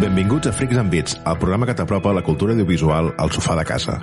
Benvinguts 0.00 0.48
a 0.48 0.52
Freaks 0.52 0.76
and 0.76 0.90
Beats, 0.90 1.14
el 1.24 1.36
programa 1.38 1.66
que 1.68 1.74
t'apropa 1.78 2.10
la 2.12 2.22
cultura 2.26 2.50
audiovisual 2.52 3.12
al 3.16 3.30
sofà 3.30 3.54
de 3.54 3.62
casa. 3.64 3.94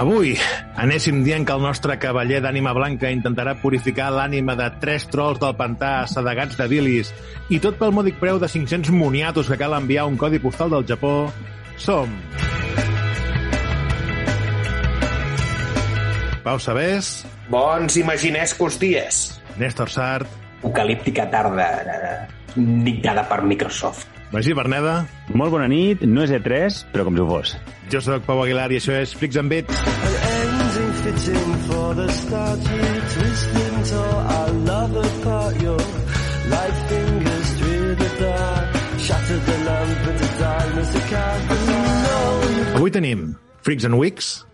Avui 0.00 0.32
anéssim 0.80 1.20
dient 1.26 1.44
que 1.44 1.52
el 1.52 1.60
nostre 1.60 1.98
cavaller 2.00 2.40
d'ànima 2.40 2.72
blanca 2.72 3.12
intentarà 3.12 3.52
purificar 3.60 4.08
l'ànima 4.16 4.56
de 4.56 4.70
tres 4.80 5.04
trolls 5.12 5.42
del 5.44 5.52
pantà 5.60 5.92
sedegats 6.08 6.56
de 6.56 6.70
bilis 6.72 7.12
i 7.52 7.60
tot 7.60 7.76
pel 7.76 7.92
mòdic 7.92 8.16
preu 8.16 8.40
de 8.40 8.48
500 8.48 8.96
moniatos 8.96 9.52
que 9.52 9.60
cal 9.60 9.76
enviar 9.76 10.08
un 10.08 10.16
codi 10.16 10.40
postal 10.40 10.72
del 10.72 10.88
Japó, 10.88 11.28
som... 11.76 12.16
Pau 16.42 16.58
Sabés, 16.58 17.24
Bons 17.50 17.96
imaginescos 17.96 18.78
dies. 18.80 19.40
Néstor 19.58 19.90
Sart, 19.90 20.26
apocalíptica 20.58 21.28
tarda 21.30 22.28
dictada 22.56 23.28
per 23.28 23.42
Microsoft. 23.42 24.08
Magí 24.32 24.54
Berneda, 24.56 25.06
Molt 25.36 25.52
bona 25.52 25.66
nit, 25.68 26.00
no 26.08 26.22
és 26.24 26.30
E3, 26.32 26.86
però 26.92 27.04
com 27.04 27.14
si 27.16 27.20
ho 27.20 27.26
fos. 27.28 27.56
jo 27.92 28.00
sóc 28.00 28.24
Pau 28.24 28.40
Aguilar 28.42 28.70
i 28.72 28.78
això 28.80 28.94
és 28.96 29.12
Freaks 29.14 29.36
and 29.36 29.50
Beats. 29.52 29.76
ending 29.76 30.92
fitting 31.04 31.54
for 31.68 31.94
the 31.94 32.08
start 32.12 32.60
you 32.60 32.92
twisting 33.12 33.82
till 33.84 34.14
our 34.36 34.50
love 34.64 34.96
apart 34.96 35.60
your 35.62 35.80
light 36.48 36.76
fingers 36.88 37.48
through 37.58 37.94
the 37.96 38.10
dark 38.18 38.66
shattered 38.98 39.42
the 39.44 39.58
lamp 39.64 40.08
into 40.08 40.28
darkness 40.40 40.88
the 40.92 41.00
candle 41.12 42.76
Avui 42.78 42.90
tenim 42.90 43.36
Freaks 43.62 43.84
and 43.84 43.98
Weeks, 43.98 44.44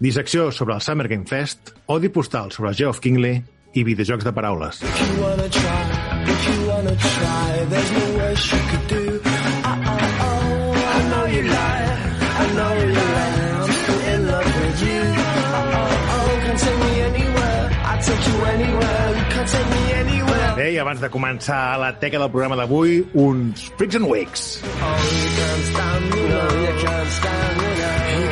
dissecció 0.00 0.50
sobre 0.50 0.74
el 0.74 0.80
Summer 0.80 1.06
Game 1.08 1.26
Fest, 1.26 1.70
odi 1.86 2.08
postal 2.08 2.50
sobre 2.50 2.70
el 2.70 2.76
Geoff 2.76 3.00
Kingley 3.00 3.44
i 3.74 3.84
videojocs 3.84 4.24
de 4.24 4.32
paraules. 4.32 4.80
Bé, 20.60 20.72
i 20.74 20.78
abans 20.82 21.00
de 21.00 21.08
començar 21.08 21.78
la 21.80 21.92
teca 22.00 22.18
del 22.20 22.30
programa 22.32 22.56
d'avui, 22.58 22.98
uns 23.14 23.70
Freaks 23.78 23.96
and 24.00 24.10
Weeks. 24.10 24.48
Oh, 24.64 24.66
you 24.66 25.30
can't 25.38 25.64
stand 25.70 26.10
me, 26.10 26.28
no, 26.28 26.42
you 26.66 26.74
can't 26.82 27.16
stand 27.20 27.62
me, 27.62 27.70
no. 27.80 28.20
You 28.20 28.29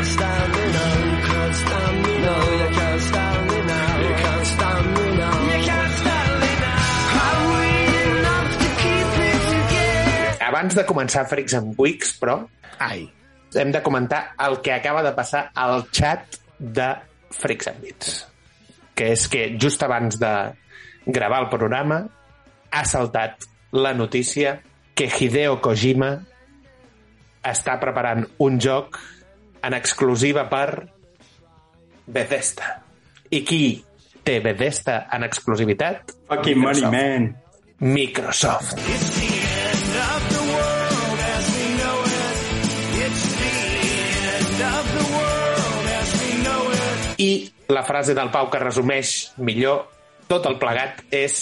can't 0.00 0.12
stand 0.16 0.52
me, 0.56 0.64
no. 0.72 0.84
You 1.10 1.18
can't 1.28 1.54
stand 1.54 1.96
me, 2.06 2.14
no, 2.24 2.36
you 2.56 2.68
can't 2.72 3.02
stand 3.04 3.42
me, 3.50 3.58
no. 3.68 3.80
You 4.00 4.14
can't 4.16 4.46
stand 4.46 4.86
me, 4.96 5.06
no. 5.20 5.28
You 5.44 5.58
can't 5.68 5.92
stand 6.00 6.32
me, 6.40 6.52
no. 6.62 6.72
Are 7.24 7.42
we 7.52 7.68
enough 8.08 8.50
to 8.62 8.68
keep 8.80 9.10
it 9.28 9.40
together? 9.52 10.46
Abans 10.48 10.78
de 10.78 10.84
començar 10.88 11.26
Freaks 11.28 11.58
and 11.58 11.76
Weeks, 11.76 12.14
però, 12.16 12.38
Ai, 12.80 13.04
hem 13.52 13.74
de 13.76 13.82
comentar 13.84 14.22
el 14.40 14.56
que 14.64 14.72
acaba 14.72 15.04
de 15.04 15.12
passar 15.12 15.50
al 15.52 15.84
chat 15.92 16.40
de 16.56 16.88
Freaks 17.36 17.68
and 17.68 17.84
Beats. 17.84 18.16
Que 18.96 19.12
és 19.12 19.28
que 19.28 19.50
just 19.60 19.84
abans 19.84 20.16
de 20.16 20.32
gravar 21.04 21.44
el 21.44 21.52
programa 21.52 22.06
ha 22.72 22.84
saltat 22.88 23.44
la 23.76 23.92
notícia 23.92 24.62
que 24.96 25.12
Hideo 25.12 25.60
Kojima 25.60 26.14
està 27.44 27.76
preparant 27.80 28.24
un 28.40 28.56
joc 28.60 28.96
en 29.62 29.74
exclusiva 29.76 30.46
per 30.50 30.88
Bethesda. 32.06 32.80
I 33.30 33.44
qui 33.46 33.62
té 34.24 34.40
Bethesda 34.44 35.04
en 35.12 35.24
exclusivitat? 35.26 36.14
Fucking 36.28 36.58
money, 36.58 36.86
man. 36.90 37.30
Microsoft. 37.80 38.76
I 47.20 47.30
la 47.68 47.82
frase 47.84 48.14
del 48.16 48.30
Pau 48.32 48.48
que 48.50 48.58
resumeix 48.58 49.32
millor 49.44 49.84
tot 50.30 50.46
el 50.48 50.56
plegat 50.60 51.02
és 51.14 51.40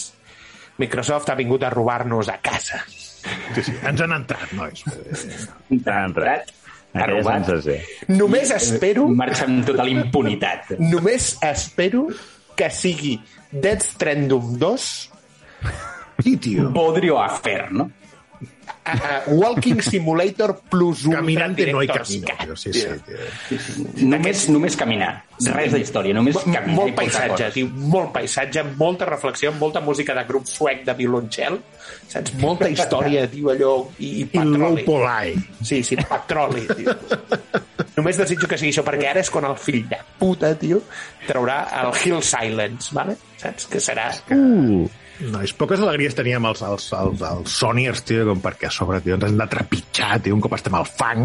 Microsoft 0.79 1.31
ha 1.31 1.37
vingut 1.39 1.65
a 1.67 1.71
robar-nos 1.75 2.29
a 2.31 2.39
casa. 2.43 2.83
sí, 2.89 3.63
sí, 3.63 3.75
ens 3.83 4.01
han 4.01 4.15
entrat, 4.15 4.53
nois. 4.55 4.85
Ha 5.89 6.05
entrat. 6.07 6.53
Ha 6.95 7.03
Aquella 7.05 7.19
robat. 7.21 7.47
sensació. 7.47 8.15
Només 8.17 8.51
espero, 8.51 9.09
Marxa 9.09 9.45
amb 9.45 9.67
total 9.67 9.89
impunitat. 9.93 10.71
només 10.93 11.37
espero 11.43 12.07
que 12.57 12.71
sigui 12.75 13.19
Death 13.53 13.85
Stranding 13.95 14.57
2 14.59 14.89
Sí, 16.25 16.37
tio. 16.37 16.73
Podrio 16.75 17.21
hacer, 17.23 17.71
no? 17.71 17.91
A 18.89 19.23
Walking 19.27 19.81
Simulator 19.85 20.61
plus 20.71 21.05
un 21.05 21.13
Caminante 21.13 21.67
no 21.71 21.81
hay 21.81 21.87
Director's 21.89 22.21
camino. 22.25 22.57
Sí, 22.57 22.71
tio. 22.71 22.95
sí, 23.49 23.57
tio. 23.95 24.07
Només, 24.09 24.47
només 24.49 24.77
caminar. 24.81 25.11
Res 25.53 25.75
d'història, 25.77 26.15
només 26.17 26.37
M- 26.41 26.55
caminar. 26.55 26.75
molt 26.77 26.93
i 26.93 26.95
paisatge, 26.97 27.51
tio, 27.55 27.69
molt 27.69 28.13
paisatge, 28.15 28.65
molta 28.81 29.05
reflexió, 29.07 29.53
molta 29.53 29.81
música 29.85 30.15
de 30.17 30.25
grup 30.29 30.47
suec 30.49 30.85
de 30.87 30.95
violoncel, 30.99 31.59
saps? 32.09 32.33
Molta 32.41 32.69
història, 32.73 33.27
tio, 33.31 33.51
allò, 33.53 33.75
i, 33.99 34.07
i 34.07 34.21
I 34.23 34.25
petroli. 34.33 34.85
polai. 34.89 35.35
Sí, 35.63 35.83
sí, 35.85 35.97
petroli, 36.01 36.65
tio. 36.75 36.97
Només 37.99 38.17
desitjo 38.21 38.47
que 38.49 38.57
sigui 38.59 38.73
això, 38.73 38.85
perquè 38.87 39.09
ara 39.11 39.21
és 39.21 39.31
quan 39.31 39.45
el 39.51 39.57
fill 39.61 39.85
de 39.91 39.99
puta, 40.19 40.55
tio, 40.59 40.81
traurà 41.27 41.61
el 41.83 41.93
Hill 42.05 42.23
Silence, 42.23 42.95
vale? 42.95 43.17
saps? 43.39 43.67
Que 43.71 43.79
serà... 43.83 44.09
Uh, 44.35 44.89
Nois, 45.19 45.51
poques 45.59 45.81
alegries 45.83 46.15
teníem 46.15 46.45
els, 46.47 46.61
els, 46.63 46.85
els, 46.95 47.23
els 47.27 47.55
Sonyers, 47.61 48.05
tio, 48.07 48.23
com 48.29 48.43
perquè 48.43 48.69
a 48.69 48.75
sobre, 48.75 49.01
tio, 49.03 49.17
ens 49.19 49.27
hem 49.27 49.39
de 49.41 49.47
trepitjar, 49.51 50.21
tio, 50.23 50.37
un 50.37 50.43
cop 50.45 50.55
estem 50.55 50.77
al 50.79 50.87
fang. 50.87 51.25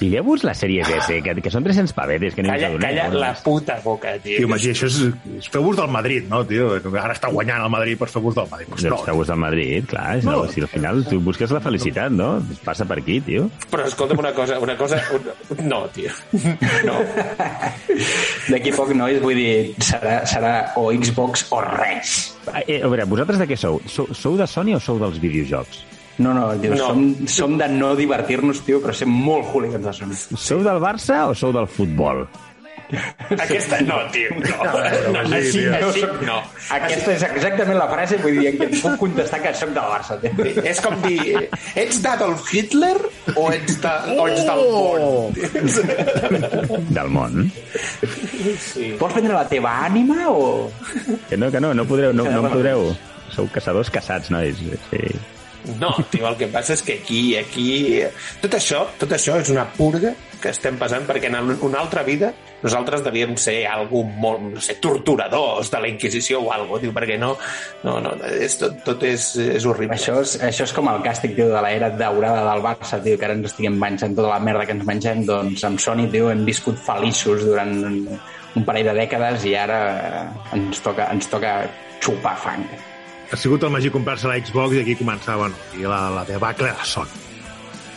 Digueu-vos 0.00 0.42
la 0.46 0.54
sèrie 0.56 0.82
S, 0.82 1.18
que, 1.22 1.34
que 1.44 1.50
són 1.52 1.62
300 1.66 1.92
pavetes, 1.94 2.34
que 2.34 2.42
no 2.42 2.50
Calla, 2.50 2.68
adonem. 2.72 2.82
calla 2.88 3.04
no? 3.12 3.20
la 3.22 3.32
puta 3.44 3.76
boca, 3.84 4.14
tio. 4.22 4.38
Tio, 4.40 4.48
Magí, 4.50 4.70
això 4.72 4.88
és... 4.88 4.96
és 5.38 5.48
Feu-vos 5.52 5.76
del 5.78 5.90
Madrid, 5.94 6.26
no, 6.30 6.40
tio? 6.48 6.72
Ara 6.98 7.12
està 7.14 7.30
guanyant 7.30 7.62
el 7.66 7.70
Madrid, 7.70 7.98
doncs 8.00 8.14
feu-vos 8.16 8.34
del 8.38 8.48
Madrid. 8.50 8.70
Pues 8.72 8.82
Doncs 8.86 9.06
no, 9.06 9.14
gust 9.20 9.30
del 9.30 9.40
Madrid, 9.44 9.86
clar. 9.90 10.16
És 10.18 10.24
No. 10.26 10.38
no. 10.42 10.48
Si 10.52 10.60
al 10.64 10.68
final 10.72 11.04
tu 11.06 11.20
busques 11.20 11.50
la 11.54 11.60
felicitat, 11.62 12.10
no? 12.10 12.32
Passa 12.64 12.84
per 12.88 12.98
aquí, 13.02 13.20
tio. 13.20 13.48
Però 13.70 13.86
escolta'm 13.86 14.18
una 14.24 14.32
cosa, 14.32 14.58
una 14.58 14.76
cosa... 14.76 14.98
Un... 15.14 15.66
No, 15.68 15.84
tio. 15.94 16.10
No. 16.88 16.98
D'aquí 18.50 18.72
a 18.72 18.76
poc, 18.76 18.90
nois, 18.96 19.20
vull 19.22 19.36
dir, 19.38 19.74
serà, 19.82 20.22
serà 20.28 20.52
o 20.80 20.88
Xbox 20.96 21.46
o 21.54 21.60
res. 21.62 22.32
Eh, 22.66 22.80
a 22.82 22.88
veure, 22.90 23.06
vosaltres 23.08 23.38
de 23.42 23.46
què 23.50 23.56
sou? 23.58 23.78
sou? 23.86 24.08
Sou 24.16 24.36
de 24.40 24.46
Sony 24.50 24.74
o 24.76 24.80
sou 24.82 24.98
dels 25.02 25.20
videojocs? 25.22 25.84
No, 26.18 26.34
no, 26.34 26.52
tio, 26.60 26.74
No. 26.74 26.86
Som, 26.92 27.26
som 27.26 27.58
de 27.58 27.68
no 27.72 27.94
divertir-nos, 27.96 28.60
tio, 28.66 28.80
però 28.84 28.92
ser 28.94 29.08
molt 29.08 29.48
hooligans 29.52 29.84
de 29.88 29.92
Sony. 29.96 30.16
Sou 30.36 30.62
del 30.64 30.80
Barça 30.82 31.26
o 31.30 31.34
sou 31.34 31.52
del 31.56 31.66
futbol? 31.66 32.26
Aquesta 33.40 33.78
no, 33.80 33.96
tio. 34.12 34.28
No, 34.36 34.56
no, 34.68 35.12
Magí, 35.14 35.38
així, 35.38 35.62
tio. 35.64 35.88
així, 35.88 36.02
no. 36.28 36.36
Aquesta 36.76 37.14
és 37.14 37.22
exactament 37.24 37.78
la 37.80 37.86
frase, 37.88 38.18
vull 38.20 38.36
dir, 38.36 38.52
què 38.58 38.66
et 38.68 38.76
puc 38.82 38.98
contestar 39.00 39.40
que 39.40 39.54
soc 39.56 39.72
del 39.72 39.88
Barça. 39.88 40.18
Tio. 40.20 40.32
És 40.68 40.82
com 40.84 40.98
dir, 41.06 41.48
ets 41.80 42.02
d'Adolf 42.04 42.52
Hitler 42.52 42.92
o 43.32 43.46
ets, 43.56 43.78
de, 43.80 43.94
o 44.12 44.28
ets 44.28 44.44
del 44.50 44.62
món? 44.76 45.32
Del 46.92 47.08
món? 47.16 47.48
Vols 49.00 49.16
vendre 49.16 49.32
la 49.38 49.46
teva 49.48 49.78
ànima 49.88 50.28
o... 50.28 50.68
Que 51.30 51.40
no, 51.40 51.48
que 51.54 51.64
no, 51.64 51.72
no 51.72 51.88
podreu, 51.88 52.12
no, 52.12 52.28
no 52.28 52.44
podreu. 52.52 52.90
Sou 53.32 53.48
caçadors 53.48 53.88
caçats, 53.88 54.28
nois. 54.28 54.60
Sí. 54.90 55.06
No, 55.78 55.92
tio, 56.10 56.26
el 56.26 56.36
que 56.40 56.50
passa 56.50 56.74
és 56.74 56.82
que 56.82 56.98
aquí, 57.00 57.36
aquí... 57.38 57.66
Tot 58.42 58.58
això, 58.58 58.82
tot 58.98 59.12
això 59.14 59.38
és 59.38 59.50
una 59.52 59.66
purga 59.76 60.14
que 60.42 60.50
estem 60.50 60.74
passant 60.80 61.04
perquè 61.06 61.30
en 61.30 61.52
una 61.54 61.78
altra 61.78 62.02
vida 62.02 62.32
nosaltres 62.62 63.02
devíem 63.04 63.36
ser 63.38 63.60
algú 63.70 64.02
molt, 64.06 64.42
no 64.56 64.62
sé, 64.62 64.76
torturadors 64.82 65.70
de 65.70 65.80
la 65.82 65.90
Inquisició 65.90 66.42
o 66.42 66.52
algo, 66.54 66.78
tio, 66.82 66.92
perquè 66.94 67.18
no, 67.18 67.32
no, 67.86 67.96
no 68.02 68.14
és, 68.26 68.56
tot, 68.58 68.78
tot 68.86 69.02
és, 69.06 69.32
és 69.58 69.66
horrible. 69.66 69.98
Això 69.98 70.18
és, 70.22 70.36
això 70.50 70.66
és 70.66 70.74
com 70.76 70.90
el 70.90 71.02
càstig, 71.06 71.34
tio, 71.38 71.48
de 71.52 71.64
l'era 71.64 71.90
daurada 71.94 72.44
del 72.50 72.62
Barça, 72.64 73.00
tio, 73.02 73.18
que 73.18 73.28
ara 73.28 73.38
ens 73.38 73.50
estiguem 73.50 73.78
menjant 73.78 74.14
tota 74.18 74.30
la 74.34 74.42
merda 74.42 74.66
que 74.68 74.78
ens 74.78 74.86
mengem, 74.88 75.26
doncs 75.28 75.66
amb 75.68 75.82
Sony, 75.82 76.06
tio, 76.12 76.30
hem 76.34 76.46
viscut 76.46 76.78
feliços 76.86 77.46
durant 77.46 77.74
un 78.52 78.66
parell 78.68 78.90
de 78.92 78.96
dècades 79.02 79.46
i 79.48 79.56
ara 79.58 79.82
ens 80.54 80.82
toca, 80.84 81.10
ens 81.14 81.30
toca 81.30 81.60
xupar 82.02 82.38
fang. 82.46 82.66
Ha 83.32 83.36
sigut 83.40 83.62
el 83.64 83.72
Magí 83.72 83.88
comprar-se 83.88 84.28
la 84.28 84.36
Xbox 84.36 84.76
i 84.76 84.82
aquí 84.82 84.98
començava 85.00 85.46
bueno, 85.46 85.68
i 85.80 85.88
la, 85.88 86.04
la 86.12 86.26
debacle 86.28 86.68
de 86.68 86.90
Sony. 86.94 87.31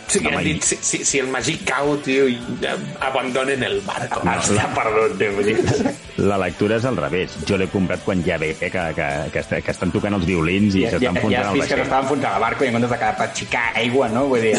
Sí, 0.07 0.19
han 0.27 0.43
dit, 0.43 0.61
si, 0.63 0.77
si, 0.81 0.99
si 1.05 1.19
el 1.19 1.27
Magí 1.33 1.55
cau, 1.65 1.95
tio, 2.05 2.27
i, 2.29 2.35
eh, 2.61 2.75
abandonen 3.01 3.63
el 3.65 3.79
barco. 3.81 4.21
Està 4.29 4.67
perdut, 4.75 5.15
tio. 5.17 5.31
vull 5.37 5.45
dir. 5.51 5.57
La 6.25 6.37
lectura 6.39 6.77
és 6.79 6.85
al 6.87 6.95
revés. 6.95 7.33
Jo 7.45 7.57
l'he 7.59 7.65
comprat 7.67 7.99
quan 8.05 8.21
ja 8.23 8.37
ve 8.39 8.53
que, 8.55 8.69
que, 8.71 9.07
que, 9.33 9.39
est- 9.41 9.51
que 9.65 9.71
estan 9.73 9.91
tocant 9.91 10.13
els 10.15 10.23
violins 10.25 10.77
i 10.79 10.85
Ja, 10.85 10.93
s'estan 10.93 11.01
ja, 11.01 11.09
ja 11.09 11.11
enfonsant 11.11 11.41
has 11.41 11.49
el 11.49 11.57
vist 11.57 11.67
que 11.67 11.75
vaixell. 11.75 11.81
s'estava 11.83 12.03
enfonsant 12.05 12.35
el 12.37 12.41
barco 12.45 12.63
i 12.63 12.67
en 12.69 12.73
comptes 12.77 12.93
de 12.93 12.99
quedar 13.01 13.17
per 13.19 13.27
xicar 13.35 13.63
aigua, 13.81 14.07
no? 14.13 14.21
Vull 14.31 14.45
dir, 14.45 14.53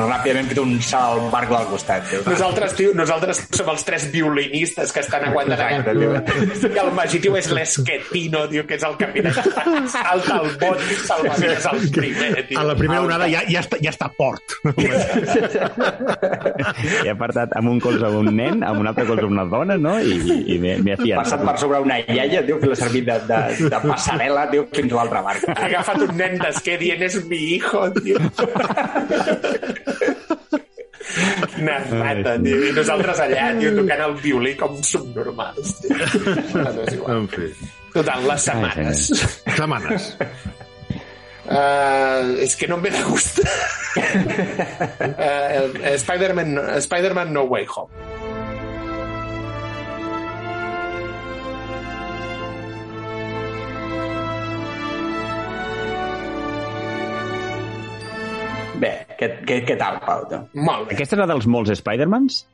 ràpidament 0.00 0.48
fet 0.50 0.58
un 0.64 0.72
salt 0.82 1.20
al 1.26 1.30
barco 1.30 1.54
del 1.60 1.68
costat, 1.70 2.08
tio. 2.10 2.22
Nosaltres, 2.26 2.74
tio, 2.80 2.90
nosaltres 2.98 3.42
som 3.54 3.70
els 3.70 3.84
tres 3.86 4.08
violinistes 4.10 4.92
que 4.96 5.04
estan 5.04 5.28
aguantant. 5.28 5.86
I 5.86 6.80
el 6.82 6.90
Magí, 6.98 7.20
tio, 7.22 7.36
és 7.38 7.48
l'esquetino, 7.54 8.42
tio, 8.50 8.66
que 8.66 8.74
és 8.80 8.88
el 8.90 8.98
capità. 8.98 9.32
Salta 9.94 10.40
al 10.40 10.50
bot 10.58 10.82
i 10.90 10.98
salva 11.06 11.36
el 11.38 11.88
primer, 11.94 12.32
tio. 12.50 12.58
A 12.58 12.66
la 12.66 12.74
primera 12.74 13.02
onada 13.06 13.30
ja, 13.30 13.44
ja, 13.46 13.62
està, 13.62 13.78
ja 13.82 13.94
està 13.94 14.10
a 14.10 14.14
port. 14.18 14.58
He 17.04 17.10
apartat 17.12 17.52
amb 17.58 17.70
un 17.72 17.80
colze 17.82 18.08
un 18.20 18.28
nen, 18.36 18.62
amb 18.66 18.80
un 18.82 18.86
altre 18.90 19.04
colze 19.08 19.26
una 19.28 19.44
dona, 19.50 19.76
no? 19.80 19.96
I, 20.00 20.16
i, 20.16 20.38
i 20.54 20.58
m'he 20.62 20.76
m'he 20.82 20.96
Passat 20.96 21.40
afiat. 21.40 21.44
per 21.50 21.56
sobre 21.62 21.80
una 21.84 21.98
iaia, 22.02 22.42
tio, 22.46 22.58
que 22.62 22.70
l'ha 22.70 22.78
servit 22.78 23.06
de, 23.08 23.16
de, 23.28 23.40
de 23.72 23.80
passarel·la, 23.86 24.46
tio, 24.52 24.66
fins 24.74 24.92
a 24.92 25.00
l'altre 25.00 25.22
barc. 25.28 25.46
Ha 25.54 25.66
agafat 25.70 25.98
un 26.08 26.14
nen 26.20 26.38
d'esquer 26.42 26.76
dient 26.82 27.02
és 27.08 27.18
mi 27.30 27.40
hijo, 27.56 27.84
tio. 28.00 28.18
Quina 31.56 31.76
rata, 31.90 32.36
tio. 32.42 32.58
I 32.68 32.72
nosaltres 32.76 33.20
allà, 33.24 33.48
tio, 33.60 33.72
tocant 33.78 34.02
el 34.08 34.14
violí 34.22 34.54
com 34.60 34.76
subnormals, 34.84 35.76
tio. 35.82 35.96
Bueno, 36.52 36.82
és 36.86 36.94
igual. 36.98 37.22
En 37.22 37.28
fi. 37.32 37.50
Total, 37.96 38.26
les 38.28 38.42
setmanes. 38.50 39.06
Setmanes. 39.56 40.10
Uh, 41.46 42.42
és 42.42 42.56
que 42.58 42.66
no 42.66 42.74
em 42.76 42.82
ve 42.82 42.90
de 42.90 43.02
gust. 43.08 43.38
uh, 43.96 45.98
Spider-Man 45.98 46.58
Spider 46.82 47.14
No 47.30 47.46
Way 47.46 47.66
Home. 47.76 48.15
Què, 59.26 59.44
què, 59.46 59.60
què 59.68 59.76
tal, 59.80 59.98
Pau? 60.04 60.24
Molt 60.54 60.88
bé. 60.88 60.94
Aquesta 60.96 61.16
és 61.16 61.20
la 61.20 61.26
dels 61.34 61.46
molts 61.50 61.70
Spider-Mans? 61.76 62.44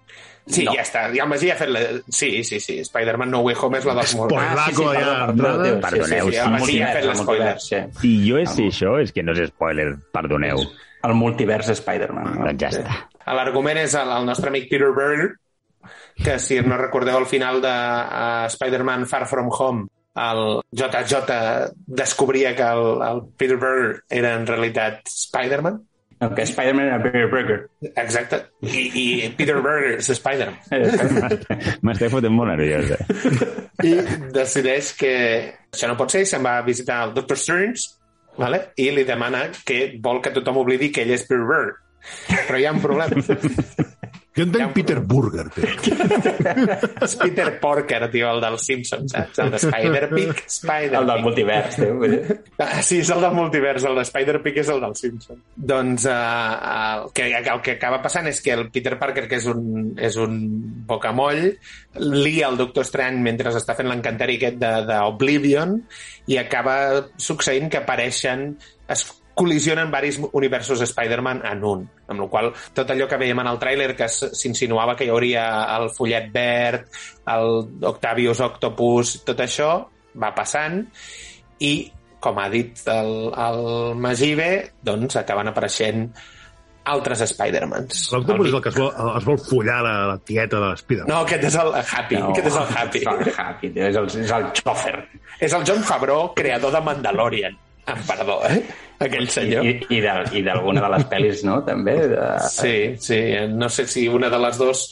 Sí, 0.51 0.65
No. 0.67 0.73
ja 0.75 0.83
està. 0.83 1.05
Ja 1.15 1.23
el 1.23 1.29
Magí 1.31 1.53
ha 1.53 1.57
fet 1.57 1.69
la... 1.71 1.81
Sí, 2.11 2.43
sí, 2.43 2.59
sí. 2.59 2.81
Spider-Man 2.83 3.31
No 3.31 3.45
Way 3.47 3.55
Home 3.63 3.79
és 3.79 3.85
la 3.87 3.95
dels 4.01 4.15
molts. 4.19 4.35
Spoilaco, 4.35 4.89
perdó, 4.89 4.95
ja, 4.97 5.27
perdó, 5.29 5.31
entrada. 5.31 5.63
tio, 5.69 5.81
Perdoneu, 5.85 6.27
sí, 6.27 6.33
sí, 6.33 6.39
el 6.41 6.47
el 6.49 6.57
Magí 6.57 6.79
ja 6.81 6.89
fet 6.97 7.03
el 7.05 7.09
l'espoiler. 7.13 7.53
sí. 7.63 7.77
Si 8.01 8.11
jo 8.29 8.41
és 8.43 8.51
si 8.57 8.67
això, 8.73 8.97
és 9.05 9.13
que 9.15 9.23
no 9.23 9.37
és 9.39 9.53
spoiler, 9.53 9.87
perdoneu. 10.13 10.65
El 11.07 11.15
multivers 11.19 11.71
Spider-Man. 11.77 12.33
No? 12.41 12.45
Doncs 12.49 12.61
ja 12.65 12.73
està. 12.75 12.99
L'argument 13.39 13.79
és 13.85 13.95
el, 13.95 14.11
el 14.19 14.27
nostre 14.27 14.51
amic 14.51 14.67
Peter 14.71 14.91
Berger, 14.97 15.31
que 16.25 16.39
si 16.43 16.59
no 16.63 16.77
recordeu 16.77 17.17
al 17.23 17.27
final 17.31 17.63
de 17.63 17.71
uh, 17.71 18.47
Spider-Man 18.51 19.07
Far 19.07 19.27
From 19.31 19.49
Home, 19.55 19.87
el 20.19 20.61
JJ 20.75 21.23
descobria 21.87 22.55
que 22.57 22.63
el, 22.67 23.01
el 23.07 23.23
Peter 23.39 23.57
Berger 23.57 24.03
era 24.11 24.35
en 24.35 24.47
realitat 24.47 25.07
Spider-Man. 25.07 25.79
No, 26.23 26.29
que 26.37 26.45
Spider-Man 26.47 26.87
era 26.87 27.03
Peter 27.03 27.27
Berger. 27.27 27.69
Exacte. 27.97 28.39
I, 28.63 28.83
i 28.95 29.31
Peter 29.35 29.57
Berger 29.61 29.97
és 29.99 30.11
Spider-Man. 30.15 30.61
Eh, 30.73 31.79
M'estic 31.83 32.13
fotent 32.13 32.35
molt 32.37 32.53
nerviós, 32.53 32.93
eh? 32.95 33.89
I 33.89 33.95
decideix 34.35 34.93
que 35.01 35.15
això 35.73 35.91
no 35.91 35.97
pot 35.99 36.15
ser 36.15 36.23
se'n 36.31 36.45
va 36.47 36.61
a 36.61 36.67
visitar 36.67 37.01
el 37.09 37.17
Doctor 37.17 37.41
Strange 37.41 37.89
vale? 38.39 38.69
i 38.79 38.93
li 38.95 39.03
demana 39.09 39.49
que 39.67 39.97
vol 40.05 40.23
que 40.23 40.31
tothom 40.37 40.63
oblidi 40.63 40.93
que 40.95 41.03
ell 41.03 41.11
és 41.17 41.27
Peter 41.27 41.43
Berger. 41.49 41.75
Però 42.47 42.61
hi 42.61 42.69
ha 42.69 42.77
un 42.77 42.81
problema. 42.87 43.19
Jo 44.33 44.47
entenc 44.47 44.71
Peter 44.73 44.97
Burger, 45.05 45.43
tio. 45.53 45.67
És 47.05 47.15
Peter 47.21 47.51
Porker, 47.61 47.99
tio, 48.13 48.31
el 48.33 48.41
dels 48.41 48.65
Simpsons, 48.65 49.13
saps? 49.13 49.41
El 49.45 49.51
de 49.53 49.59
Spider-Pig, 49.61 50.41
Spider-Pig. 50.47 50.97
el 51.03 51.11
del 51.11 51.21
multivers, 51.27 51.77
tio. 51.77 51.99
Ah, 52.57 52.81
sí, 52.81 53.03
és 53.03 53.11
el 53.13 53.21
del 53.27 53.37
multivers, 53.37 53.85
el 53.91 53.99
de 54.01 54.07
Spider-Pig 54.09 54.61
és 54.65 54.71
el 54.73 54.81
del 54.87 54.97
Simpson. 54.97 55.43
Doncs 55.73 56.07
uh, 56.09 56.17
el, 56.73 57.07
que, 57.13 57.29
el 57.37 57.61
que 57.67 57.77
acaba 57.77 58.01
passant 58.05 58.31
és 58.33 58.41
que 58.41 58.57
el 58.57 58.71
Peter 58.73 58.97
Parker, 59.01 59.27
que 59.29 59.37
és 59.43 59.49
un, 59.53 59.93
és 60.01 60.17
un 60.17 60.39
bocamoll, 60.89 61.43
lia 62.01 62.49
el 62.49 62.57
Doctor 62.61 62.89
Strange 62.89 63.21
mentre 63.21 63.53
està 63.53 63.77
fent 63.77 63.91
l'encanteri 63.93 64.41
aquest 64.41 64.57
de- 64.63 64.75
d'Oblivion 64.89 65.77
i 66.33 66.39
acaba 66.41 66.79
succeint 67.21 67.69
que 67.69 67.83
apareixen 67.85 68.55
es 68.89 69.05
col·lisionen 69.35 69.91
varis 69.91 70.19
universos 70.33 70.83
Spider-Man 70.85 71.41
en 71.49 71.65
un, 71.65 71.87
amb 72.09 72.21
la 72.21 72.29
qual 72.29 72.51
tot 72.77 72.91
allò 72.93 73.07
que 73.09 73.17
veiem 73.21 73.39
en 73.41 73.49
el 73.53 73.59
tràiler 73.63 73.95
que 73.97 74.09
s'insinuava 74.09 74.95
que 74.97 75.07
hi 75.07 75.13
hauria 75.15 75.47
el 75.79 75.89
follet 75.95 76.29
verd, 76.35 76.85
el 77.33 77.87
Octavius 77.89 78.41
Octopus, 78.45 79.19
tot 79.25 79.41
això 79.41 79.71
va 80.21 80.35
passant 80.37 80.83
i 81.65 81.75
com 82.23 82.37
ha 82.39 82.49
dit 82.53 82.79
el, 82.93 83.33
el 83.35 83.65
Magibe, 83.99 84.51
doncs 84.85 85.17
acaben 85.19 85.49
apareixent 85.51 86.05
altres 86.93 87.21
Spider-Mans. 87.31 88.09
L'Octopus 88.13 88.49
és 88.49 88.55
El- 88.55 88.63
que 88.63 88.71
es 88.73 88.77
vol, 88.79 88.93
es 89.19 89.27
vol 89.27 89.39
follar 89.39 89.81
la, 89.87 89.93
la 90.13 90.17
tieta 90.19 90.59
de 90.59 90.71
l'Spider. 90.73 91.05
No, 91.07 91.21
aquest 91.23 91.45
és 91.47 91.57
el 91.63 91.73
Happy, 91.79 92.17
no, 92.19 92.31
aquest 92.35 92.49
és 92.51 92.57
el 92.59 92.73
Happy. 92.77 93.03
És 93.03 93.11
el 93.13 93.35
Happy. 93.39 93.73
És 93.89 93.99
el, 94.01 94.09
és 94.25 94.33
el 94.39 94.49
xofer. 94.59 94.97
És 95.39 95.53
el 95.59 95.67
John 95.69 95.83
Favreau, 95.87 96.33
creador 96.35 96.75
de 96.75 96.81
Mandalorian. 96.83 97.59
Amb 97.91 98.05
perdó, 98.07 98.39
eh? 98.47 98.61
Aquell 99.03 99.27
senyor. 99.35 99.65
I, 99.67 99.73
i, 99.91 99.99
de, 100.05 100.13
i 100.39 100.43
d'alguna 100.47 100.85
de 100.85 100.91
les 100.95 101.05
pel·lis, 101.11 101.41
no? 101.49 101.57
També. 101.67 101.97
De... 102.13 102.27
Sí, 102.53 102.75
sí, 103.03 103.19
no 103.51 103.69
sé 103.73 103.89
si 103.91 104.05
una 104.09 104.29
de 104.31 104.39
les 104.39 104.59
dues 104.61 104.85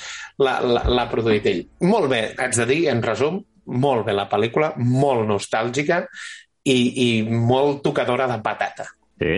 l'ha- 0.43 1.07
produït 1.13 1.47
ell. 1.47 1.61
Molt 1.87 2.11
bé, 2.11 2.23
haig 2.37 2.57
de 2.59 2.67
dir, 2.67 2.81
en 2.91 3.03
resum, 3.07 3.39
molt 3.71 4.03
bé 4.09 4.13
la 4.17 4.27
pel·lícula, 4.29 4.73
molt 4.83 5.29
nostàlgica 5.31 6.01
i, 6.67 6.79
i 7.07 7.09
molt 7.31 7.85
tocadora 7.87 8.27
de 8.33 8.41
patata. 8.43 8.89
Sí? 9.23 9.37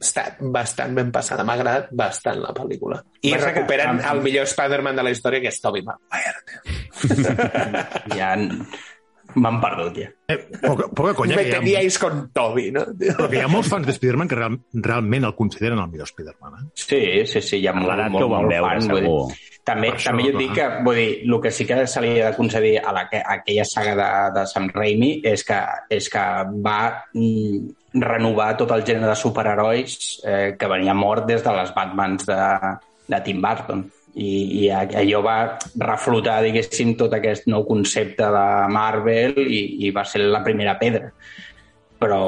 Està 0.00 0.26
bastant 0.40 0.94
ben 0.96 1.10
passada, 1.12 1.44
m'ha 1.44 1.56
agradat 1.58 1.88
bastant 1.96 2.38
la 2.44 2.52
pel·lícula. 2.56 3.00
I 3.24 3.32
Passa 3.32 3.46
que- 3.50 3.54
recuperen 3.54 3.94
amb- 3.96 4.06
el 4.12 4.20
millor 4.28 4.46
Spider-Man 4.48 4.96
de 5.00 5.08
la 5.08 5.10
història, 5.16 5.40
que 5.40 5.48
és 5.52 5.60
Tobey 5.64 5.82
Maguire. 5.88 6.40
Ja 8.16 8.34
m'han 9.36 9.60
perdut, 9.62 10.00
ja. 10.02 10.08
Eh, 10.30 10.38
poca, 10.62 10.88
poca 10.94 11.14
conya, 11.14 11.36
Me 11.36 11.44
que 11.44 11.50
hi, 11.50 11.54
ha, 11.54 11.60
teníais 11.60 11.98
con 11.98 12.22
Toby, 12.34 12.70
no? 12.74 12.84
però 12.96 13.28
que 13.28 13.38
hi 13.38 13.44
ha 13.44 13.50
molts 13.50 13.70
fans 13.72 13.86
de 13.88 13.94
Spider-Man 13.96 14.30
que 14.30 14.38
real, 14.38 14.58
realment 14.74 15.28
el 15.28 15.34
consideren 15.38 15.78
el 15.82 15.88
millor 15.92 16.10
Spider-Man. 16.10 16.58
Eh? 16.58 16.68
Sí, 16.74 17.00
sí, 17.26 17.42
sí, 17.42 17.60
hi 17.60 17.70
ha 17.70 17.74
molt, 17.76 17.94
molt, 17.94 18.18
que 18.18 18.26
ho 18.26 18.32
van 18.32 18.46
molt 18.46 18.54
veure, 18.54 18.66
fan. 18.66 18.90
vull 18.94 19.04
segur. 19.04 19.24
dir. 19.30 19.48
També, 19.70 19.90
això, 19.92 20.10
també 20.10 20.24
jo 20.24 20.32
et 20.32 20.38
dic 20.40 20.54
que, 20.56 20.68
vull 20.86 20.98
dir, 20.98 21.10
el 21.26 21.36
que 21.44 21.52
sí 21.54 21.66
que 21.68 21.80
se 21.90 22.02
li 22.02 22.14
ha 22.16 22.30
de 22.30 22.36
concedir 22.38 22.72
a, 22.80 22.94
la, 22.96 23.04
a 23.10 23.36
aquella 23.36 23.66
saga 23.68 23.94
de, 23.98 24.08
de 24.38 24.46
Sam 24.50 24.70
Raimi 24.74 25.10
és 25.30 25.44
que, 25.46 25.60
és 25.92 26.08
que 26.10 26.24
va 26.64 26.80
mm, 27.12 28.00
renovar 28.00 28.54
tot 28.58 28.72
el 28.74 28.86
gènere 28.86 29.10
de 29.10 29.18
superherois 29.18 29.98
eh, 30.24 30.54
que 30.58 30.70
venia 30.70 30.96
mort 30.96 31.28
des 31.28 31.44
de 31.44 31.54
les 31.58 31.74
Batmans 31.76 32.26
de, 32.26 32.40
de 33.10 33.20
Tim 33.26 33.42
Burton. 33.42 33.84
I, 34.14 34.30
i 34.64 34.70
allò 34.72 35.20
va 35.22 35.36
reflotar, 35.78 36.40
diguéssim, 36.42 36.96
tot 36.98 37.14
aquest 37.14 37.46
nou 37.50 37.62
concepte 37.68 38.26
de 38.34 38.46
Marvel 38.74 39.38
i, 39.44 39.86
i 39.86 39.92
va 39.94 40.04
ser 40.08 40.24
la 40.24 40.42
primera 40.46 40.74
pedra. 40.80 41.12
Però, 42.00 42.20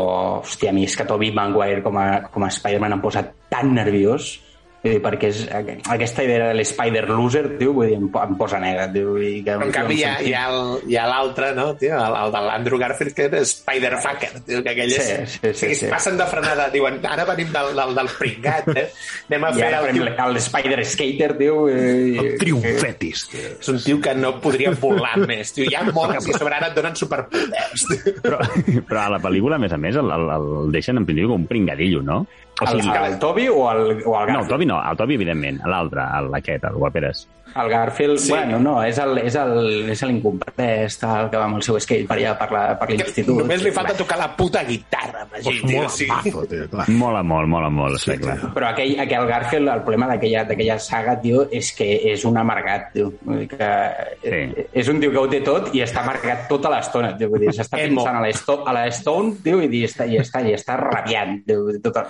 hòstia, 0.42 0.70
a 0.70 0.76
mi 0.76 0.84
és 0.84 0.94
que 0.96 1.06
Tobey 1.08 1.32
Maguire 1.34 1.82
com 1.82 1.96
a, 1.98 2.06
com 2.30 2.44
a 2.44 2.50
Spider-Man 2.52 2.98
em 2.98 3.04
posa 3.04 3.24
tan 3.50 3.72
nerviós 3.74 4.34
vull 4.82 4.96
dir, 4.96 5.00
perquè 5.04 5.28
és, 5.30 5.40
aqu- 5.54 5.76
aquesta 5.94 6.24
idea 6.26 6.48
de 6.48 6.54
l'Spider-Loser, 6.58 7.44
tio, 7.60 7.72
vull 7.76 7.86
dir, 7.88 7.96
em, 8.00 8.08
em 8.10 8.32
posa 8.38 8.58
negre, 8.62 8.88
tio, 8.92 9.12
i 9.22 9.36
que, 9.44 9.54
Però 9.54 9.68
en 9.68 9.74
canvi 9.74 10.00
hi 10.00 10.04
ha, 10.08 10.14
hi 10.26 10.32
ha, 10.34 10.44
el, 10.50 10.80
hi 10.90 10.96
ha 10.98 11.04
l'altre, 11.06 11.52
no, 11.54 11.68
tio? 11.78 11.94
El, 11.94 12.16
el 12.24 12.32
de 12.34 12.40
l'Andrew 12.48 12.80
Garfield, 12.82 13.14
que 13.14 13.28
és 13.40 13.52
Spider-Fucker, 13.60 14.32
tio, 14.48 14.62
que 14.66 14.72
aquell 14.74 14.94
és... 14.96 15.06
Sí, 15.06 15.38
sí, 15.38 15.52
sí, 15.60 15.70
sí. 15.84 15.90
Passen 15.92 16.18
de 16.18 16.26
frenada, 16.26 16.66
diuen, 16.74 16.98
ara 17.06 17.24
venim 17.30 17.52
del, 17.54 17.70
del, 17.78 17.94
del 18.00 18.10
pringat, 18.18 18.68
eh? 18.74 18.88
Anem 19.30 19.46
a 19.48 19.52
I 19.54 19.60
fer 19.60 19.68
ara, 19.70 19.80
el 19.86 19.92
tio... 19.94 20.02
exemple, 20.02 20.26
el 20.32 20.42
Spider-Skater, 20.48 21.30
tio... 21.38 21.56
I, 21.70 22.16
El 22.22 22.32
triomfetis. 22.42 23.26
tio. 23.32 23.46
És 23.60 23.70
un 23.72 23.78
tio 23.86 24.00
que 24.02 24.14
no 24.18 24.34
podria 24.42 24.74
volar 24.82 25.14
més, 25.26 25.54
tio. 25.54 25.68
Hi 25.70 25.78
ha 25.78 25.86
mones 25.94 26.26
i 26.26 26.34
a 26.34 26.38
sobre 26.42 26.58
ara 26.58 26.72
et 26.72 26.76
donen 26.78 26.98
superpoders, 26.98 27.86
tio. 27.86 28.16
Però, 28.22 28.42
però 28.88 29.06
a 29.06 29.10
la 29.16 29.22
pel·lícula, 29.22 29.56
a 29.60 29.62
més 29.62 29.72
a 29.72 29.78
més, 29.80 29.96
el, 30.00 30.10
el, 30.10 30.28
el 30.36 30.72
deixen 30.74 30.98
en 30.98 31.06
principi 31.06 31.30
com 31.30 31.42
un 31.44 31.50
pringadillo, 31.50 32.02
no? 32.02 32.24
O 32.60 32.64
El, 32.70 32.82
sigui, 32.82 32.96
el 33.06 33.18
Toby 33.18 33.48
o 33.48 33.70
el, 33.72 33.78
o 33.80 33.86
el 33.88 34.02
no, 34.04 34.16
el 34.16 34.26
Garfield? 34.26 34.48
Toby 34.50 34.66
no, 34.66 34.90
el 34.90 34.96
Toby, 34.96 35.14
evidentment. 35.14 35.60
L'altre, 35.66 36.02
el- 36.18 36.34
aquest, 36.34 36.64
el 36.64 36.74
Guaperes. 36.74 37.28
El 37.54 37.68
Garfield, 37.68 38.18
Sí. 38.18 38.30
bueno, 38.30 38.58
no, 38.58 38.82
és 38.82 38.98
el- 38.98 39.18
és 39.18 39.34
el- 39.34 39.90
és 39.90 40.02
l'incomprès, 40.04 40.98
tal, 40.98 41.28
que 41.30 41.36
va 41.36 41.44
amb 41.44 41.56
el 41.56 41.62
seu 41.62 41.78
skate 41.80 42.06
per 42.06 42.16
allà, 42.18 42.36
per 42.38 42.50
la- 42.52 42.78
per 42.78 42.88
Que 42.88 42.94
l'institut. 42.96 43.38
només 43.38 43.62
li 43.62 43.70
falta 43.70 43.94
tocar 43.94 44.18
la 44.18 44.34
puta 44.36 44.62
guitarra, 44.64 45.26
Magí, 45.30 45.60
Pues 45.60 45.72
molt 45.74 45.90
Sí. 45.90 46.06
tio, 46.22 46.68
clar. 46.70 46.88
Mola 46.90 47.22
molt, 47.22 47.48
mola 47.48 47.68
molt, 47.70 47.98
Sí, 47.98 48.12
sí, 48.12 48.18
clar. 48.18 48.38
Però 48.54 48.68
aquell, 48.68 48.98
aquell 49.00 49.26
Garfield, 49.26 49.68
el 49.68 49.80
problema 49.82 50.06
d'aquella 50.08 50.44
d'aquella 50.44 50.78
saga, 50.78 51.20
tio, 51.20 51.48
és 51.50 51.72
que 51.72 52.12
és 52.12 52.24
un 52.24 52.36
amargat, 52.36 52.92
tio. 52.92 53.12
Vull 53.22 53.38
dir 53.40 53.48
que 53.48 53.90
Sí. 54.22 54.66
és 54.72 54.88
un 54.88 55.00
tio 55.00 55.10
que 55.10 55.18
ho 55.18 55.28
té 55.28 55.40
tot 55.40 55.74
i 55.74 55.80
està 55.80 56.00
amargat 56.02 56.48
tota 56.48 56.68
l'estona, 56.70 57.16
tio. 57.16 57.28
Vull 57.28 57.40
dir, 57.40 57.48
s'està 57.50 57.76
pensant 57.76 58.16
a 58.16 58.20
la, 58.20 58.32
Sto 58.32 58.66
a 58.66 58.72
la 58.72 58.86
Stone, 58.90 59.34
tio, 59.42 59.60
i, 59.62 59.84
està, 59.84 60.06
i, 60.06 60.16
està, 60.18 60.40
i 60.48 60.52
està 60.54 60.76
rabiant, 60.76 61.44
tio. 61.46 61.66
Tota... 61.82 62.06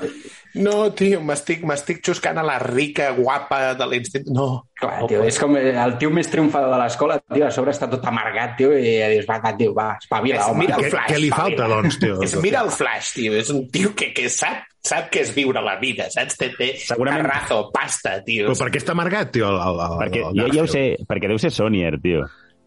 No, 0.55 0.91
tio, 0.93 1.21
m'estic 1.25 1.63
m'estic 1.65 2.03
xuscant 2.05 2.37
a 2.37 2.43
la 2.45 2.59
rica 2.61 3.07
guapa 3.17 3.73
de 3.79 3.87
l'institut. 3.89 4.33
No. 4.37 4.67
Clar, 4.83 5.07
tio, 5.09 5.23
és 5.25 5.39
com 5.41 5.55
el 5.57 5.95
tio 6.01 6.11
més 6.13 6.29
triomfador 6.29 6.69
de 6.75 6.81
l'escola, 6.83 7.17
tio, 7.33 7.47
a 7.47 7.51
sobre 7.55 7.71
està 7.73 7.89
tot 7.89 8.05
amargat, 8.11 8.57
tio, 8.59 8.73
i 8.77 8.97
dius, 9.15 9.25
va, 9.31 9.39
va, 9.45 9.53
tio, 9.57 9.73
va, 9.77 9.87
espavila, 10.03 10.41
És, 10.43 10.51
home. 10.51 10.59
mira 10.67 10.77
el 10.77 10.85
Què, 10.85 10.91
flash, 10.93 11.09
què 11.13 11.21
li 11.23 11.31
espavila. 11.31 11.57
falta, 11.57 11.71
doncs, 11.75 11.99
tio? 12.03 12.19
És, 12.27 12.37
mira 12.43 12.61
el 12.67 12.71
Flash, 12.75 13.13
tio. 13.17 13.33
És 13.41 13.51
un 13.55 13.63
tio 13.73 13.95
que, 13.97 14.11
que 14.13 14.29
sap, 14.29 14.67
sap 14.85 15.09
què 15.15 15.23
és 15.23 15.33
viure 15.35 15.63
la 15.65 15.79
vida, 15.81 16.11
saps? 16.13 16.37
Té, 16.37 16.51
té 16.59 16.73
Segurament- 16.83 17.23
terrazo, 17.25 17.63
pasta, 17.73 18.19
tio. 18.27 18.51
Però 18.51 18.59
per 18.65 18.71
què 18.75 18.83
està 18.83 18.93
amargat, 18.93 19.33
tio? 19.33 19.49
El, 19.49 19.57
el, 19.63 19.81
el, 19.87 19.99
Perquè 20.05 20.25
el 20.29 20.41
jo 20.43 20.49
ja 20.59 20.63
ho 20.67 20.73
sé, 20.75 20.85
perquè 21.09 21.31
deu 21.33 21.39
ser 21.41 21.51
Sonyer, 21.55 21.97
tio. 22.03 22.27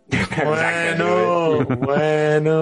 Bueno, 0.09 1.65
bueno... 1.85 2.57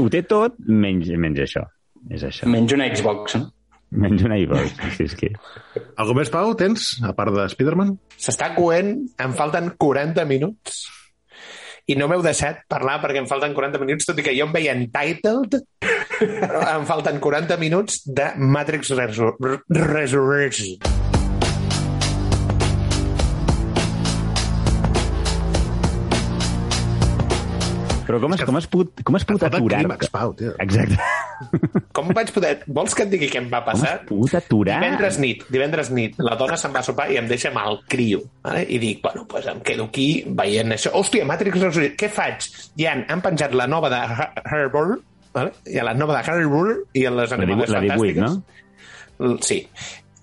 Ho 0.00 0.08
té 0.10 0.22
tot 0.26 0.56
menys, 0.66 1.12
menys 1.20 1.44
això. 1.44 1.62
És 2.10 2.24
això. 2.26 2.48
Menys 2.50 2.74
una 2.74 2.88
Xbox, 2.94 3.36
no? 3.38 3.50
Menys 3.92 4.24
una 4.24 4.38
iVox. 4.40 4.72
Sí, 4.96 5.04
és 5.04 5.14
que... 5.18 5.30
Algú 6.00 6.16
més, 6.16 6.32
Pau, 6.32 6.54
tens, 6.58 6.94
a 7.04 7.12
part 7.16 7.34
de 7.34 7.44
Spider-Man? 7.52 7.94
S'està 8.16 8.52
coent, 8.56 8.94
em 9.20 9.36
falten 9.36 9.72
40 9.80 10.24
minuts 10.30 10.82
i 11.90 11.96
no 11.98 12.06
m'heu 12.08 12.22
deixat 12.24 12.62
parlar 12.70 13.00
perquè 13.02 13.20
em 13.20 13.28
falten 13.28 13.56
40 13.56 13.82
minuts, 13.82 14.06
tot 14.08 14.20
i 14.22 14.26
que 14.26 14.34
jo 14.36 14.46
em 14.46 14.54
veia 14.54 14.76
entitled, 14.78 15.58
però 16.22 16.62
em 16.76 16.86
falten 16.88 17.18
40 17.22 17.58
minuts 17.60 18.04
de 18.06 18.30
Matrix 18.38 18.94
Resur 18.96 19.34
Resurrection. 19.68 21.11
Però 28.12 28.18
com 28.20 28.34
has, 28.36 28.42
com 28.44 28.56
has 28.60 28.66
pogut, 28.68 28.98
com 29.08 29.16
has 29.16 29.24
pogut 29.24 29.46
aturar... 29.48 29.78
clímax, 29.80 30.10
Pau, 30.12 30.34
tio. 30.36 30.52
Exacte. 30.60 30.98
Com 31.96 32.10
vaig 32.12 32.28
poder... 32.34 32.50
Vols 32.68 32.92
que 32.98 33.06
et 33.06 33.10
digui 33.14 33.30
què 33.32 33.40
em 33.40 33.46
va 33.48 33.62
Com 33.64 33.72
passar? 33.72 33.92
has 34.02 34.04
pogut 34.10 34.34
aturar... 34.36 34.76
Divendres 34.82 35.16
nit, 35.22 35.46
divendres 35.54 35.88
nit, 35.96 36.18
la 36.20 36.34
dona 36.36 36.58
se'n 36.60 36.74
va 36.76 36.82
a 36.82 36.86
sopar 36.90 37.06
i 37.08 37.16
em 37.20 37.30
deixa 37.30 37.48
el 37.62 37.78
crio. 37.88 38.20
Vale? 38.44 38.66
I 38.68 38.78
dic, 38.82 39.00
bueno, 39.06 39.24
pues 39.30 39.48
em 39.48 39.62
quedo 39.64 39.88
aquí 39.88 40.06
veient 40.28 40.76
això. 40.76 40.92
Hòstia, 41.00 41.24
Matrix 41.24 41.56
Resurrection, 41.56 41.96
què 42.04 42.10
faig? 42.12 42.50
I 42.76 42.90
han, 42.92 43.06
han 43.08 43.24
penjat 43.24 43.56
la 43.56 43.66
nova 43.66 43.88
de 43.92 44.02
Herbal, 44.44 44.98
vale? 45.32 45.56
i 45.72 45.80
a 45.80 45.88
la 45.88 45.96
nova 45.96 46.20
de 46.20 46.28
Herbal 46.36 46.74
i 46.92 47.06
a 47.08 47.14
les 47.16 47.32
La 47.32 47.40
animades 47.40 47.72
la 47.72 47.80
18, 47.80 47.96
fantàstiques. 47.96 48.22
no? 48.28 49.30
L- 49.32 49.40
Sí. 49.48 49.62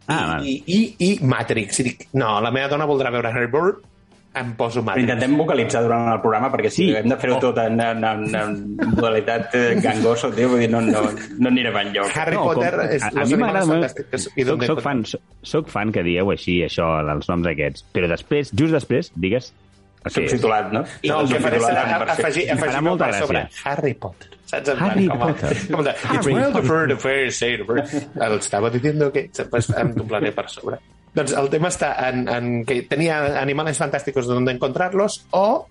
Ah, 0.10 0.24
val. 0.36 0.46
I, 0.46 0.56
i, 0.66 0.80
I 1.06 1.10
Matrix. 1.22 1.80
I 1.82 1.84
dic, 1.86 2.08
no, 2.18 2.36
la 2.42 2.50
meva 2.54 2.70
dona 2.72 2.88
voldrà 2.90 3.12
veure 3.14 3.30
Herbal, 3.34 3.76
em 4.36 4.52
poso 4.54 4.84
Matrix. 4.84 5.08
intentem 5.10 5.36
vocalitzar 5.38 5.82
durant 5.84 6.08
el 6.14 6.20
programa, 6.22 6.52
perquè 6.54 6.70
si 6.70 6.86
Sí. 6.90 6.96
hem 6.96 7.10
de 7.10 7.18
fer-ho 7.18 7.38
Oh. 7.38 7.40
tot 7.40 7.58
en, 7.58 7.80
en, 7.82 8.04
en, 8.04 8.36
en 8.36 8.78
modalitat 8.96 9.56
eh, 9.56 9.80
gangoso, 9.82 10.30
tio, 10.32 10.50
vull 10.50 10.60
dir, 10.60 10.70
no, 10.70 10.82
no, 10.82 11.02
no 11.40 11.50
anirem 11.50 11.76
enlloc. 11.82 12.12
Harry 12.16 12.36
No, 12.36 12.44
Potter 12.44 12.72
com- 12.76 12.90
és 12.94 13.04
a, 13.04 13.08
a 13.10 13.26
mi 13.26 13.36
m'agrada 13.42 13.66
molt... 13.66 14.04
I 14.38 14.46
Soc, 14.46 14.64
soc, 14.70 14.82
fan, 14.86 15.06
soc, 15.06 15.22
soc 15.42 15.68
fan 15.74 15.92
que 15.92 16.04
dieu 16.04 16.30
així, 16.32 16.60
això, 16.64 16.92
els 17.16 17.28
noms 17.28 17.48
aquests. 17.48 17.86
Però 17.92 18.08
després, 18.08 18.52
just 18.54 18.72
després, 18.78 19.12
digues... 19.16 19.50
el 20.06 20.08
és. 20.08 20.14
Subtitulat, 20.14 20.70
no? 20.72 20.84
No, 21.04 21.20
el 21.22 21.28
que 21.34 21.40
faré 21.44 21.58
serà 21.60 21.82
afegir, 22.14 22.46
afegir 22.54 22.82
molta 22.86 23.10
per 23.10 23.16
sobre 23.20 23.40
gràcia. 23.42 23.66
Harry 23.74 23.94
Potter. 23.96 24.30
Saps? 24.46 24.70
En 24.70 24.80
Harry 24.86 25.08
plan, 25.10 25.20
Potter. 25.20 25.58
Com 25.74 25.84
de, 25.84 25.90
It's 25.92 26.06
Harry 26.06 26.34
well 26.34 26.54
the 26.54 26.62
Potter. 26.62 26.70
bird, 26.70 26.90
the 26.90 26.96
fair, 26.98 27.32
say 27.32 27.58
the 27.58 27.64
bird. 27.64 28.40
Estava 28.40 28.70
diciendo 28.70 29.12
que... 29.12 29.30
Pues 29.50 29.70
em 29.76 29.92
doblaré 29.94 30.32
per 30.32 30.48
sobre. 30.50 30.78
Doncs 31.16 31.34
el 31.34 31.50
tema 31.50 31.72
està 31.74 31.94
en, 32.10 32.28
en 32.30 32.50
que 32.68 32.82
tenia 32.90 33.20
animales 33.42 33.80
fantàsticos 33.82 34.28
donde 34.30 34.54
encontrarlos 34.54 35.24
o, 35.32 35.66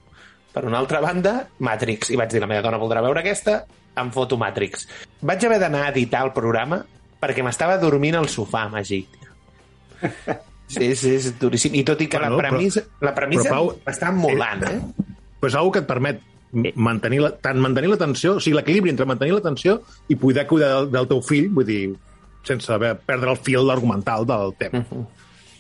per 0.52 0.64
una 0.66 0.78
altra 0.82 1.00
banda, 1.04 1.48
Matrix. 1.62 2.10
I 2.10 2.18
vaig 2.18 2.32
dir, 2.32 2.40
la 2.42 2.48
meva 2.50 2.64
dona 2.64 2.80
voldrà 2.80 3.02
veure 3.04 3.22
aquesta, 3.22 3.60
em 3.98 4.10
foto 4.14 4.36
Matrix. 4.40 4.88
Vaig 5.22 5.44
haver 5.46 5.60
d'anar 5.62 5.86
a 5.86 5.92
editar 5.94 6.24
el 6.26 6.32
programa 6.34 6.82
perquè 7.18 7.42
m'estava 7.46 7.78
dormint 7.82 8.14
al 8.18 8.28
sofà, 8.30 8.66
Magí. 8.72 9.04
Sí, 10.68 10.90
sí, 11.00 11.14
és 11.16 11.30
duríssim. 11.40 11.72
I 11.80 11.82
tot 11.88 12.02
i 12.04 12.06
que 12.12 12.18
Bueno, 12.20 12.36
la 12.36 12.42
però- 12.42 12.50
premissa, 12.52 12.82
la 13.00 13.14
premissa 13.16 13.46
però, 13.48 13.54
Pau, 13.54 13.70
està 13.88 14.10
molant, 14.12 14.64
eh? 14.68 15.06
Pues 15.40 15.54
algo 15.56 15.70
que 15.72 15.80
et 15.80 15.86
permet 15.88 16.18
mantenir 16.76 17.22
la, 17.22 17.30
tant 17.40 17.56
mantenir 17.56 17.88
l'atenció, 17.88 18.34
o 18.36 18.40
sigui, 18.44 18.58
l'equilibri 18.58 18.92
entre 18.92 19.06
mantenir 19.08 19.32
l'atenció 19.32 19.78
i 20.12 20.16
poder 20.20 20.44
cuidar 20.50 20.68
del, 20.74 20.90
del 20.92 21.08
teu 21.08 21.22
fill, 21.24 21.48
vull 21.56 21.64
dir, 21.64 21.94
sense 22.44 22.68
haver, 22.74 22.98
perdre 23.00 23.32
el 23.32 23.40
fil 23.40 23.72
argumental 23.72 24.26
del 24.28 24.52
tema. 24.60 24.82
Eh, 24.84 25.06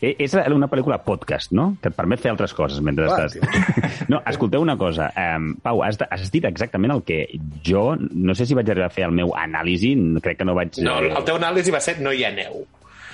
És 0.00 0.34
una 0.54 0.68
pel·lícula 0.70 1.00
podcast, 1.02 1.50
no? 1.56 1.72
Que 1.82 1.90
et 1.90 1.96
permet 1.96 2.22
fer 2.22 2.30
altres 2.30 2.54
coses 2.54 2.78
mentre 2.84 3.08
Clar, 3.08 3.26
estàs... 3.26 4.06
No, 4.12 4.20
escolteu 4.30 4.62
una 4.62 4.76
cosa. 4.78 5.10
Um, 5.18 5.50
Pau, 5.62 5.82
has, 5.82 5.98
has 6.06 6.30
dit 6.34 6.46
exactament 6.46 6.94
el 6.94 7.02
que 7.08 7.24
jo... 7.66 7.90
No 7.98 8.36
sé 8.38 8.46
si 8.46 8.56
vaig 8.58 8.70
arribar 8.70 8.92
a 8.92 8.94
fer 8.94 9.08
el 9.08 9.16
meu 9.16 9.34
anàlisi, 9.36 9.94
crec 10.22 10.38
que 10.40 10.46
no 10.46 10.54
vaig... 10.58 10.78
No, 10.86 11.00
eh, 11.02 11.12
el 11.18 11.26
teu 11.26 11.40
anàlisi 11.40 11.74
va 11.74 11.82
ser 11.82 11.98
no 12.04 12.14
hi 12.14 12.22
ha 12.24 12.32
neu. 12.34 12.62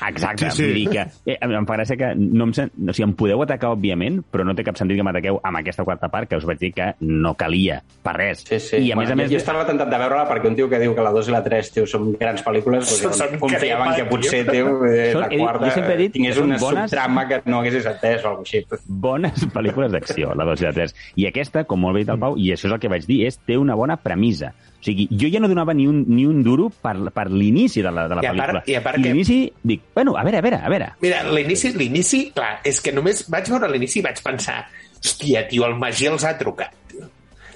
Exacte, 0.08 0.50
Sí, 0.50 0.56
sí, 0.56 0.62
vull 0.64 0.74
dir 0.74 0.88
que 0.90 1.32
eh, 1.32 1.38
em 1.40 1.66
fa 1.66 1.76
gràcia 1.76 1.96
que 1.96 2.08
no 2.16 2.44
em, 2.48 2.52
sen... 2.56 2.70
o 2.88 2.92
sigui, 2.92 3.04
em 3.08 3.14
podeu 3.18 3.42
atacar, 3.42 3.70
òbviament, 3.74 4.20
però 4.30 4.44
no 4.44 4.54
té 4.54 4.64
cap 4.66 4.76
sentit 4.76 4.98
que 4.98 5.04
m'ataqueu 5.06 5.40
amb 5.42 5.56
aquesta 5.60 5.84
quarta 5.84 6.08
part, 6.12 6.28
que 6.28 6.36
us 6.36 6.44
vaig 6.44 6.58
dir 6.60 6.72
que 6.74 6.90
no 7.00 7.34
calia 7.34 7.80
per 8.02 8.16
res. 8.16 8.44
Sí, 8.48 8.58
sí. 8.60 8.76
I 8.88 8.92
a 8.92 8.96
més 8.96 9.10
a 9.10 9.16
més... 9.16 9.30
Jo 9.30 9.38
estava 9.40 9.64
tentat 9.66 9.88
de 9.90 9.98
veure-la 9.98 10.26
perquè 10.28 10.48
un 10.50 10.56
tio 10.58 10.68
que 10.68 10.78
diu 10.82 10.94
que 10.94 11.02
la 11.06 11.12
2 11.14 11.28
i 11.28 11.34
la 11.34 11.42
3, 11.44 11.70
tio, 11.74 11.86
són 11.86 12.12
grans 12.20 12.44
pel·lícules, 12.44 12.90
doncs 13.02 13.22
confiaven 13.40 13.94
que 13.96 14.04
potser, 14.10 14.44
tio, 14.50 14.84
eh, 14.86 15.12
Són- 15.12 15.22
la 15.22 15.28
dit- 15.28 15.40
quarta 15.40 15.70
he 15.94 15.96
dit 15.96 16.12
que 16.12 16.18
tingués 16.18 16.36
són 16.36 16.50
una 16.50 16.58
bones- 16.58 16.90
subtrama 16.90 17.26
que 17.28 17.40
no 17.46 17.60
haguessis 17.60 17.86
atès 17.86 18.24
o 18.24 18.28
alguna 18.28 18.44
cosa 18.44 18.58
així. 18.58 18.84
bones 18.88 19.46
pel·lícules 19.54 19.90
d'acció, 19.92 20.34
la 20.34 20.44
2 20.44 20.60
i 20.60 20.64
la 20.64 20.72
3. 20.72 20.94
I 21.16 21.26
aquesta, 21.26 21.64
com 21.64 21.80
molt 21.80 21.94
bé 21.94 22.00
dit 22.04 22.08
el 22.10 22.18
Pau, 22.18 22.36
i 22.38 22.50
això 22.52 22.66
és 22.68 22.72
el 22.72 22.78
que 22.80 22.88
vaig 22.88 23.06
dir, 23.06 23.26
és 23.26 23.38
té 23.38 23.56
una 23.58 23.74
bona 23.74 23.96
premissa. 23.96 24.52
O 24.84 24.86
sigui, 24.86 25.06
jo 25.16 25.30
ja 25.32 25.40
no 25.40 25.48
donava 25.48 25.72
ni 25.72 25.86
un, 25.88 26.02
ni 26.12 26.26
un 26.28 26.42
duro 26.44 26.66
per, 26.68 26.92
per 27.14 27.30
l'inici 27.32 27.80
de 27.80 27.88
la, 27.90 28.02
de 28.06 28.18
la 28.18 28.20
I 28.20 28.26
a 28.26 28.32
part- 28.34 28.50
pel·lícula. 28.52 28.62
i 28.68 28.74
a 28.76 28.82
part 28.84 28.98
que- 29.00 29.02
l'inici, 29.08 29.38
dic, 29.62 29.80
bueno, 29.94 30.12
a 30.20 30.22
veure, 30.26 30.36
a 30.36 30.42
veure, 30.44 30.58
a 30.60 30.68
veure. 30.68 30.88
Mira, 31.00 31.22
l'inici, 31.32 31.70
l'inici, 31.72 32.20
clar, 32.36 32.58
és 32.68 32.82
que 32.84 32.92
només 32.92 33.22
vaig 33.32 33.48
veure 33.48 33.70
l'inici 33.72 34.00
i 34.00 34.02
vaig 34.04 34.20
pensar 34.22 34.66
hòstia, 35.00 35.46
tio, 35.48 35.64
el 35.64 35.78
Magí 35.80 36.04
els 36.10 36.24
ha 36.28 36.34
trucat. 36.36 36.74
Tio. 36.92 37.08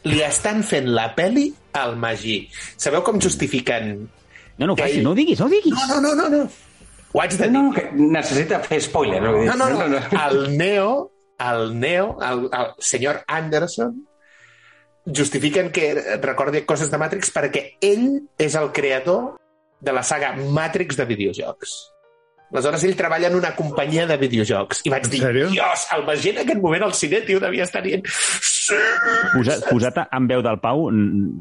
Li 0.08 0.22
estan 0.24 0.62
fent 0.64 0.88
la 0.88 1.10
peli 1.14 1.50
al 1.76 1.96
Magí. 2.00 2.48
Sabeu 2.80 3.02
com 3.04 3.20
justifiquen... 3.20 4.08
No, 4.56 4.66
no 4.66 4.72
ho 4.72 4.76
Que 4.80 4.88
facis, 4.88 4.96
ell- 4.96 5.04
no 5.04 5.10
ho 5.12 5.14
diguis, 5.20 5.38
no 5.38 5.46
ho 5.46 5.52
diguis. 5.52 5.74
No, 5.76 6.00
no, 6.00 6.00
no, 6.00 6.14
no, 6.16 6.28
no. 6.38 6.50
Ho 7.12 7.20
haig 7.20 7.36
de 7.36 7.44
dir. 7.44 7.52
No, 7.52 7.62
no, 7.68 7.72
que 7.76 7.90
necessita 7.92 8.58
fer 8.64 8.80
spoiler. 8.80 9.20
No, 9.22 9.36
No, 9.54 9.68
no, 9.68 9.86
no. 9.86 10.00
El 10.24 10.56
Neo, 10.56 11.12
el 11.38 11.78
Neo, 11.78 12.16
el, 12.24 12.48
el 12.52 12.72
senyor 12.78 13.20
Anderson, 13.28 14.07
justifiquen 15.14 15.70
que 15.72 15.92
recordi 16.22 16.64
coses 16.68 16.90
de 16.90 16.98
Matrix 17.00 17.32
perquè 17.34 17.64
ell 17.84 18.08
és 18.38 18.56
el 18.58 18.72
creador 18.72 19.36
de 19.80 19.94
la 19.94 20.02
saga 20.02 20.34
Matrix 20.36 20.98
de 20.98 21.06
videojocs. 21.08 21.78
Aleshores, 22.48 22.84
ell 22.88 22.96
treballa 22.96 23.28
en 23.28 23.36
una 23.36 23.50
companyia 23.52 24.06
de 24.08 24.16
videojocs. 24.16 24.80
I 24.88 24.92
vaig 24.92 25.08
dir, 25.12 25.20
dios, 25.52 25.84
el 25.92 26.06
Magí 26.06 26.30
en 26.30 26.38
aquest 26.42 26.62
moment 26.62 26.86
al 26.86 26.94
cine, 26.96 27.20
tio, 27.26 27.40
devia 27.44 27.66
estar 27.68 27.82
dient... 27.84 28.06
Posat, 29.34 29.66
posat 29.68 30.00
en 30.04 30.28
veu 30.28 30.42
del 30.44 30.58
Pau, 30.60 30.86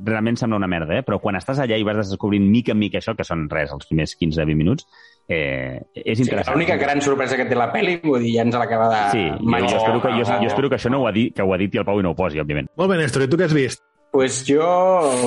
realment 0.07 0.39
sembla 0.39 0.59
una 0.59 0.69
merda, 0.71 0.99
eh? 0.99 1.05
però 1.07 1.21
quan 1.23 1.39
estàs 1.39 1.59
allà 1.63 1.79
i 1.79 1.85
vas 1.87 1.99
descobrint 2.03 2.43
mica 2.51 2.75
en 2.75 2.79
mica 2.79 2.99
això, 2.99 3.15
que 3.15 3.25
són 3.27 3.47
res, 3.51 3.71
els 3.75 3.87
primers 3.87 4.15
15-20 4.19 4.59
minuts, 4.59 4.87
eh, 5.27 5.81
és 5.93 6.17
Sí, 6.17 6.25
interessant. 6.25 6.55
L'única 6.55 6.77
gran 6.79 7.01
sorpresa 7.03 7.37
que 7.39 7.45
té 7.49 7.57
la 7.57 7.69
pel·li, 7.73 7.99
vull 8.03 8.23
dir, 8.23 8.37
ja 8.37 8.47
ens 8.47 8.55
l'acaba 8.55 8.87
de... 8.93 9.03
Sí, 9.13 9.25
jo, 9.27 9.59
jo, 9.67 9.75
espero 9.75 10.01
que, 10.01 10.15
jo, 10.15 10.31
jo 10.31 10.49
espero 10.53 10.71
que 10.71 10.79
això 10.79 10.93
no 10.93 11.03
ho, 11.03 11.09
ha 11.09 11.13
dit, 11.15 11.35
que 11.35 11.45
ho 11.45 11.53
ha 11.53 11.59
dit 11.61 11.75
i 11.75 11.83
el 11.83 11.85
Pau 11.87 11.99
i 11.99 12.05
no 12.05 12.15
ho 12.15 12.17
posi, 12.17 12.41
òbviament. 12.43 12.71
Molt 12.79 12.93
bé, 12.93 12.99
Néstor, 13.03 13.27
i 13.27 13.31
tu 13.31 13.39
què 13.39 13.49
has 13.49 13.55
vist? 13.57 13.83
pues 14.17 14.39
jo, 14.47 14.65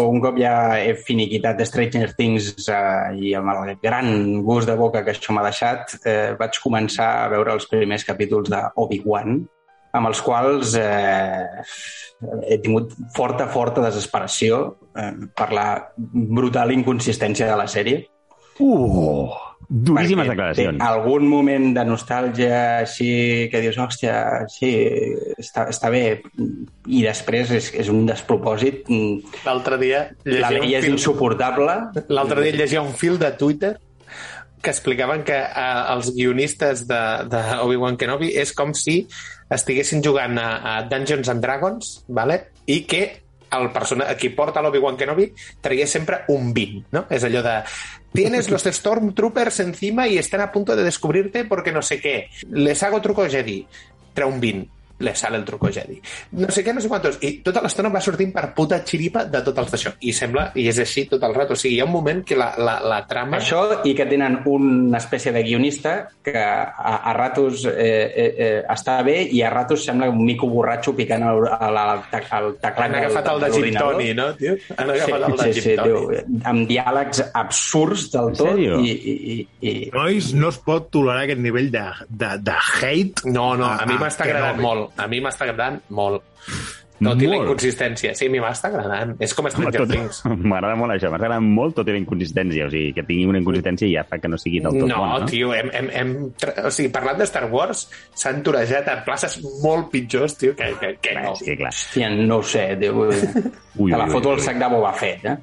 un 0.08 0.18
cop 0.18 0.38
ja 0.40 0.80
he 0.80 0.94
finiquitat 0.98 1.60
Stranger 1.68 2.14
Things 2.18 2.48
eh, 2.66 3.12
i 3.22 3.34
amb 3.38 3.52
el 3.52 3.76
gran 3.82 4.40
gust 4.42 4.66
de 4.66 4.74
boca 4.74 5.04
que 5.06 5.12
això 5.14 5.36
m'ha 5.36 5.44
deixat, 5.46 5.94
eh, 6.02 6.32
vaig 6.40 6.58
començar 6.64 7.10
a 7.20 7.28
veure 7.30 7.54
els 7.54 7.68
primers 7.70 8.02
capítols 8.08 8.50
de 8.50 8.62
Obi-Wan, 8.82 9.36
amb 9.94 10.10
els 10.10 10.22
quals 10.26 10.74
eh, 10.80 11.44
he 12.48 12.58
tingut 12.64 12.96
forta, 13.14 13.46
forta 13.52 13.84
desesperació 13.84 14.62
eh, 14.96 15.12
per 15.36 15.50
la 15.54 15.68
brutal 16.40 16.74
inconsistència 16.74 17.46
de 17.50 17.60
la 17.60 17.68
sèrie. 17.70 18.02
Uh! 18.58 19.49
Duríssimes 19.70 20.26
Perquè 20.26 20.34
declaracions. 20.34 20.78
Té 20.80 20.86
algun 20.86 21.28
moment 21.30 21.68
de 21.76 21.84
nostàlgia 21.86 22.56
així 22.80 23.10
que 23.52 23.60
dius, 23.62 23.76
hòstia, 23.78 24.16
sí, 24.50 24.70
està, 25.38 25.68
està 25.70 25.92
bé. 25.94 26.02
I 26.90 27.04
després 27.06 27.52
és, 27.54 27.68
és 27.84 27.90
un 27.92 28.02
despropòsit. 28.08 28.90
L'altre 29.46 29.78
dia 29.78 30.02
La 30.26 30.50
veia 30.50 30.80
és 30.80 30.88
fil- 30.88 30.96
insuportable. 30.98 31.78
L'altre 32.10 32.42
dia 32.42 32.56
llegia 32.58 32.82
un 32.82 32.92
fil 32.98 33.16
de 33.22 33.30
Twitter 33.38 33.76
que 34.60 34.74
explicaven 34.74 35.22
que 35.24 35.38
eh, 35.38 35.68
els 35.94 36.10
guionistes 36.18 36.82
de, 36.90 37.00
de 37.30 37.40
Obi-Wan 37.62 37.96
Kenobi 37.96 38.34
és 38.36 38.50
com 38.52 38.74
si 38.76 39.04
estiguessin 39.50 40.02
jugant 40.04 40.34
a, 40.36 40.50
a 40.74 40.74
Dungeons 40.90 41.30
and 41.32 41.40
Dragons, 41.46 41.94
vale? 42.08 42.42
i 42.66 42.82
que 42.90 43.04
el 43.56 43.70
persona, 43.74 44.04
qui 44.14 44.28
porta 44.30 44.60
l'Obi-Wan 44.62 44.98
Kenobi 45.00 45.30
traia 45.62 45.86
sempre 45.90 46.20
un 46.30 46.52
20, 46.54 46.84
¿no? 46.94 47.06
És 47.10 47.24
allò 47.26 47.40
de 47.42 47.54
tienes 48.12 48.50
los 48.50 48.62
Stormtroopers 48.64 49.60
encima 49.60 50.08
y 50.08 50.18
están 50.18 50.40
a 50.40 50.52
punto 50.52 50.76
de 50.76 50.84
descubrirte 50.84 51.44
porque 51.44 51.72
no 51.72 51.82
sé 51.82 52.00
qué. 52.00 52.28
Les 52.50 52.82
hago 52.82 53.00
truco 53.00 53.26
Jedi. 53.28 53.66
20 54.14 54.79
le 55.00 55.14
sale 55.16 55.38
el 55.40 55.44
truco 55.48 55.68
Jedi. 55.72 55.98
No 56.38 56.50
sé 56.52 56.62
què, 56.64 56.74
no 56.76 56.80
sé 56.84 56.88
quantos. 56.92 57.18
I 57.24 57.38
tota 57.44 57.62
l'estona 57.64 57.90
va 57.92 58.00
sortint 58.04 58.32
per 58.34 58.50
puta 58.56 58.80
xiripa 58.86 59.24
de 59.28 59.40
tot 59.46 59.58
els 59.62 59.72
d'això. 59.72 59.94
I 60.04 60.12
sembla, 60.16 60.50
i 60.60 60.66
és 60.70 60.78
així 60.82 61.06
tot 61.10 61.22
el 61.26 61.34
rato. 61.36 61.56
O 61.56 61.60
sigui, 61.60 61.76
hi 61.78 61.80
ha 61.82 61.88
un 61.88 61.94
moment 61.94 62.22
que 62.26 62.36
la, 62.38 62.52
la, 62.60 62.78
la 62.84 63.00
trama... 63.08 63.38
Això 63.40 63.62
i 63.88 63.94
que 63.96 64.06
tenen 64.10 64.40
una 64.50 64.98
espècie 65.00 65.32
de 65.32 65.42
guionista 65.46 65.94
que 66.22 66.36
a, 66.36 66.96
a 67.00 67.14
ratos 67.16 67.64
eh, 67.66 67.72
eh, 67.74 68.28
eh, 68.36 68.62
està 68.70 68.98
bé 69.06 69.16
i 69.32 69.42
a 69.46 69.50
ratos 69.52 69.84
sembla 69.88 70.10
un 70.10 70.20
mico 70.24 70.48
borratxo 70.50 70.92
picant 70.98 71.24
el, 71.26 71.42
el, 71.48 71.80
el, 71.84 72.04
el 72.04 72.54
teclat 72.60 72.80
Han 72.90 72.98
agafat 73.00 73.30
el 73.32 73.40
de. 73.40 73.72
Tony, 73.80 74.10
no, 74.14 74.28
tio? 74.36 74.56
Han 74.76 74.90
agafat 74.92 75.26
el 75.28 75.36
de 75.38 75.46
sí, 75.46 75.60
Gin 75.60 75.62
sí, 75.62 75.76
Tony. 75.78 75.88
diu, 75.88 76.40
amb 76.50 76.68
diàlegs 76.68 77.22
absurds 77.38 78.08
del 78.12 78.32
tot 78.36 78.58
i, 78.60 78.68
i, 78.92 79.36
i, 79.64 79.74
Nois, 79.94 80.32
no 80.36 80.50
es 80.52 80.58
pot 80.64 80.88
tolerar 80.92 81.24
aquest 81.24 81.40
nivell 81.42 81.70
de, 81.72 81.84
de, 82.08 82.30
de 82.46 82.56
hate. 82.80 83.24
No, 83.30 83.52
no, 83.58 83.68
a 83.70 83.86
mi 83.88 83.96
Ah, 83.96 84.02
m'està 84.04 84.24
agradant 84.26 84.60
no. 84.60 84.66
molt. 84.66 84.89
A 84.98 85.06
mi 85.06 85.20
m'està 85.22 85.46
agradant 85.46 85.80
molt. 85.94 86.22
Tot 87.00 87.22
i 87.24 87.28
la 87.30 87.38
inconsistència. 87.38 88.10
Sí, 88.12 88.26
a 88.28 88.30
mi 88.34 88.42
m'està 88.44 88.68
agradant. 88.68 89.14
És 89.24 89.32
com 89.32 89.46
Stranger 89.48 89.86
Tot- 89.86 89.88
Things. 89.94 90.18
M'agrada 90.50 90.74
molt 90.76 90.92
això, 90.92 91.08
m'agrada 91.08 91.38
molt 91.40 91.78
tot 91.78 91.88
i 91.88 91.94
la 91.94 92.00
inconsistència, 92.02 92.66
o 92.66 92.72
sigui, 92.74 92.90
que 92.92 93.04
tingui 93.08 93.24
una 93.30 93.40
inconsistència 93.40 93.88
ja 93.88 94.02
fa 94.04 94.18
que 94.20 94.28
no 94.28 94.36
sigui 94.36 94.60
del 94.60 94.76
tot 94.82 94.90
No, 94.90 94.98
bona, 95.00 95.20
no? 95.22 95.28
tio, 95.30 95.54
hem, 95.56 95.70
hem, 95.72 95.88
hem, 95.96 96.10
o 96.66 96.72
sigui, 96.76 96.90
parlant 96.92 97.16
de 97.22 97.28
Star 97.30 97.46
Wars, 97.48 97.86
s'han 98.12 98.42
torejat 98.44 98.90
a 98.92 98.98
places 99.06 99.38
molt 99.64 99.88
pitjors, 99.94 100.36
tio, 100.36 100.52
que, 100.58 100.74
que, 100.82 100.92
que 101.00 101.14
no. 101.16 101.32
Sí, 101.40 101.56
clar. 101.56 101.72
hòstia, 101.72 102.10
no 102.20 102.42
ho 102.42 102.44
sé, 102.44 102.66
diu, 102.76 103.06
Ui, 103.08 103.16
te 103.16 103.96
la 103.96 104.04
ui, 104.04 104.12
foto 104.12 104.28
ui. 104.28 104.34
al 104.36 104.44
sac 104.44 104.60
de 104.60 104.68
Boba 104.76 104.92
Fett, 105.00 105.24
eh? 105.24 105.38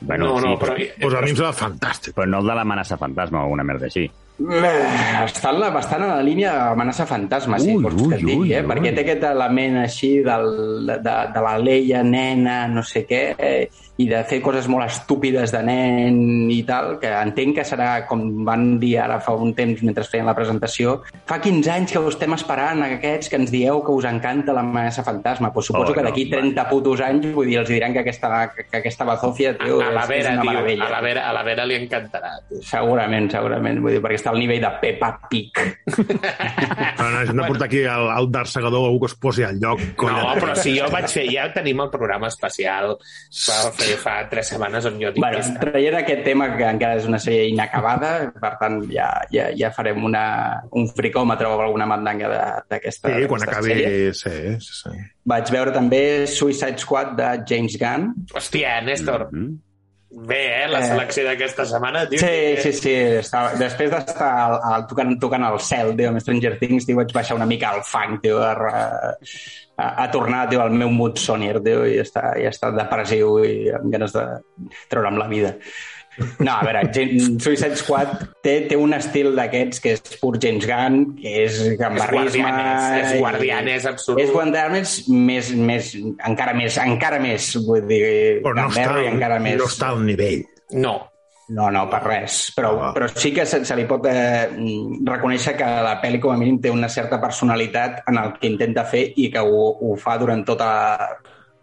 Bueno, 0.00 0.24
no, 0.26 0.40
no, 0.40 0.48
sí, 0.56 0.58
però... 0.58 0.74
Pues 1.00 1.14
a 1.14 1.20
mi 1.22 1.30
em 1.30 1.36
sembla 1.36 1.52
fantàstic. 1.54 2.14
però 2.16 2.26
no 2.26 2.40
el 2.42 2.48
de 2.50 2.54
l'amenaça 2.58 2.96
fantasma 2.98 3.44
o 3.46 3.52
una 3.54 3.62
merda 3.62 3.86
així. 3.86 4.02
Eh, 4.02 4.31
Està 4.42 5.52
en 5.52 5.60
la, 5.60 5.68
bastant 5.74 6.02
a 6.06 6.08
la 6.16 6.22
línia 6.24 6.52
d'amenaça 6.56 7.06
fantasma, 7.06 7.60
si 7.62 7.76
Ui, 7.76 7.82
vols 7.84 8.00
que 8.00 8.18
et 8.18 8.24
ui, 8.24 8.30
digui, 8.30 8.48
ui, 8.48 8.52
eh? 8.56 8.62
ui. 8.62 8.68
perquè 8.70 8.92
té 8.96 9.04
aquest 9.04 9.26
element 9.30 9.78
així 9.84 10.12
del, 10.26 10.48
de, 10.88 11.16
de 11.34 11.44
la 11.46 11.54
Leia, 11.62 12.02
nena, 12.06 12.62
no 12.72 12.84
sé 12.86 13.04
què, 13.08 13.22
eh? 13.38 13.68
I 14.02 14.08
de 14.10 14.22
fer 14.28 14.40
coses 14.44 14.66
molt 14.70 14.86
estúpides 14.88 15.52
de 15.54 15.60
nen 15.66 16.18
i 16.52 16.60
tal, 16.68 16.96
que 17.02 17.10
entenc 17.12 17.56
que 17.60 17.64
serà, 17.66 17.90
com 18.08 18.22
van 18.46 18.76
dir 18.82 18.96
ara 19.02 19.20
fa 19.22 19.34
un 19.38 19.52
temps 19.56 19.82
mentre 19.86 20.04
feien 20.08 20.26
la 20.28 20.34
presentació, 20.36 20.98
fa 21.28 21.38
15 21.42 21.70
anys 21.70 21.92
que 21.94 22.00
ho 22.02 22.08
estem 22.10 22.34
esperant, 22.36 22.82
aquests 22.86 23.30
que 23.30 23.38
ens 23.40 23.52
dieu 23.54 23.82
que 23.86 23.94
us 23.94 24.06
encanta 24.08 24.54
l'amenaça 24.56 25.04
fantasma. 25.06 25.52
Pues 25.52 25.66
suposo 25.70 25.92
Oh, 25.92 25.94
que 25.94 26.02
no, 26.02 26.08
d'aquí 26.10 26.24
va. 26.30 26.38
30 26.38 26.62
putos 26.70 27.00
anys, 27.04 27.26
vull 27.34 27.46
dir, 27.50 27.58
els 27.60 27.68
diran 27.68 27.92
que 27.92 28.00
aquesta, 28.04 28.28
que, 28.54 28.64
que 28.70 28.78
aquesta 28.80 29.04
bazofia, 29.08 29.54
tio, 29.58 29.80
a 29.82 29.90
la 29.92 30.04
és, 30.04 30.04
és 30.04 30.12
Vera, 30.12 30.32
una 30.32 30.42
tio, 30.42 30.50
meravella. 30.52 30.86
a 30.86 30.90
la 30.94 31.00
Vera, 31.04 31.24
a 31.28 31.32
la 31.36 31.42
Vera 31.46 31.66
li 31.68 31.76
encantarà. 31.76 32.30
Tio. 32.48 32.62
Segurament, 32.70 33.28
segurament, 33.32 33.80
vull 33.84 33.96
dir, 33.96 34.00
perquè 34.04 34.18
està 34.20 34.30
al 34.32 34.40
nivell 34.40 34.62
de 34.64 34.70
Peppa 34.82 35.10
Pig. 35.30 35.60
No, 35.92 37.10
no, 37.10 37.20
hem 37.22 37.36
de 37.36 37.46
portar 37.48 37.66
aquí 37.66 37.82
el, 37.82 38.06
el 38.16 38.30
darsegador 38.32 38.86
algú 38.88 39.00
que 39.04 39.10
es 39.12 39.16
posi 39.20 39.42
al 39.46 39.58
lloc. 39.60 39.80
colla. 39.96 40.22
No, 40.22 40.34
però 40.40 40.56
si 40.58 40.76
jo 40.78 40.88
vaig 40.92 41.08
fer... 41.12 41.26
Ja 41.32 41.46
tenim 41.54 41.80
el 41.84 41.90
programa 41.92 42.28
especial 42.28 42.96
fa, 42.98 43.58
fa, 43.96 44.12
fa 44.22 44.28
tres 44.30 44.48
setmanes 44.52 44.84
on 44.88 44.98
jo 45.00 45.10
dic 45.12 45.22
Bueno, 45.22 45.38
que 45.40 45.58
traient 45.60 45.94
aquest 45.98 46.22
tema 46.24 46.48
que 46.56 46.64
encara 46.68 46.96
és 47.00 47.06
una 47.08 47.18
sèrie 47.22 47.48
inacabada, 47.50 48.32
per 48.40 48.52
tant 48.60 48.80
ja, 48.92 49.08
ja, 49.32 49.48
ja 49.56 49.70
farem 49.74 50.04
una, 50.04 50.24
un 50.72 50.88
fricòmetre 50.88 51.46
o 51.48 51.60
alguna 51.60 51.86
mandanga 51.86 52.28
de- 52.28 52.62
d'aquesta 52.70 53.08
Sí, 53.16 53.26
quan 53.30 53.42
acabi... 53.48 53.70
sèrie. 53.74 54.12
Sí, 54.14 54.36
sí, 54.60 54.78
sí. 54.84 54.94
Vaig 55.24 55.50
veure 55.54 55.72
també 55.72 56.26
Suicide 56.26 56.78
Squad 56.78 57.14
de 57.18 57.28
James 57.48 57.76
Gunn. 57.78 58.12
Hòstia, 58.34 58.80
Néstor, 58.84 59.28
Mm? 59.32 59.58
Bé, 60.14 60.64
eh, 60.64 60.68
la 60.68 60.80
Eh, 60.80 60.88
selecció 60.88 61.24
d'aquesta 61.24 61.64
setmana, 61.64 62.06
tio. 62.08 62.18
Sí, 62.18 62.26
que- 62.26 62.58
sí, 62.62 62.72
sí. 62.72 62.94
Estava, 63.22 63.52
després 63.54 63.90
d'estar 63.90 64.28
al- 64.44 64.60
al- 64.72 64.86
tocant, 64.86 65.18
tocant 65.20 65.44
al 65.44 65.58
cel, 65.60 65.94
tio, 65.96 66.08
amb 66.10 66.20
Stranger 66.20 66.58
Things, 66.58 66.86
tio, 66.86 66.96
vaig 66.96 67.12
baixar 67.12 67.36
una 67.36 67.46
mica 67.46 67.70
al 67.70 67.82
fang, 67.82 68.20
tio, 68.20 68.42
a, 68.42 68.52
a, 69.76 70.04
a 70.04 70.10
tornar, 70.10 70.48
tio, 70.50 70.60
al 70.62 70.70
meu 70.70 70.90
mood 70.90 71.16
sonier, 71.18 71.60
tio, 71.62 71.86
i 71.86 71.98
està, 71.98 72.34
ja 72.40 72.50
està 72.52 72.70
depressiu 72.76 73.38
i 73.44 73.70
amb 73.70 73.90
ganes 73.92 74.12
de 74.12 74.26
treure'm 74.88 75.16
la 75.18 75.28
vida. 75.28 75.56
No, 76.44 76.52
a 76.52 76.64
veure, 76.66 76.82
Suicide 77.40 77.76
Squad 77.80 78.10
té, 78.44 78.66
té 78.68 78.76
un 78.76 78.92
estil 78.92 79.30
d'aquests 79.36 79.80
que 79.80 79.94
és 79.96 80.18
pur 80.20 80.34
James 80.42 80.66
Gunn, 80.68 81.14
que 81.16 81.30
és 81.46 81.60
gambarrisme... 81.80 82.42
Guardianes, 82.42 83.12
és 83.14 83.20
Guardianes 83.22 83.86
absolut. 83.88 84.20
És 84.20 84.32
Guardianes 84.34 84.96
més, 85.08 85.52
més, 85.56 85.94
encara 86.28 86.52
més, 86.58 86.76
encara 86.84 87.22
més, 87.22 87.48
vull 87.64 87.86
dir, 87.88 88.02
Però 88.44 88.52
no 88.58 88.68
està, 88.68 88.98
encara 89.08 89.40
més. 89.40 89.56
no 89.62 89.70
està 89.70 89.88
al 89.94 90.04
nivell. 90.04 90.44
No, 90.72 90.98
No, 91.52 91.66
no, 91.74 91.82
per 91.90 91.98
res. 92.04 92.36
Però, 92.56 92.68
Ah. 92.80 92.92
però 92.94 93.08
sí 93.12 93.32
que 93.34 93.44
se, 93.44 93.58
se 93.66 93.74
li 93.76 93.82
pot 93.84 94.06
eh, 94.08 94.46
reconèixer 95.04 95.52
que 95.58 95.66
la 95.84 95.98
pel·li 96.00 96.20
com 96.22 96.32
a 96.32 96.36
mínim 96.38 96.60
té 96.62 96.70
una 96.70 96.88
certa 96.88 97.18
personalitat 97.20 98.04
en 98.08 98.16
el 98.16 98.30
que 98.38 98.48
intenta 98.48 98.84
fer 98.88 99.02
i 99.16 99.26
que 99.30 99.42
ho, 99.42 99.66
ho 99.82 99.96
fa 100.00 100.14
durant 100.22 100.46
tota, 100.48 100.70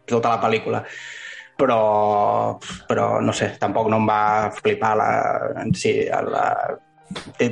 tota 0.06 0.36
la 0.36 0.42
pel·lícula. 0.44 0.84
Però, 1.60 2.56
però, 2.88 3.08
no 3.20 3.34
sé, 3.36 3.50
tampoc 3.60 3.90
no 3.92 3.98
em 4.00 4.08
va 4.08 4.22
flipar 4.56 4.94
la, 4.96 5.10
en 5.66 5.74
si. 5.76 5.92
La, 6.08 6.46
té, 7.36 7.50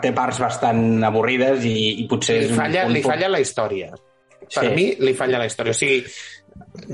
té 0.00 0.12
parts 0.16 0.40
bastant 0.40 1.04
avorrides 1.04 1.66
i, 1.68 1.76
i 2.00 2.06
potser... 2.08 2.38
li 2.46 2.52
un 2.54 2.56
falla, 2.62 2.86
punt- 2.86 2.96
li 2.96 3.02
falla 3.04 3.28
la 3.34 3.42
història. 3.44 3.90
Per 4.44 4.62
Sí. 4.64 4.70
mi 4.76 4.86
li 5.00 5.12
falla 5.16 5.38
la 5.40 5.46
història. 5.48 5.72
O 5.72 5.76
sigui, 5.76 6.04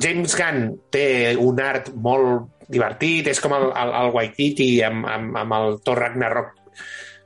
James 0.00 0.34
Gunn 0.38 0.68
té 0.90 1.06
un 1.38 1.58
art 1.62 1.90
molt 1.94 2.66
divertit, 2.70 3.26
és 3.32 3.40
com 3.42 3.52
el, 3.56 3.68
el, 3.74 3.90
el 4.00 4.12
Waititi 4.14 4.68
amb, 4.86 5.06
amb, 5.10 5.36
amb 5.44 5.56
el 5.56 5.78
Thor 5.84 5.98
Ragnarok, 5.98 6.52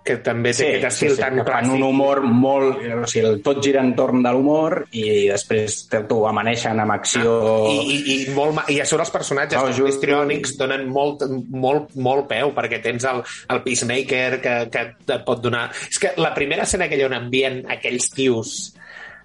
que 0.05 0.19
també 0.21 0.51
té 0.53 0.67
aquest 0.77 0.87
estil 0.91 1.15
tan 1.17 1.39
que 1.39 1.45
fan 1.47 1.65
clàssic. 1.65 1.75
un 1.79 1.83
humor 1.87 2.21
molt... 2.29 2.83
O 3.05 3.07
sigui, 3.09 3.23
el 3.31 3.39
tot 3.47 3.63
gira 3.65 3.81
entorn 3.81 4.21
de 4.25 4.33
l'humor 4.37 4.77
i 4.93 5.05
després 5.31 5.79
t'ho 5.95 6.19
amaneixen 6.29 6.83
amb 6.83 6.93
acció... 6.93 7.33
I, 7.73 7.79
i, 7.81 7.97
i, 8.15 8.19
molt, 8.37 8.69
i 8.69 8.79
a 8.85 8.87
sobre 8.89 9.07
els 9.07 9.15
personatges 9.15 9.61
Oh, 9.63 9.73
jo- 9.73 9.89
histriònics 9.89 10.59
donen 10.61 10.85
molt, 10.93 11.25
molt, 11.51 11.95
molt 11.97 12.29
peu, 12.29 12.53
perquè 12.57 12.83
tens 12.85 13.09
el, 13.09 13.23
el 13.55 13.63
Peacemaker 13.65 14.41
que, 14.45 14.55
que 14.75 14.85
et 14.93 15.25
pot 15.25 15.41
donar... 15.41 15.71
És 15.89 15.99
que 16.03 16.13
la 16.21 16.35
primera 16.37 16.69
escena 16.69 16.85
aquella 16.91 17.09
on 17.09 17.17
envien 17.23 17.63
aquells 17.73 18.11
tios 18.13 18.55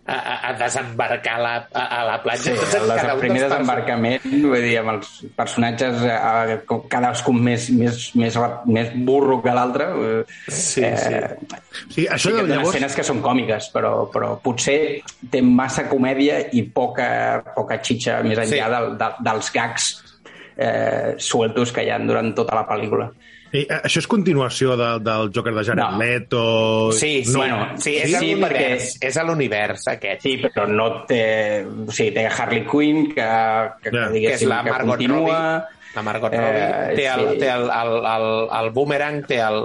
a, 0.10 0.16
a, 0.18 0.36
a 0.50 0.54
desembarcar 0.58 1.36
a 1.38 1.42
la, 1.44 1.54
a, 1.72 1.84
a 2.00 2.02
la 2.08 2.16
platja... 2.24 2.56
Sí, 2.56 2.78
el, 2.80 2.88
cada 2.90 3.14
el 3.14 3.20
primer 3.22 3.44
desembarcament, 3.46 4.26
vull 4.44 4.58
dir, 4.66 4.76
amb 4.82 4.96
els 4.96 5.12
personatges 5.38 6.02
eh, 6.10 6.58
cadascun 6.92 7.40
més, 7.46 7.70
més, 7.78 8.02
més, 8.18 8.40
més 8.66 8.92
burro 9.08 9.40
que 9.46 9.54
l'altre. 9.56 9.90
eh, 9.94 10.24
Sí, 10.50 10.84
sí. 10.84 11.22
Sí, 11.94 12.08
això 12.10 12.30
Sí 12.30 12.36
que 12.36 12.42
de 12.44 12.50
hi 12.50 12.52
ha 12.52 12.56
llavors... 12.58 12.74
escenes 12.76 12.98
que 12.98 13.06
són 13.08 13.22
còmiques, 13.26 13.70
però, 13.76 13.94
però 14.14 14.34
potser 14.44 14.78
té 15.32 15.42
massa 15.46 15.86
comèdia 15.92 16.42
i 16.58 16.66
poca, 16.74 17.10
poca 17.56 17.80
xitxa 17.84 18.20
més 18.26 18.38
enllà 18.42 18.50
Sí. 18.50 18.76
del, 18.76 18.92
del, 19.00 19.18
dels 19.30 19.52
gags 19.54 19.90
eh, 20.58 21.16
sueltos 21.18 21.72
que 21.76 21.86
hi 21.86 21.92
ha 21.94 22.00
durant 22.04 22.34
tota 22.36 22.58
la 22.58 22.66
pel·lícula. 22.68 23.12
I, 23.52 23.64
eh, 23.66 23.80
això 23.88 23.98
és 24.04 24.08
continuació 24.08 24.76
de, 24.78 24.90
del 25.02 25.32
Joker 25.34 25.54
de 25.56 25.64
Jared 25.66 25.82
No. 25.82 25.98
Leto... 25.98 26.42
Sí, 26.94 27.24
sí, 27.26 27.32
No. 27.34 27.40
bueno, 27.40 27.58
sí, 27.82 27.96
és 27.98 28.14
sí, 28.20 28.36
perquè- 28.38 28.78
és 29.10 29.18
a 29.18 29.24
l'univers 29.26 29.88
aquest. 29.90 30.22
Sí, 30.22 30.36
però 30.44 30.68
no 30.70 30.90
té... 31.10 31.64
O 31.66 31.90
sigui, 31.92 32.12
té 32.14 32.28
Harley 32.30 32.66
Quinn, 32.70 33.08
que, 33.14 33.26
que, 33.84 33.90
Ja. 33.96 34.08
que 34.12 34.22
que 34.22 34.34
és 34.36 34.44
la 34.46 34.62
que 34.64 34.72
Margot 34.76 34.96
continua... 34.96 35.40
Robbie. 35.40 35.76
La 35.96 36.02
Margot 36.06 36.32
Robbie. 36.32 36.66
Eh, 36.68 36.96
té 37.00 37.08
el, 37.10 37.24
sí. 37.32 37.40
té 37.42 37.50
el, 37.50 37.64
el, 37.74 37.96
el, 38.06 38.28
el 38.60 38.70
Boomerang, 38.76 39.24
té 39.26 39.40
el, 39.42 39.64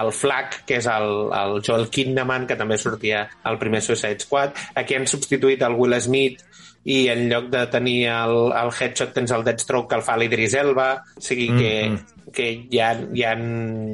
el 0.00 0.12
Flack, 0.12 0.62
que 0.66 0.80
és 0.80 0.86
el, 0.90 1.10
el 1.32 1.60
Joel 1.66 1.88
Kinnaman, 1.90 2.46
que 2.50 2.56
també 2.56 2.78
sortia 2.80 3.28
al 3.42 3.58
primer 3.60 3.82
Suicide 3.82 4.20
Squad. 4.20 4.56
Aquí 4.74 4.96
han 4.98 5.06
substituït 5.10 5.62
el 5.62 5.76
Will 5.78 5.94
Smith 6.00 6.42
i 6.84 7.06
en 7.08 7.28
lloc 7.30 7.46
de 7.48 7.62
tenir 7.72 8.00
el, 8.12 8.50
el 8.52 8.68
headshot 8.76 9.14
tens 9.16 9.32
el 9.32 9.44
Deathstroke 9.46 9.88
que 9.88 9.96
el 9.96 10.02
fa 10.04 10.18
l'Idris 10.20 10.52
Elba. 10.60 10.88
O 11.16 11.20
sigui 11.24 11.46
que, 11.56 11.70
Mhm. 11.88 12.32
que 12.34 12.48
hi 12.68 12.80
ha... 12.82 12.90
Hi 13.14 13.22
ha... 13.24 13.30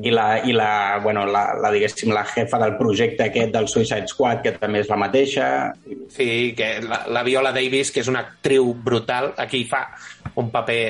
I 0.02 0.10
la, 0.10 0.24
i 0.48 0.52
la, 0.56 0.98
bueno, 1.04 1.26
la, 1.26 1.42
la, 1.60 1.70
diguéssim, 1.70 2.10
la 2.16 2.24
jefa 2.24 2.58
del 2.58 2.74
projecte 2.78 3.26
aquest 3.28 3.52
del 3.52 3.68
Suicide 3.68 4.08
Squad, 4.08 4.40
que 4.42 4.52
també 4.56 4.80
és 4.80 4.88
la 4.88 4.96
mateixa. 4.96 5.46
Sí, 6.08 6.54
que 6.56 6.80
la, 6.82 7.04
la 7.12 7.22
Viola 7.22 7.52
Davis, 7.52 7.92
que 7.92 8.00
és 8.00 8.08
una 8.08 8.24
actriu 8.24 8.72
brutal, 8.74 9.34
aquí 9.36 9.62
fa 9.68 9.84
un 10.40 10.48
paper 10.50 10.80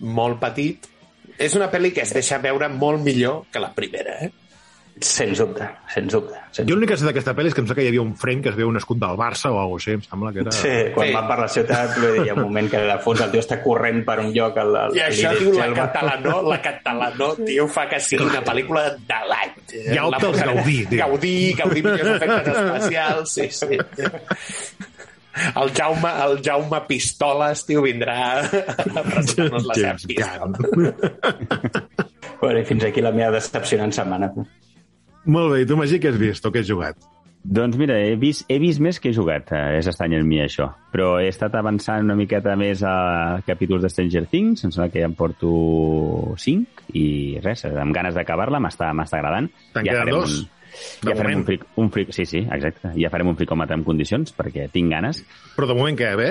molt 0.00 0.38
petit 0.44 0.86
És 1.38 1.54
una 1.54 1.70
pel·li 1.70 1.92
que 1.94 2.02
es 2.02 2.12
deixa 2.14 2.38
veure 2.42 2.68
molt 2.68 3.00
millor 3.04 3.44
que 3.52 3.60
la 3.62 3.72
primera, 3.74 4.18
eh? 4.26 4.30
Sens 4.98 5.38
dubte, 5.38 5.62
sens 5.94 6.10
dubte. 6.10 6.34
Sens 6.50 6.66
Jo 6.66 6.74
l'únic 6.74 6.90
que 6.90 6.96
sé 6.98 7.04
d'aquesta 7.06 7.30
pel·li 7.38 7.52
és 7.52 7.54
que 7.54 7.60
em 7.62 7.68
sembla 7.68 7.76
que 7.78 7.84
hi 7.86 7.90
havia 7.92 8.02
un 8.02 8.16
frame 8.18 8.42
que 8.42 8.50
es 8.50 8.56
veu 8.58 8.66
un 8.66 8.80
escut 8.80 8.98
del 8.98 9.14
Barça 9.20 9.52
o 9.54 9.60
alguna 9.60 9.76
cosa 9.78 9.92
així, 9.92 9.94
em 9.94 10.02
sembla 10.02 10.32
que 10.34 10.40
era... 10.42 10.54
Sí, 10.56 10.72
quan 10.96 11.06
Sí. 11.06 11.14
van 11.14 11.28
per 11.28 11.36
la 11.38 11.46
ciutat, 11.54 11.92
vull 12.00 12.16
dir, 12.16 12.24
hi 12.24 12.32
ha 12.32 12.34
un 12.34 12.42
moment 12.42 12.70
que 12.72 12.80
de 12.88 12.96
fons 13.04 13.22
el 13.22 13.30
tio 13.30 13.44
està 13.44 13.60
corrent 13.62 14.00
per 14.08 14.16
un 14.24 14.32
lloc 14.34 14.58
al, 14.58 14.74
al 14.82 14.98
I 14.98 15.04
això, 15.06 15.30
diu, 15.38 15.52
la 15.54 15.68
catalanó, 15.78 16.42
la 16.50 16.58
catalanó, 16.66 17.30
tio, 17.46 17.68
fa 17.70 17.86
que 17.92 18.00
sigui 18.02 18.26
una 18.26 18.42
pel·lícula 18.42 18.88
de 18.98 19.20
l'any. 19.30 19.54
Ja 19.94 20.08
opta 20.10 20.32
als 20.32 20.42
La- 20.42 20.50
Gaudí, 20.50 20.78
tio. 20.90 20.98
Gaudí, 21.04 21.36
Gaudí 21.62 21.82
millors 21.86 22.14
efectes 22.16 22.58
especials, 22.66 23.38
sí, 23.38 23.48
sí. 23.54 23.78
El 25.54 25.72
Jaume, 25.76 26.12
el 26.24 26.38
Jaume 26.44 26.80
Pistoles, 26.88 27.64
tio, 27.68 27.82
vindrà 27.86 28.16
a 28.40 29.04
presentar-nos 29.04 29.68
la 29.68 29.76
seva 29.78 29.94
James 29.94 30.08
pistola. 30.08 30.48
Bueno, 32.38 32.60
i 32.60 32.64
fins 32.68 32.84
aquí 32.86 33.02
la 33.02 33.10
meva 33.14 33.32
decepcionant 33.34 33.94
setmana. 33.94 34.30
Molt 35.28 35.52
bé, 35.52 35.62
i 35.64 35.68
tu, 35.68 35.76
Magí, 35.78 35.98
què 36.00 36.12
has 36.12 36.18
vist 36.20 36.46
o 36.46 36.52
què 36.54 36.62
has 36.62 36.68
jugat? 36.68 37.08
Doncs 37.48 37.78
mira, 37.80 37.94
he 38.02 38.16
vist, 38.20 38.44
he 38.50 38.58
vist 38.60 38.80
més 38.82 38.98
que 39.00 39.08
he 39.10 39.16
jugat. 39.16 39.52
Eh, 39.56 39.78
és 39.78 39.86
estrany 39.88 40.16
en 40.18 40.26
mi, 40.28 40.40
això. 40.42 40.68
Però 40.92 41.14
he 41.22 41.28
estat 41.30 41.54
avançant 41.56 42.04
una 42.04 42.16
miqueta 42.18 42.54
més 42.60 42.82
a 42.84 43.40
capítols 43.46 43.86
de 43.86 43.90
Stranger 43.92 44.26
Things. 44.28 44.64
Em 44.66 44.74
sembla 44.74 44.90
que 44.92 45.00
ja 45.02 45.08
en 45.08 45.16
porto 45.16 45.52
5 46.36 46.90
i 46.98 47.06
res, 47.44 47.64
amb 47.68 47.94
ganes 47.96 48.18
d'acabar-la, 48.18 48.60
m'està 48.60 48.90
agradant. 48.92 49.48
Te'n 49.74 49.86
queden 49.86 50.02
farem 50.02 50.18
dos, 50.18 50.38
Un, 50.42 50.57
de 51.02 51.10
ja 51.10 51.16
farem 51.16 51.38
moment. 51.38 51.38
un, 51.38 51.44
fric, 51.46 51.64
un 51.76 51.90
fric, 51.94 52.12
sí, 52.12 52.26
sí, 52.26 52.38
exacte. 52.50 52.92
Ja 53.00 53.10
farem 53.10 53.28
un 53.28 53.36
fricòmetre 53.36 53.76
en 53.78 53.84
condicions, 53.84 54.32
perquè 54.36 54.68
tinc 54.72 54.90
ganes. 54.92 55.24
Però 55.56 55.66
de 55.70 55.74
moment 55.78 55.98
què, 55.98 56.14
bé? 56.18 56.30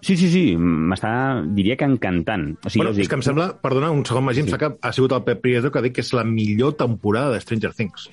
Sí, 0.00 0.14
sí, 0.16 0.28
sí, 0.30 0.42
m'està, 0.56 1.42
diria 1.56 1.74
que 1.76 1.84
encantant. 1.88 2.52
O 2.64 2.70
sigui, 2.70 2.84
bueno, 2.84 2.92
us 2.94 2.98
és 3.02 3.08
que 3.10 3.16
em 3.18 3.22
sembla, 3.26 3.48
perdona, 3.60 3.90
un 3.90 4.04
segon, 4.06 4.24
Magí, 4.28 4.44
Sí. 4.46 4.52
que 4.56 4.70
ha 4.80 4.92
sigut 4.92 5.12
el 5.12 5.24
Pep 5.24 5.40
Prieto 5.42 5.72
que 5.72 5.78
ha 5.80 5.82
dit 5.82 5.92
que 5.92 6.02
és 6.02 6.12
la 6.14 6.22
millor 6.24 6.76
temporada 6.76 7.32
de 7.32 7.40
Stranger 7.40 7.72
Things. 7.74 8.08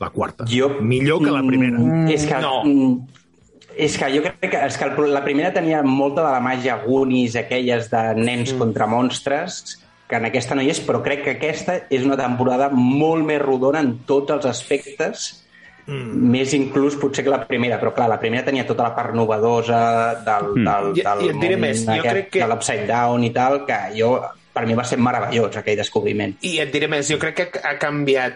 La 0.00 0.08
quarta. 0.08 0.46
Jo- 0.48 0.80
Millor 0.80 1.22
que 1.22 1.30
la 1.30 1.42
primera. 1.46 1.78
Mm, 1.78 2.08
és 2.08 2.24
que, 2.24 2.40
no. 2.40 2.64
mm, 2.64 3.06
És 3.76 3.96
que 3.96 4.08
jo 4.16 4.20
crec 4.22 4.50
que, 4.50 4.56
és 4.66 4.76
que 4.76 4.86
la 5.08 5.22
primera 5.22 5.52
tenia 5.52 5.82
molta 5.82 6.24
de 6.24 6.32
la 6.32 6.40
màgia 6.40 6.82
Goonies, 6.84 7.36
aquelles 7.36 7.88
de 7.90 8.14
nens 8.16 8.52
mm. 8.52 8.58
contra 8.58 8.86
monstres, 8.86 9.78
que 10.10 10.18
en 10.18 10.26
aquesta 10.26 10.56
no 10.58 10.62
hi 10.66 10.72
és, 10.72 10.80
però 10.82 10.98
crec 11.04 11.22
que 11.22 11.36
aquesta 11.38 11.76
és 11.88 12.02
una 12.04 12.16
temporada 12.18 12.66
molt 12.74 13.22
més 13.28 13.38
rodona 13.40 13.78
en 13.84 13.92
tots 14.08 14.34
els 14.34 14.48
aspectes, 14.50 15.28
mm. 15.86 16.26
més 16.34 16.52
inclús 16.58 16.96
potser 16.98 17.22
que 17.24 17.30
la 17.30 17.44
primera, 17.46 17.78
però 17.80 17.94
clar, 17.94 18.08
la 18.10 18.18
primera 18.18 18.44
tenia 18.50 18.66
tota 18.66 18.88
la 18.88 18.94
part 18.96 19.14
novedosa 19.14 19.80
del, 20.26 20.50
Mm. 20.56 20.64
del, 20.66 20.90
I- 20.98 21.02
del 21.06 21.24
i 21.24 21.28
et 21.30 21.40
diré 21.46 21.56
més, 21.56 21.84
jo 21.86 21.92
aquest, 21.92 22.10
crec 22.10 22.30
que- 22.30 22.40
de 22.42 22.48
l'Upside 22.50 22.86
Down 22.90 23.24
i 23.24 23.30
tal, 23.30 23.64
que 23.64 23.78
jo, 23.96 24.16
per 24.52 24.66
mi 24.66 24.74
va 24.74 24.82
ser 24.84 24.98
meravellós 24.98 25.56
aquell 25.56 25.76
descobriment. 25.78 26.34
I 26.42 26.58
et 26.58 26.72
diré 26.72 26.88
més, 26.88 27.06
jo 27.08 27.18
crec 27.18 27.36
que 27.52 27.60
ha 27.62 27.78
canviat 27.78 28.34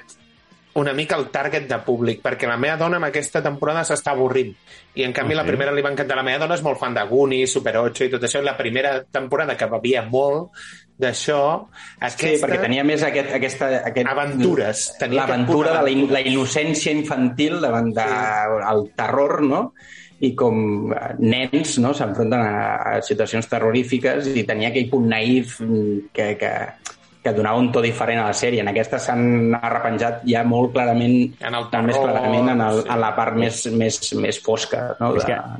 una 0.76 0.92
mica 0.92 1.14
el 1.16 1.28
target 1.30 1.68
de 1.68 1.76
públic, 1.86 2.20
perquè 2.22 2.48
la 2.50 2.56
meva 2.56 2.76
dona 2.76 2.96
amb 2.96 3.04
aquesta 3.06 3.40
temporada 3.42 3.84
s'està 3.86 4.10
avorrint. 4.10 4.54
I 4.96 5.04
en 5.04 5.12
canvi 5.12 5.34
Ah, 5.34 5.42
la 5.42 5.44
primera 5.44 5.70
li 5.72 5.82
va 5.82 5.90
encantar. 5.90 6.16
La 6.16 6.22
meva 6.26 6.38
dona 6.38 6.54
és 6.56 6.62
molt 6.62 6.78
fan 6.78 6.94
de 6.94 7.02
Goonies, 7.06 7.52
Super 7.52 7.76
8 7.78 8.04
i 8.04 8.10
tot 8.10 8.22
això. 8.22 8.40
I 8.40 8.44
la 8.44 8.56
primera 8.56 9.04
temporada 9.04 9.56
que 9.56 9.66
bevia 9.66 10.02
molt 10.02 10.50
d'això, 11.00 11.40
Sí, 11.74 12.06
aquesta... 12.06 12.46
perquè 12.46 12.60
tenia 12.62 12.84
més 12.86 13.02
aquest, 13.02 13.32
aquesta... 13.34 13.70
Aquest, 13.90 14.08
Aventures, 14.10 14.84
tenia 15.00 15.24
L'aventura 15.24 15.72
de 15.78 15.82
la, 15.88 15.90
in, 15.90 16.06
la 16.12 16.22
innocència 16.22 16.94
infantil 16.94 17.58
davant 17.64 17.90
del 17.96 18.84
de, 18.86 18.94
terror, 18.96 19.40
no? 19.42 19.62
I 20.24 20.30
com 20.38 20.92
eh, 20.94 21.00
nens 21.18 21.76
no? 21.82 21.90
s'enfronten 21.96 22.40
a, 22.40 22.54
a 22.94 23.02
situacions 23.02 23.48
terrorífiques 23.50 24.30
i 24.38 24.46
tenia 24.46 24.70
aquell 24.70 24.86
punt 24.92 25.08
naïf 25.10 25.58
mm, 25.60 26.14
que, 26.14 26.28
que, 26.40 26.52
que 27.24 27.32
donava 27.34 27.58
un 27.58 27.72
to 27.74 27.82
diferent 27.82 28.22
a 28.22 28.28
la 28.30 28.36
sèrie. 28.36 28.62
En 28.62 28.70
aquesta 28.70 29.00
s'han 29.02 29.56
arrepenjat 29.58 30.22
ja 30.30 30.44
molt 30.46 30.72
clarament, 30.76 31.34
En 31.42 31.58
el 31.58 31.66
més 31.66 31.96
terror, 31.98 32.12
clarament 32.12 32.54
en, 32.54 32.62
el, 32.70 32.84
sí. 32.84 32.92
en 32.94 33.02
la 33.02 33.10
part 33.18 33.36
més, 33.40 33.64
més, 33.74 33.98
més 34.22 34.38
fosca. 34.46 34.92
No? 35.02 35.16
És 35.18 35.26
que 35.26 35.34
A- 35.34 35.58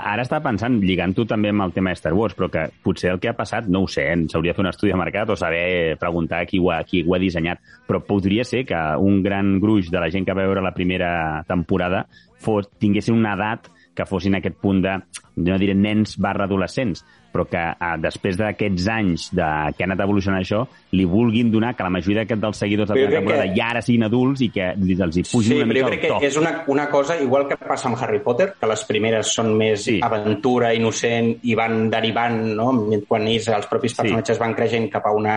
Ara 0.00 0.24
estava 0.24 0.44
pensant, 0.48 0.78
lligant-ho 0.82 1.24
també 1.28 1.50
amb 1.52 1.64
el 1.66 1.72
tema 1.74 1.92
de 1.92 2.00
Star 2.00 2.12
Wars, 2.16 2.36
però 2.36 2.48
que 2.52 2.66
potser 2.84 3.12
el 3.12 3.20
que 3.22 3.30
ha 3.30 3.36
passat, 3.36 3.68
no 3.72 3.84
ho 3.84 3.90
sé, 3.90 4.06
eh, 4.12 4.16
s'hauria 4.30 4.52
de 4.52 4.56
fer 4.58 4.64
un 4.64 4.70
estudi 4.70 4.92
de 4.92 4.98
mercat 5.00 5.30
o 5.30 5.36
saber 5.36 5.96
preguntar 6.00 6.42
a 6.42 6.48
qui 6.48 6.60
ho, 6.60 6.70
ha, 6.70 6.82
qui 6.84 7.04
ho 7.06 7.14
ha 7.14 7.22
dissenyat, 7.22 7.62
però 7.88 8.02
podria 8.06 8.44
ser 8.44 8.64
que 8.66 8.80
un 8.98 9.22
gran 9.22 9.56
gruix 9.60 9.90
de 9.90 10.00
la 10.02 10.10
gent 10.10 10.26
que 10.26 10.34
va 10.34 10.46
veure 10.46 10.64
la 10.64 10.74
primera 10.74 11.44
temporada 11.48 12.06
fos, 12.42 12.68
tinguessin 12.78 13.16
una 13.16 13.34
edat 13.34 13.70
que 13.96 14.04
fossin 14.04 14.36
aquest 14.36 14.58
punt 14.60 14.82
de, 14.84 14.98
no 15.40 15.58
diré 15.58 15.74
nens 15.74 16.18
barra 16.20 16.44
adolescents, 16.44 17.04
però 17.36 17.44
que 17.52 17.60
eh, 17.60 17.92
després 18.00 18.38
d'aquests 18.40 18.88
anys 18.88 19.28
de, 19.36 19.50
que 19.76 19.84
ha 19.84 19.88
anat 19.90 20.00
evolucionant 20.06 20.40
això, 20.40 20.62
li 20.96 21.04
vulguin 21.04 21.50
donar 21.52 21.74
que 21.76 21.84
la 21.84 21.90
majoria 21.92 22.22
d'aquests 22.24 22.40
dels 22.46 22.60
seguidors 22.64 22.88
de 22.88 22.96
la 23.02 23.10
temporada 23.18 23.44
que- 23.50 23.54
ja 23.60 23.68
ara 23.74 23.82
siguin 23.84 24.06
adults 24.08 24.40
i 24.40 24.48
que 24.54 24.70
els 24.72 25.16
hi 25.20 25.24
pugin 25.28 25.50
Sí, 25.52 25.56
una 25.60 25.66
mica 25.66 25.80
jo 25.84 25.86
el 25.92 25.98
crec 25.98 26.18
que 26.20 26.26
és 26.30 26.36
una, 26.40 26.54
una 26.72 26.88
cosa, 26.88 27.18
igual 27.20 27.46
que 27.50 27.58
passa 27.60 27.90
amb 27.90 28.00
Harry 28.00 28.20
Potter, 28.24 28.54
que 28.58 28.66
les 28.66 28.84
primeres 28.88 29.34
són 29.36 29.52
més 29.56 29.84
Sí. 29.84 29.96
sí. 29.96 30.00
aventura, 30.02 30.72
innocent, 30.74 31.34
i 31.42 31.54
van 31.54 31.90
derivant, 31.90 32.40
no? 32.56 32.70
quan 33.06 33.26
ells, 33.28 33.48
els 33.52 33.66
propis 33.66 33.92
Sí. 33.92 33.98
personatges 34.02 34.38
van 34.40 34.54
creixent 34.54 34.88
cap 34.90 35.04
a 35.06 35.12
una 35.12 35.36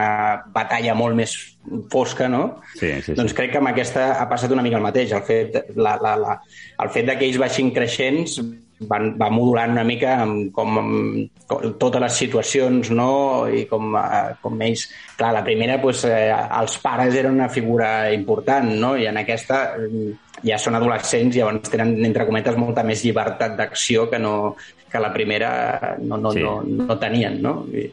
batalla 0.54 0.94
molt 0.96 1.16
més 1.16 1.36
fosca, 1.92 2.30
no? 2.30 2.62
Sí, 2.76 2.88
sí, 3.02 3.02
sí. 3.12 3.14
Doncs 3.18 3.34
crec 3.34 3.52
que 3.52 3.58
amb 3.60 3.68
aquesta 3.74 4.14
ha 4.22 4.30
passat 4.30 4.52
una 4.56 4.64
mica 4.64 4.78
el 4.78 4.84
mateix. 4.84 5.12
El 5.12 5.22
fet, 5.28 5.60
la, 5.76 5.98
la, 6.02 6.16
la, 6.16 6.40
el 6.80 6.90
fet 6.90 7.10
que 7.18 7.26
ells 7.26 7.38
baixin 7.42 7.72
creixents 7.76 8.40
van, 8.88 9.12
va 9.20 9.30
modulant 9.34 9.74
una 9.76 9.84
mica 9.84 10.16
amb, 10.24 10.50
com, 10.56 10.78
amb, 10.80 11.44
com 11.50 11.76
totes 11.82 12.04
les 12.04 12.18
situacions, 12.24 12.92
no? 12.96 13.12
I 13.52 13.66
com, 13.70 13.92
eh, 14.00 14.38
com 14.42 14.62
ells... 14.66 14.88
Clar, 15.20 15.34
la 15.36 15.44
primera, 15.44 15.80
pues, 15.82 16.06
eh, 16.08 16.32
els 16.32 16.78
pares 16.84 17.16
eren 17.20 17.36
una 17.36 17.50
figura 17.52 18.12
important, 18.14 18.72
no? 18.80 18.96
I 18.98 19.10
en 19.12 19.20
aquesta 19.22 19.62
eh, 19.76 20.14
ja 20.46 20.60
són 20.62 20.80
adolescents 20.80 21.36
i 21.36 21.42
llavors 21.42 21.72
tenen, 21.72 21.98
entre 22.08 22.28
cometes, 22.30 22.58
molta 22.60 22.86
més 22.88 23.04
llibertat 23.04 23.58
d'acció 23.60 24.08
que, 24.10 24.20
no, 24.22 24.56
que 24.90 25.02
la 25.04 25.12
primera 25.14 25.98
no, 26.00 26.18
no, 26.18 26.32
Sí. 26.32 26.44
no, 26.46 26.62
no 26.64 27.00
tenien, 27.00 27.42
no? 27.44 27.66
I, 27.74 27.90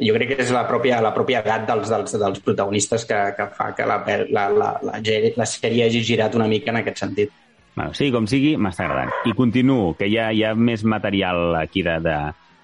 jo 0.00 0.14
crec 0.16 0.30
que 0.32 0.44
és 0.44 0.50
la 0.54 0.64
pròpia, 0.68 1.00
la 1.04 1.12
pròpia 1.12 1.42
edat 1.44 1.66
dels, 1.68 1.90
dels, 1.92 2.14
dels 2.22 2.40
protagonistes 2.44 3.04
que, 3.04 3.18
que 3.36 3.46
fa 3.56 3.70
que 3.76 3.84
la, 3.84 3.98
la, 4.32 4.46
la, 4.48 4.70
la, 4.80 5.00
la 5.36 5.46
sèrie 5.48 5.84
hagi 5.86 6.00
girat 6.04 6.36
una 6.38 6.48
mica 6.48 6.72
en 6.72 6.80
aquest 6.80 7.02
sentit. 7.04 7.34
Bueno, 7.76 7.94
sigui 7.94 8.10
com 8.12 8.26
sigui, 8.26 8.56
m'està 8.58 8.84
agradant. 8.88 9.12
I 9.30 9.32
continuo, 9.38 9.94
que 9.96 10.08
hi 10.10 10.18
ha, 10.18 10.30
hi 10.34 10.42
ha 10.44 10.54
més 10.54 10.82
material 10.84 11.54
aquí 11.56 11.82
de, 11.86 11.98
de, 12.04 12.16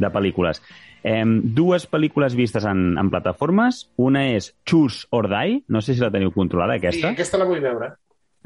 de 0.03 0.11
pel·lícules. 0.12 0.62
Eh, 1.07 1.23
dues 1.57 1.87
pel·lícules 1.88 2.35
vistes 2.35 2.64
en, 2.66 2.97
en 2.99 3.11
plataformes. 3.12 3.85
Una 4.03 4.25
és 4.35 4.51
Choose 4.66 5.07
or 5.14 5.29
Die, 5.31 5.61
no 5.69 5.81
sé 5.81 5.95
si 5.95 6.03
la 6.03 6.11
teniu 6.11 6.33
controlada, 6.35 6.75
Sí, 6.75 6.83
aquesta. 6.87 7.12
aquesta 7.14 7.38
la 7.38 7.47
vull 7.49 7.62
veure. 7.62 7.92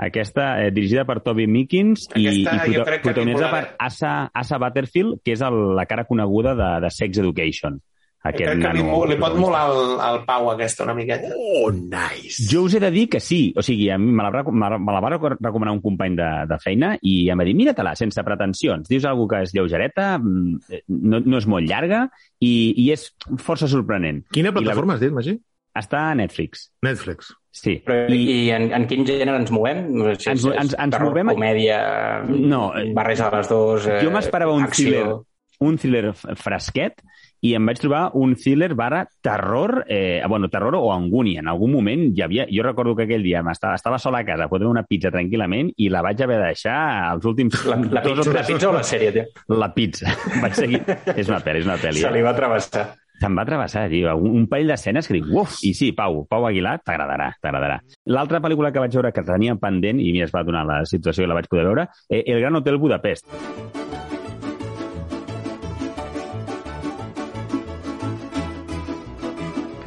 Aquesta, 0.00 0.44
eh, 0.64 0.70
dirigida 0.72 1.02
per 1.04 1.18
Toby 1.20 1.44
Mickens 1.46 2.06
i, 2.16 2.26
Aquesta 2.28 2.54
i 2.68 2.74
prota- 2.76 3.00
protagonitzada 3.04 3.50
per 3.52 3.74
Asa, 3.84 4.12
Asa 4.32 4.56
Butterfield, 4.62 5.18
que 5.24 5.34
és 5.36 5.42
el, 5.44 5.58
la 5.76 5.84
cara 5.86 6.06
coneguda 6.08 6.54
de, 6.56 6.68
de 6.86 6.90
Sex 6.94 7.18
Education. 7.20 7.80
Aquest 8.22 8.44
Crec 8.44 8.58
que 8.60 8.72
li, 8.76 8.82
nano 8.82 9.06
li 9.08 9.16
pot 9.16 9.32
protagonista. 9.32 9.40
molar 9.40 9.60
el, 9.72 9.92
el 10.18 10.24
Pau 10.26 10.50
aquesta 10.50 10.84
una 10.84 10.94
miqueta. 10.94 11.30
Oh, 11.36 11.70
nice. 11.72 12.44
Jo 12.50 12.64
us 12.66 12.74
he 12.74 12.80
de 12.80 12.90
dir 12.90 13.08
que 13.08 13.18
sí. 13.20 13.54
O 13.56 13.62
sigui, 13.64 13.88
a 13.88 13.96
mi 13.96 14.12
me 14.12 14.22
la, 14.22 14.42
me 14.44 14.68
la- 14.92 15.00
va 15.00 15.10
reco- 15.14 15.36
recomanar 15.40 15.72
un 15.72 15.80
company 15.80 16.16
de, 16.16 16.28
de 16.50 16.58
feina 16.60 16.98
i 17.00 17.30
em 17.32 17.40
va 17.40 17.44
dir, 17.48 17.54
mira-te-la, 17.56 17.94
sense 17.96 18.22
pretensions. 18.22 18.88
Dius 18.92 19.06
alguna 19.08 19.38
que 19.38 19.42
és 19.48 19.54
lleugereta, 19.56 20.18
mm, 20.18 20.82
no, 20.88 21.20
no 21.24 21.38
és 21.40 21.46
molt 21.48 21.64
llarga 21.66 22.02
i, 22.38 22.74
i 22.76 22.90
és 22.92 23.08
força 23.38 23.66
sorprenent. 23.66 24.26
Quina 24.30 24.50
I 24.50 24.52
la- 24.52 24.58
plataforma 24.60 24.94
has 24.98 25.00
dit, 25.00 25.12
Magí? 25.16 25.38
Està 25.80 26.10
a 26.10 26.14
Netflix. 26.18 26.66
Netflix. 26.82 27.32
Sí. 27.54 27.76
Però, 27.86 28.04
I, 28.10 28.18
I 28.44 28.50
en, 28.52 28.68
en 28.74 28.84
quin 28.90 29.04
gènere 29.06 29.38
ens 29.38 29.50
movem? 29.54 29.84
No 29.94 30.10
sé 30.10 30.16
si 30.20 30.30
Ens 30.34 30.44
ens- 30.50 30.74
ens 30.76 30.92
terror, 30.92 31.08
movem- 31.14 31.30
Comèdia, 31.32 32.22
No, 32.28 32.72
eh, 32.76 32.92
barreja 32.94 33.30
de 33.30 33.36
les 33.38 33.48
dues... 33.48 33.86
Eh, 33.86 34.00
Jo 34.04 34.10
m'esperava 34.12 34.52
un 34.52 34.64
acció. 34.66 34.90
thriller, 34.90 35.16
un 35.60 35.76
thriller 35.78 36.12
fresquet 36.14 37.02
i 37.40 37.54
em 37.56 37.64
vaig 37.64 37.80
trobar 37.80 38.02
un 38.20 38.34
thriller 38.36 38.74
barra 38.76 39.04
terror, 39.24 39.84
eh, 39.88 40.20
bueno, 40.28 40.50
terror 40.52 40.74
o 40.76 40.92
angúnia. 40.92 41.40
En 41.40 41.48
algun 41.48 41.72
moment 41.72 42.02
hi 42.10 42.24
havia... 42.24 42.46
Jo 42.52 42.64
recordo 42.66 42.94
que 42.96 43.06
aquell 43.06 43.24
dia 43.24 43.40
m'estava 43.44 43.78
estava 43.78 43.98
sola 43.98 44.20
a 44.20 44.26
casa, 44.28 44.48
podent 44.52 44.68
una 44.68 44.84
pizza 44.88 45.12
tranquil·lament 45.12 45.72
i 45.80 45.88
la 45.92 46.02
vaig 46.04 46.20
haver 46.20 46.40
de 46.40 46.50
deixar 46.52 46.80
els 47.14 47.28
últims... 47.28 47.56
La, 47.64 47.78
la, 47.80 48.02
dos 48.04 48.26
pizza, 48.26 48.36
la 48.36 48.46
pizza 48.46 48.68
o 48.68 48.74
la 48.76 48.82
sèrie, 48.84 49.12
tio? 49.16 49.56
La 49.56 49.70
pizza. 49.72 50.12
Vaig 50.42 50.56
seguir... 50.56 50.82
és 51.16 51.30
una 51.30 51.40
pel·li, 51.44 51.64
és 51.64 51.70
una 51.70 51.78
pel·li. 51.80 52.04
Se 52.04 52.12
li 52.12 52.24
va 52.24 52.34
travessar. 52.36 52.84
Se'm 53.20 53.36
va 53.36 53.44
travessar, 53.44 53.86
tio. 53.92 54.12
Un, 54.16 54.36
un 54.38 54.46
parell 54.48 54.72
d'escenes 54.72 55.08
que 55.08 55.16
dic, 55.18 55.28
uf, 55.28 55.58
i 55.68 55.74
sí, 55.76 55.90
Pau, 55.96 56.22
Pau 56.28 56.46
Aguilar, 56.48 56.78
t'agradarà, 56.84 57.30
t'agradarà. 57.40 57.80
L'altra 58.16 58.40
pel·lícula 58.44 58.72
que 58.72 58.84
vaig 58.84 58.96
veure 58.96 59.12
que 59.16 59.24
tenia 59.24 59.56
pendent, 59.60 60.00
i 60.00 60.12
mira, 60.12 60.28
es 60.28 60.32
va 60.36 60.44
donar 60.44 60.64
la 60.68 60.82
situació 60.88 61.24
i 61.24 61.28
la 61.28 61.36
vaig 61.36 61.48
poder 61.52 61.68
veure, 61.68 61.88
eh, 62.08 62.24
El 62.24 62.40
Gran 62.40 62.56
Hotel 62.60 62.80
Budapest. 62.80 63.28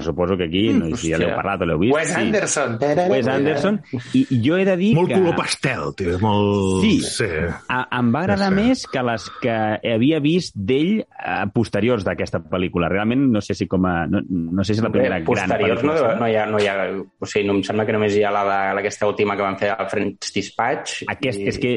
Suposo 0.03 0.35
que 0.37 0.45
aquí, 0.49 0.67
no 0.75 0.89
sé 0.91 0.97
si 1.01 1.11
ja 1.13 1.17
l'heu 1.21 1.31
parlat 1.35 1.63
o 1.63 1.67
l'heu 1.69 1.79
vist. 1.81 1.93
Wes 1.95 2.11
Anderson. 2.19 2.77
Wes 3.09 3.27
Anderson. 3.31 3.79
I, 4.13 4.25
i 4.35 4.39
jo 4.45 4.57
he 4.59 4.65
de 4.67 4.75
dir 4.77 4.91
Molt 4.97 5.09
que... 5.09 5.17
color 5.21 5.35
pastel, 5.39 5.87
tio. 5.97 6.17
Molt... 6.21 6.83
Sí. 6.83 6.93
sí. 7.07 7.29
A, 7.71 7.79
em 7.99 8.11
va 8.13 8.23
agradar 8.25 8.51
Sí. 8.53 8.59
més 8.59 8.85
que 8.91 9.03
les 9.07 9.27
que 9.41 9.57
havia 9.95 10.19
vist 10.23 10.53
d'ell 10.55 10.99
eh, 11.01 11.45
posteriors 11.55 12.03
d'aquesta 12.05 12.43
pel·lícula. 12.51 12.91
Realment 12.91 13.29
no 13.33 13.41
sé 13.41 13.55
si 13.57 13.67
com 13.71 13.85
a... 13.89 13.95
No, 14.11 14.21
no 14.29 14.63
sé 14.67 14.73
si 14.75 14.81
és 14.81 14.85
la 14.85 14.91
primera 14.93 15.17
gran 15.21 15.25
Posteriors 15.31 15.81
no, 15.83 15.93
pel·lícula. 15.93 16.19
no, 16.19 16.27
hi 16.29 16.35
ha, 16.37 16.45
no 16.51 16.59
hi 16.61 16.67
ha... 16.67 16.77
O 17.23 17.25
sigui, 17.29 17.47
no 17.47 17.57
em 17.57 17.63
sembla 17.63 17.85
que 17.87 17.95
només 17.95 18.15
hi 18.19 18.23
ha 18.27 18.31
la 18.35 18.43
de- 18.49 18.79
aquesta 18.83 19.07
última 19.07 19.37
que 19.39 19.45
van 19.47 19.57
fer 19.59 19.71
al 19.73 19.87
French 19.89 20.33
Dispatch. 20.35 21.03
Aquest, 21.07 21.39
i... 21.39 21.47
és 21.53 21.59
que 21.61 21.73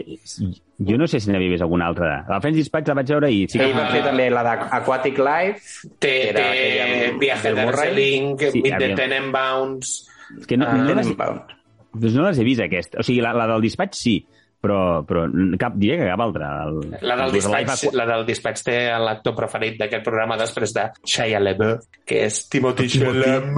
jo 0.78 0.98
no 1.00 1.06
sé 1.08 1.20
si 1.20 1.30
n'havia 1.32 1.48
vist 1.54 1.62
alguna 1.64 1.86
altra. 1.88 2.18
El 2.28 2.40
French 2.44 2.58
Dispatch 2.60 2.88
la 2.92 2.94
vaig 2.98 3.08
veure 3.14 3.30
i 3.32 3.46
sí 3.48 3.58
que... 3.58 3.64
Ell 3.70 3.76
va 3.78 3.86
fer 3.94 4.02
també 4.04 4.26
la 4.30 4.42
d'Aquatic 4.44 5.18
Life. 5.24 5.88
Té, 6.02 6.14
era 6.30 6.42
té 6.52 7.12
Viaje 7.20 7.52
de. 7.54 7.64
Darjeeling, 7.64 8.32
Sí, 8.52 8.60
Meet 8.66 8.78
the. 8.82 8.90
Tenenbaums... 8.98 9.94
És 10.40 10.46
que 10.50 10.56
no, 10.58 10.66
Ah, 10.68 10.74
no, 10.76 10.94
les, 10.98 11.12
doncs 11.16 12.14
no 12.18 12.24
les 12.26 12.38
he 12.42 12.44
vist, 12.44 12.60
aquesta. 12.64 12.98
O 13.00 13.06
sigui, 13.06 13.22
la, 13.24 13.30
la 13.32 13.46
del 13.52 13.62
Dispatch 13.62 13.94
sí, 13.96 14.16
però, 14.60 15.04
però 15.06 15.24
cap, 15.60 15.76
diria 15.78 15.96
que 16.00 16.08
cap 16.10 16.20
altra. 16.24 16.48
El, 16.66 16.80
La 17.06 17.14
del, 17.22 17.30
dispatch, 17.36 17.70
Aqua- 17.86 17.94
la 18.00 18.06
del 18.10 18.24
dispatch 18.26 18.64
té 18.66 18.76
l'actor 18.98 19.36
preferit 19.38 19.76
d'aquest 19.80 20.02
programa 20.04 20.36
després 20.40 20.74
de 20.74 20.88
Shia 21.06 21.38
LaBeouf, 21.40 21.86
que 22.04 22.24
és 22.26 22.42
Timothy 22.52 22.88
Chalamet. 22.98 23.52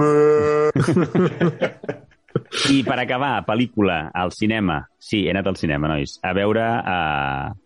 I 2.73 2.81
per 2.87 2.99
acabar, 3.01 3.33
pel·lícula, 3.47 4.09
al 4.13 4.33
cinema. 4.35 4.81
Sí, 4.99 5.25
he 5.25 5.33
anat 5.33 5.49
al 5.51 5.57
cinema, 5.59 5.89
nois. 5.91 6.17
A 6.25 6.33
veure... 6.37 6.65
Uh, 6.83 7.57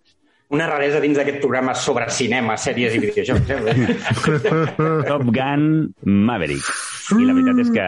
Una 0.53 0.67
raresa 0.69 0.99
dins 1.01 1.17
d'aquest 1.17 1.39
programa 1.41 1.73
sobre 1.73 2.05
cinema, 2.13 2.59
sèries 2.61 2.93
i 2.93 2.99
videojocs. 3.01 3.49
Eh? 3.49 3.95
Top 5.09 5.23
Gun 5.33 5.63
Maverick. 6.05 6.67
I 7.11 7.25
la 7.27 7.33
veritat 7.35 7.59
és 7.59 7.69
que 7.73 7.85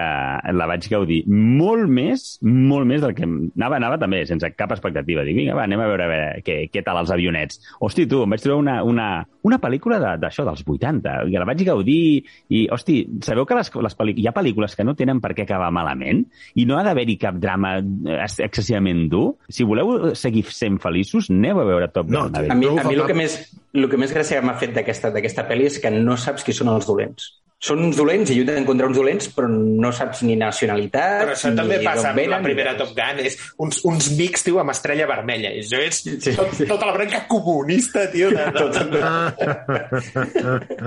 la 0.58 0.68
vaig 0.68 0.88
gaudir 0.92 1.22
molt 1.30 1.88
més, 1.88 2.26
molt 2.44 2.88
més 2.90 3.04
del 3.04 3.14
que... 3.16 3.24
Anava, 3.26 3.78
anava 3.80 4.00
també, 4.02 4.22
sense 4.28 4.50
cap 4.58 4.74
expectativa. 4.76 5.24
Dic, 5.28 5.38
vinga, 5.38 5.56
va, 5.56 5.64
anem 5.70 5.80
a 5.80 5.88
veure, 5.88 6.06
a 6.06 6.12
veure 6.12 6.44
què, 6.46 6.58
què 6.74 6.84
tal 6.86 7.00
els 7.00 7.14
avionets. 7.16 7.62
Hosti, 7.80 8.08
tu, 8.12 8.24
em 8.26 8.36
vaig 8.36 8.44
trobar 8.44 8.60
una, 8.60 8.76
una, 8.84 9.08
una 9.48 9.60
pel·lícula 9.64 10.02
d'això, 10.20 10.44
de, 10.44 10.52
dels 10.52 10.66
80, 10.76 11.16
i 11.32 11.40
la 11.40 11.48
vaig 11.48 11.64
gaudir, 11.68 12.02
i, 12.50 12.66
hosti, 12.76 12.98
sabeu 13.24 13.48
que 13.48 13.60
les, 13.60 13.72
les 13.88 13.98
pel·lícules, 14.02 14.26
hi 14.26 14.30
ha 14.30 14.36
pel·lícules 14.36 14.76
que 14.76 14.88
no 14.88 14.98
tenen 15.00 15.24
per 15.24 15.32
què 15.38 15.48
acabar 15.48 15.72
malament, 15.76 16.26
i 16.60 16.68
no 16.68 16.80
ha 16.80 16.84
d'haver-hi 16.88 17.16
cap 17.22 17.40
drama 17.40 17.78
eh, 17.80 18.20
excessivament 18.50 19.06
dur? 19.12 19.26
Si 19.48 19.68
voleu 19.68 20.12
seguir 20.18 20.44
sent 20.52 20.82
feliços, 20.84 21.32
aneu 21.32 21.64
a 21.64 21.70
veure 21.72 21.92
Top 21.94 22.12
Gun 22.12 22.16
No. 22.16 22.28
A 22.32 22.56
mi, 22.56 22.68
a 22.68 22.84
mi 22.88 22.96
el 22.96 23.04
que 23.08 23.16
més, 23.18 23.36
el 23.76 23.90
que 23.92 24.00
més 24.00 24.14
gràcia 24.16 24.42
m'ha 24.44 24.56
fet 24.60 24.76
d'aquesta 24.76 25.12
d'aquesta 25.16 25.44
pel·li 25.50 25.68
és 25.68 25.82
que 25.84 25.92
no 25.94 26.16
saps 26.20 26.46
qui 26.48 26.56
són 26.56 26.72
els 26.72 26.88
dolents. 26.88 27.34
Són 27.64 27.80
uns 27.82 27.96
dolents 27.98 28.30
i 28.30 28.36
lluiten 28.36 28.66
contra 28.68 28.86
uns 28.90 28.98
dolents, 29.00 29.30
però 29.34 29.48
no 29.50 29.90
saps 29.96 30.22
ni 30.28 30.36
nacionalitat, 30.38 31.22
Però 31.24 31.32
això 31.34 31.50
ni 31.50 31.56
també 31.58 31.78
passa 31.82 32.10
amb 32.12 32.18
la 32.20 32.24
venen, 32.26 32.44
primera. 32.44 32.74
Top 32.78 32.92
Gun. 32.98 33.22
És 33.24 33.38
uns, 33.64 33.80
uns 33.88 34.10
mics, 34.18 34.44
tio, 34.44 34.60
amb 34.62 34.70
estrella 34.74 35.08
vermella. 35.10 35.50
I 35.56 35.64
Això 35.64 35.80
és 35.82 36.02
Sí. 36.04 36.36
tot, 36.36 36.52
tota 36.68 36.86
la 36.86 36.94
branca 36.98 37.24
comunista, 37.32 38.06
tio. 38.12 38.30
De, 38.30 38.44
de, 38.52 38.70
de, 38.92 39.00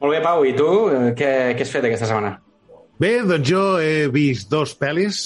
Molt 0.00 0.12
bé, 0.12 0.20
Pau, 0.22 0.44
i 0.44 0.52
tu? 0.56 0.68
Eh, 0.92 1.12
Què, 1.16 1.30
què 1.56 1.64
has 1.66 1.72
fet 1.74 1.84
aquesta 1.88 2.06
setmana? 2.10 2.34
Bé, 3.00 3.18
doncs 3.28 3.48
jo 3.50 3.62
he 3.82 4.06
vist 4.12 4.48
dos 4.52 4.76
pel·lis. 4.78 5.20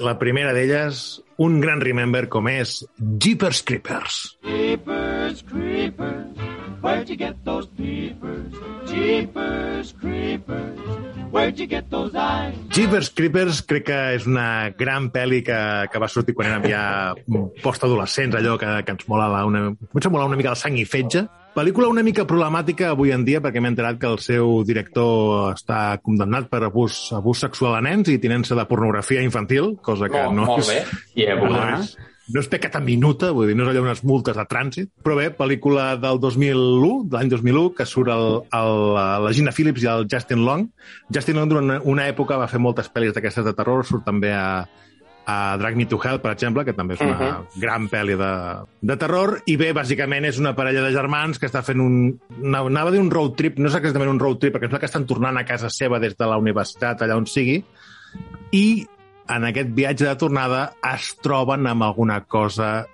La 0.00 0.14
primera 0.18 0.52
d'elles, 0.56 1.20
un 1.44 1.58
gran 1.60 1.80
remember 1.84 2.26
com 2.32 2.46
és 2.48 2.80
Jeepers 3.20 3.62
Creepers. 3.68 4.20
Jeepers 4.46 5.42
Creepers, 5.50 6.46
where'd 6.82 7.08
you 7.08 7.16
get 7.16 7.36
those 7.44 7.66
peepers? 7.76 8.52
Jeepers 8.88 9.94
Creepers, 10.00 10.78
where'd 11.30 11.58
you 11.58 11.66
get 11.66 11.90
those 11.90 12.14
eyes? 12.14 12.54
Jeepers 12.70 13.10
Creepers 13.14 13.62
crec 13.68 13.84
que 13.88 13.98
és 14.16 14.26
una 14.26 14.70
gran 14.76 15.10
pel·li 15.14 15.42
que, 15.46 15.58
que 15.92 16.00
va 16.02 16.08
sortir 16.10 16.34
quan 16.34 16.50
érem 16.50 16.66
ja 16.72 16.84
postadolescents, 17.62 18.36
allò 18.38 18.56
que, 18.60 18.70
que 18.86 18.94
ens 18.96 19.06
mola 19.10 19.28
la, 19.32 19.44
una, 19.48 19.68
comença 19.90 20.10
a 20.10 20.14
molar 20.14 20.28
una 20.30 20.38
mica 20.40 20.52
el 20.54 20.58
sang 20.60 20.78
i 20.80 20.84
fetge. 20.88 21.26
Pel·lícula 21.50 21.88
una 21.90 22.04
mica 22.06 22.22
problemàtica 22.30 22.92
avui 22.94 23.10
en 23.10 23.24
dia 23.26 23.40
perquè 23.42 23.58
m'he 23.62 23.72
enterat 23.72 23.96
que 23.98 24.06
el 24.06 24.20
seu 24.22 24.60
director 24.66 25.48
està 25.56 25.96
condemnat 25.98 26.46
per 26.52 26.60
abús, 26.68 27.08
abús 27.16 27.40
sexual 27.42 27.74
a 27.74 27.80
nens 27.82 28.06
i 28.12 28.20
tinença 28.22 28.54
de 28.54 28.66
pornografia 28.70 29.22
infantil, 29.26 29.72
cosa 29.82 30.06
que 30.08 30.22
Molt- 30.28 30.36
no 30.38 30.46
molt 30.52 30.62
és... 30.62 30.70
bé. 30.70 31.00
Yeah, 31.24 31.40
No 31.42 31.58
és, 31.80 31.96
no 32.34 32.40
és 32.42 32.48
pecata 32.50 32.80
minuta, 32.80 33.30
vull 33.36 33.48
dir, 33.50 33.56
no 33.58 33.64
és 33.64 33.70
allò 33.72 33.82
unes 33.86 34.02
multes 34.06 34.36
de 34.36 34.44
trànsit, 34.50 34.90
però 35.04 35.16
bé, 35.18 35.30
pel·lícula 35.36 35.94
del 36.00 36.20
2001, 36.22 36.90
de 37.10 37.16
l'any 37.16 37.30
2001, 37.32 37.72
que 37.78 37.86
surt 37.86 38.10
el, 38.14 38.26
el, 38.56 38.74
la 39.24 39.32
Gina 39.36 39.52
Phillips 39.56 39.82
i 39.82 39.88
el 39.92 40.06
Justin 40.10 40.44
Long. 40.46 40.68
Justin 41.14 41.40
Long, 41.40 41.48
durant 41.50 41.80
una, 41.84 42.06
època, 42.10 42.38
va 42.40 42.48
fer 42.50 42.60
moltes 42.60 42.90
pel·lis 42.92 43.12
d'aquestes 43.16 43.44
de 43.46 43.54
terror, 43.56 43.82
surt 43.88 44.04
també 44.06 44.30
a, 44.36 44.66
a 45.30 45.38
Drag 45.60 45.76
Me 45.76 45.86
to 45.86 45.98
Hell, 46.02 46.20
per 46.22 46.32
exemple, 46.34 46.64
que 46.64 46.72
també 46.76 46.94
és 46.94 47.00
una 47.00 47.16
uh 47.16 47.20
Mhm. 47.20 47.30
-huh. 47.30 47.60
gran 47.60 47.88
pel·li 47.88 48.16
de, 48.16 48.32
de 48.80 48.96
terror, 48.96 49.42
i 49.46 49.56
bé, 49.56 49.72
bàsicament 49.72 50.24
és 50.26 50.38
una 50.38 50.54
parella 50.54 50.82
de 50.82 50.92
germans 50.92 51.38
que 51.38 51.46
està 51.46 51.62
fent 51.62 51.80
un... 51.80 52.18
Anava 52.44 52.88
a 52.88 52.92
dir 52.92 53.00
un 53.00 53.10
road 53.10 53.34
trip, 53.36 53.58
no 53.58 53.68
és 53.68 53.74
exactament 53.74 54.10
un 54.10 54.18
road 54.20 54.38
trip, 54.38 54.54
perquè 54.54 54.68
sembla 54.68 54.78
que 54.80 54.86
estan 54.86 55.06
tornant 55.06 55.36
a 55.36 55.44
casa 55.44 55.68
seva 55.70 55.98
des 55.98 56.16
de 56.16 56.26
la 56.26 56.38
universitat, 56.38 57.02
allà 57.02 57.16
on 57.16 57.26
sigui, 57.26 57.64
i 58.52 58.86
en 59.28 59.44
aquest 59.50 59.68
viatge 59.76 60.06
de 60.08 60.16
tornada 60.16 60.72
es 60.94 61.12
troben 61.22 61.66
amb 61.66 61.82
alguna 61.82 62.20
cosa 62.24 62.86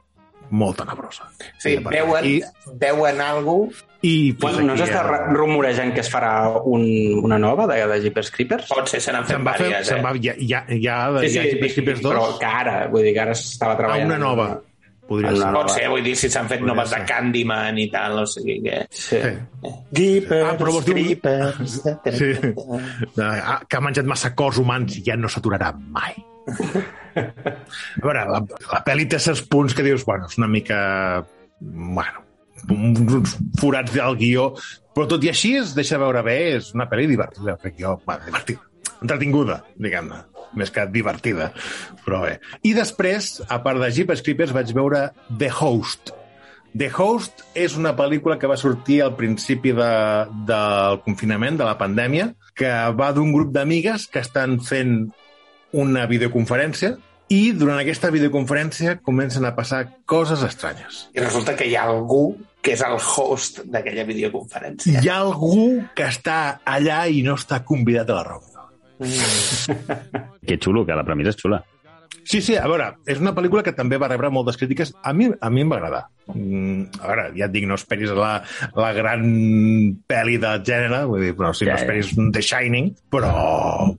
molt 0.50 0.76
tenebrosa. 0.78 1.24
sí, 1.58 1.76
veuen, 1.82 2.24
I, 2.24 2.40
veuen 2.78 3.20
alguna 3.20 3.72
i 4.06 4.32
Bueno, 4.38 4.60
no 4.62 4.74
s'està 4.78 5.00
ja- 5.02 5.24
rumorejant 5.34 5.92
que 5.94 6.00
es 6.04 6.10
farà 6.12 6.60
un, 6.62 6.84
una 7.24 7.38
nova 7.38 7.66
de, 7.66 7.80
de 7.90 7.96
Jeepers 8.04 8.30
Creepers? 8.30 8.68
Pot 8.70 8.86
ser, 8.92 9.00
se 9.00 9.10
n'han 9.12 9.24
fet 9.26 9.40
fer, 9.56 9.82
se'n 9.84 9.98
eh? 9.98 10.02
va, 10.04 10.12
ja, 10.22 10.34
ja, 10.38 10.60
ja, 10.68 10.98
Sí, 11.24 11.28
sí, 11.32 11.34
ja 11.40 11.42
Jeepers 11.48 11.74
Creepers 11.74 12.02
2 12.04 12.12
però 12.14 12.38
que 12.38 12.46
ara, 12.46 12.76
vull 12.92 13.02
dir 13.02 13.14
que 13.16 13.20
ara 13.24 13.34
s'estava 13.34 13.72
a 13.74 13.80
treballant. 13.80 14.06
una 14.06 14.18
nova, 14.18 14.46
podria 15.08 15.32
ser. 15.36 15.50
Pot 15.54 15.70
ser, 15.74 15.86
vull 15.92 16.04
dir, 16.06 16.14
si 16.18 16.28
s'han 16.32 16.48
fet 16.50 16.60
Podria 16.60 16.74
noves 16.74 16.92
de. 16.94 17.00
Candyman 17.10 17.78
i 17.82 17.86
tal, 17.92 18.18
o 18.22 18.26
sigui 18.30 18.58
que... 18.64 18.80
Sí. 18.90 19.20
Sí. 19.22 19.32
Jeepers, 19.96 20.46
Ah, 20.50 20.54
però 20.60 20.74
vols 20.76 20.86
dir 20.88 20.96
un- 20.96 21.02
Creepers... 21.04 21.76
Sí. 22.18 22.32
Ah, 23.24 23.60
que 23.66 23.78
ha 23.78 23.84
menjat 23.84 24.08
massa 24.10 24.34
cos 24.38 24.58
humans 24.62 24.98
i 24.98 25.04
ja 25.06 25.16
no 25.18 25.30
s'aturarà 25.32 25.72
mai. 25.78 26.14
A 27.16 28.04
veure, 28.04 28.22
la, 28.28 28.42
la 28.72 28.80
pel·li 28.86 29.06
té 29.10 29.18
certs 29.22 29.40
punts 29.50 29.74
que 29.74 29.84
dius, 29.86 30.04
bueno, 30.06 30.28
és 30.30 30.36
una 30.40 30.50
mica... 30.52 30.78
Bueno, 31.60 32.20
uns 32.72 33.36
forats 33.60 33.94
del 33.94 34.16
guió, 34.20 34.50
però 34.96 35.06
tot 35.08 35.24
i 35.24 35.30
així 35.32 35.54
es 35.60 35.72
deixa 35.76 35.96
veure 36.02 36.20
bé, 36.26 36.36
és 36.58 36.72
una 36.76 36.84
pel·li 36.90 37.06
divertida, 37.08 37.54
crec 37.62 37.78
jo, 37.80 37.94
bueno, 38.04 38.26
divertida, 38.28 38.60
entretinguda, 39.02 39.62
diguem-ne, 39.80 40.22
més 40.56 40.72
que 40.72 40.86
divertida, 40.92 41.50
però 42.04 42.22
bé. 42.24 42.36
I 42.66 42.74
després, 42.76 43.40
a 43.48 43.60
part 43.64 43.82
de 43.82 43.90
Jeepers 43.92 44.22
Creepers, 44.26 44.54
vaig 44.56 44.72
veure 44.76 45.08
The 45.30 45.50
Host. 45.52 46.14
The 46.76 46.90
Host 46.92 47.44
és 47.56 47.76
una 47.80 47.94
pel·lícula 47.96 48.36
que 48.40 48.48
va 48.50 48.58
sortir 48.60 49.00
al 49.02 49.14
principi 49.16 49.72
de, 49.76 49.92
del 50.48 51.00
confinament, 51.06 51.56
de 51.60 51.68
la 51.68 51.78
pandèmia, 51.80 52.32
que 52.56 52.72
va 52.96 53.12
d'un 53.16 53.32
grup 53.32 53.52
d'amigues 53.54 54.08
que 54.12 54.20
estan 54.24 54.58
fent 54.64 54.98
una 55.76 56.06
videoconferència 56.08 56.96
i 57.32 57.50
durant 57.58 57.80
aquesta 57.80 58.12
videoconferència 58.14 59.00
comencen 59.02 59.44
a 59.48 59.54
passar 59.56 59.80
coses 60.06 60.44
estranyes. 60.46 61.06
I 61.16 61.24
resulta 61.24 61.56
que 61.58 61.66
hi 61.66 61.74
ha 61.74 61.86
algú 61.90 62.36
que 62.62 62.74
és 62.76 62.82
el 62.86 62.98
host 62.98 63.64
d'aquella 63.70 64.04
videoconferència. 64.06 65.00
Hi 65.02 65.10
ha 65.10 65.18
algú 65.24 65.82
que 65.96 66.06
està 66.06 66.60
allà 66.66 67.04
i 67.10 67.24
no 67.26 67.34
està 67.38 67.64
convidat 67.66 68.10
a 68.10 68.20
la 68.20 68.28
reunió. 68.30 68.55
Que 68.98 70.58
xulo, 70.62 70.84
que 70.86 70.94
la 70.96 71.04
premissa 71.06 71.32
és 71.34 71.40
xula. 71.40 71.62
Sí, 72.26 72.40
sí, 72.42 72.56
a 72.58 72.64
veure, 72.66 72.88
és 73.06 73.20
una 73.22 73.30
pel·lícula 73.36 73.62
que 73.62 73.70
també 73.74 73.98
va 74.02 74.08
rebre 74.10 74.32
moltes 74.34 74.56
crítiques. 74.58 74.90
A 75.06 75.12
mi, 75.14 75.28
a 75.30 75.50
mi 75.50 75.62
em 75.62 75.70
va 75.70 75.76
agradar. 75.78 76.00
Mm, 76.32 76.98
a 76.98 77.10
veure, 77.12 77.26
ja 77.38 77.46
et 77.46 77.52
dic, 77.54 77.66
no 77.70 77.76
esperis 77.78 78.10
la, 78.18 78.32
la 78.74 78.88
gran 78.96 79.22
pel·li 80.10 80.34
del 80.42 80.64
gènere, 80.66 81.04
vull 81.06 81.22
dir, 81.22 81.36
però 81.38 81.52
sí, 81.54 81.68
Ja, 81.68 81.74
no 81.74 81.78
ja. 81.78 81.84
esperis 81.84 82.10
The 82.34 82.42
Shining, 82.42 82.90
però, 83.14 83.30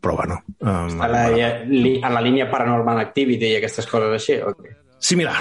però 0.04 0.18
bueno. 0.20 0.42
Um, 0.60 1.00
A 1.04 1.08
la, 1.14 1.24
li, 1.72 1.96
en 2.02 2.18
la 2.18 2.26
línia 2.26 2.50
Paranormal 2.52 3.00
Activity 3.06 3.54
i 3.54 3.62
aquestes 3.62 3.88
coses 3.88 4.18
així? 4.20 4.42
o 4.44 4.52
què? 4.60 4.76
Similar. 5.00 5.40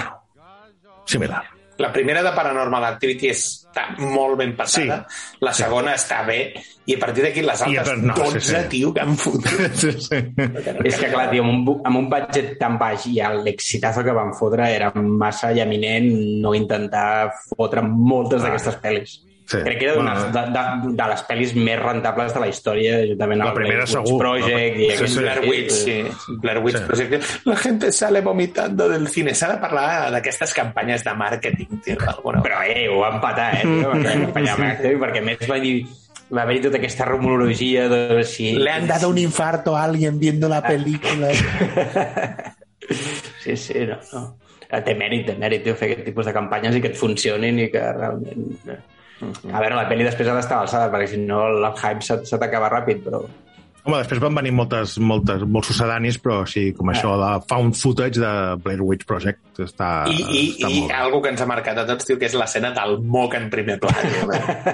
Similar. 1.07 1.43
La 1.77 1.91
primera 1.93 2.23
de 2.25 2.31
Paranormal 2.33 2.87
Activity 2.87 3.29
està 3.29 3.83
molt 3.99 4.39
ben 4.39 4.55
passada, 4.57 5.03
sí. 5.05 5.37
la 5.45 5.53
segona 5.53 5.93
sí. 5.93 6.01
està 6.01 6.23
bé, 6.25 6.39
i 6.87 6.95
a 6.95 7.01
partir 7.01 7.25
d'aquí 7.25 7.43
les 7.45 7.61
altres 7.65 7.99
no, 8.01 8.15
sí, 8.15 8.39
12, 8.39 8.41
sí. 8.47 8.61
tio, 8.71 8.93
que 8.95 9.03
han 9.03 9.17
fotut. 9.19 9.45
Sí, 9.77 9.91
sí. 10.01 10.21
És 10.87 10.97
que, 10.97 11.09
clar, 11.11 11.27
tio, 11.29 11.43
amb 11.45 11.69
un, 11.69 11.81
amb 11.85 12.01
un 12.01 12.09
budget 12.09 12.55
tan 12.61 12.79
baix 12.81 13.05
i 13.11 13.19
l'excitazo 13.43 14.05
que 14.07 14.15
van 14.15 14.33
fotre 14.37 14.71
era 14.73 14.89
massa 14.95 15.51
llaminent 15.53 16.09
no 16.41 16.55
intentar 16.57 17.33
fotre 17.53 17.83
moltes 17.85 18.45
d'aquestes 18.45 18.79
pel·lis. 18.83 19.17
Sí. 19.47 19.61
Crec 19.63 19.77
que 19.79 19.85
era 19.85 19.93
una 19.97 20.13
Bueno. 20.13 20.31
de, 20.35 20.41
de, 20.51 20.95
de 20.97 21.05
les 21.07 21.21
pel·lis 21.23 21.53
més 21.55 21.77
rentables 21.79 22.33
de 22.35 22.39
la 22.43 22.47
història, 22.51 22.97
juntament 23.07 23.39
La 23.39 23.45
amb 23.47 23.55
primera 23.55 23.85
Blair 23.85 23.93
segur. 23.93 24.17
Project 24.19 24.75
Sí, 24.75 24.81
i 24.83 24.87
sí. 24.89 24.95
aquest 24.97 25.19
Blair 25.21 25.43
Witch, 25.47 25.71
sí. 25.71 25.95
Blair 26.43 26.59
Witch 26.65 26.77
Sí. 26.77 26.83
Project. 26.89 27.29
La 27.45 27.55
gente 27.55 27.91
sale 27.95 28.19
vomitando 28.21 28.89
del 28.89 29.07
cine. 29.07 29.33
S'ha 29.33 29.53
de 29.53 29.61
parlar 29.61 30.11
d'aquestes 30.11 30.51
campanyes 30.53 31.05
de 31.07 31.13
màrqueting, 31.15 31.79
tio, 31.85 31.95
Però, 32.43 32.59
eh, 32.67 32.89
ho 32.91 32.99
van 32.99 33.21
patar, 33.23 33.53
eh, 33.55 33.61
tio, 33.63 33.93
perquè, 33.93 34.97
perquè, 34.99 35.23
més 35.23 35.47
va 35.49 35.59
dir 35.63 35.77
va 36.27 36.41
haver-hi 36.43 36.59
tota 36.65 36.75
aquesta 36.81 37.05
rumorologia 37.07 37.87
de 37.87 38.23
si... 38.27 38.49
Le 38.59 38.69
han 38.69 38.85
dado 38.85 39.07
un 39.07 39.17
infarto 39.17 39.77
a 39.77 39.85
alguien 39.85 40.19
viendo 40.19 40.49
la 40.49 40.61
película. 40.61 41.29
Sí, 43.43 43.55
sí, 43.55 43.73
no, 43.87 43.97
no. 44.11 44.37
Eh, 44.69 44.81
Té 44.83 44.93
mèrit, 44.99 45.23
té 45.29 45.37
mèrit, 45.39 45.63
tio, 45.63 45.75
fer 45.79 45.87
aquest 45.93 46.03
tipus 46.09 46.27
de 46.27 46.33
campanyes 46.35 46.75
i 46.75 46.81
que 46.83 46.91
et 46.91 46.99
funcionin 46.99 47.59
i 47.63 47.69
que 47.71 47.79
realment... 47.95 48.59
eh. 49.21 49.51
A 49.51 49.59
veure, 49.63 49.75
la 49.75 49.87
pel·li 49.89 50.07
després 50.07 50.29
ha 50.29 50.37
d'estar 50.37 50.59
a 50.59 50.63
l'alçada, 50.63 50.93
perquè 50.93 51.11
si 51.13 51.19
no 51.23 51.43
el 51.49 51.67
hype 51.73 52.05
se, 52.05 52.21
se 52.27 52.41
t'acaba 52.41 52.71
ràpid, 52.73 53.03
però... 53.07 53.25
Home, 53.87 54.01
després 54.01 54.19
van 54.19 54.35
venir 54.35 54.51
moltes, 54.51 54.97
moltes, 54.99 55.45
molts 55.47 55.69
sucedanis, 55.71 56.17
però 56.19 56.41
sí, 56.49 56.73
com 56.75 56.89
això 56.91 57.13
de 57.21 57.29
found 57.47 57.77
footage 57.79 58.19
de 58.19 58.31
Blair 58.59 58.81
Witch 58.83 59.05
Project 59.07 59.61
està, 59.63 59.91
I, 60.11 60.17
i, 60.17 60.41
està 60.57 60.67
i 60.67 60.81
molt 60.81 60.91
bé. 60.91 60.97
algo 60.97 61.21
que 61.23 61.31
ens 61.31 61.43
ha 61.45 61.47
marcat 61.47 61.79
a 61.79 61.85
tots, 61.87 62.03
tio, 62.09 62.17
que 62.19 62.27
és 62.27 62.35
l'escena 62.35 62.73
del 62.75 62.97
moc 63.15 63.37
en 63.39 63.47
primer 63.53 63.77
pla. 63.79 63.93
tio. 64.01 64.27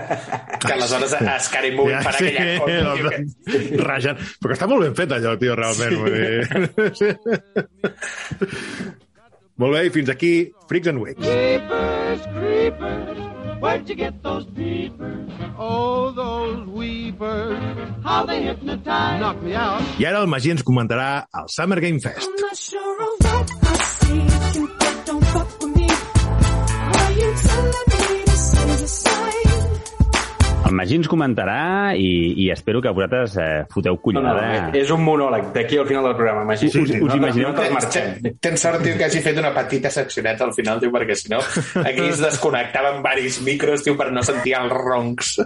que 0.63 0.73
aleshores 0.73 1.13
a 1.19 1.37
Scary 1.45 1.75
Movie 1.77 1.93
ja, 1.93 2.01
farà 2.07 2.23
aquella 2.23 2.57
cosa, 2.63 2.95
tio, 2.97 3.13
que... 3.13 3.83
Rajant. 3.91 4.25
Però 4.41 4.49
que 4.49 4.57
està 4.57 4.69
molt 4.71 4.87
ben 4.87 4.97
fet 4.97 5.13
allò, 5.19 5.35
tio, 5.37 5.59
realment. 5.61 5.93
Vull 6.01 6.17
dir. 6.17 6.89
Sí. 6.97 7.13
molt 9.61 9.77
bé, 9.77 9.85
i 9.91 9.93
fins 9.93 10.09
aquí 10.15 10.33
Freaks 10.73 10.89
and 10.89 11.05
Wigs. 11.05 11.21
Creepers, 11.21 12.27
creepers, 12.33 13.32
where'd 13.63 13.87
you 13.89 13.95
get 13.95 14.21
those 14.21 14.45
peepers? 14.55 15.29
Oh, 15.57 16.11
those 16.11 16.67
weepers, 16.67 17.57
how 18.03 18.25
they 18.25 18.43
hypnotize. 18.43 19.19
Knock 19.21 19.41
me 19.41 19.53
out. 19.55 19.81
I 19.99 20.05
ara 20.05 20.19
el 20.19 20.27
Magí 20.27 20.51
ens 20.51 20.63
comentarà 20.63 21.27
el 21.33 21.47
Summer 21.47 21.79
Game 21.79 21.99
Fest. 21.99 22.27
I'm 22.27 22.35
not 22.43 22.57
sure 22.57 22.97
of 23.07 23.13
what 23.25 23.47
I 23.63 23.75
see. 23.99 24.59
You 24.59 24.67
don't 25.05 25.25
fuck 25.33 25.49
with 25.61 25.75
me. 25.77 25.87
Are 26.99 27.11
you 27.21 27.29
telling 27.47 27.87
me 27.93 28.23
this 28.25 28.53
is 28.53 28.81
a 28.81 28.87
sign? 28.87 29.42
El 30.73 30.77
Magí 30.79 30.95
ens 30.97 31.05
comentarà 31.05 31.93
i, 31.93 32.33
i 32.41 32.47
espero 32.49 32.79
que 32.81 32.89
vosaltres 32.89 33.35
eh, 33.37 33.65
foteu 33.69 33.93
No, 33.93 33.99
no, 33.99 34.01
collonada. 34.01 34.71
és 34.73 34.89
un 34.89 35.03
monòleg 35.05 35.51
d'aquí 35.53 35.77
al 35.77 35.85
final 35.85 36.07
del 36.09 36.15
programa, 36.17 36.45
Magí. 36.49 36.65
Sí, 36.73 36.81
sí, 36.89 36.97
us 36.97 37.13
imagineu 37.13 37.51
no 37.51 37.59
te'ls 37.59 37.69
Tens, 37.69 37.75
marxem. 37.77 38.33
tens, 38.41 38.63
sort, 38.63 38.81
tio, 38.81 38.95
que 38.97 39.05
hagi 39.05 39.21
fet 39.21 39.37
una 39.37 39.51
petita 39.53 39.91
seccioneta 39.93 40.47
al 40.47 40.53
final, 40.57 40.81
tio, 40.81 40.89
perquè 40.95 41.13
si 41.19 41.29
no, 41.29 41.43
aquí 41.83 42.07
es 42.09 42.23
desconnectaven 42.23 43.03
varis 43.05 43.37
micros, 43.45 43.83
tio, 43.85 43.93
per 43.99 44.09
no 44.15 44.23
sentir 44.25 44.55
els 44.57 44.73
roncs. 44.73 45.35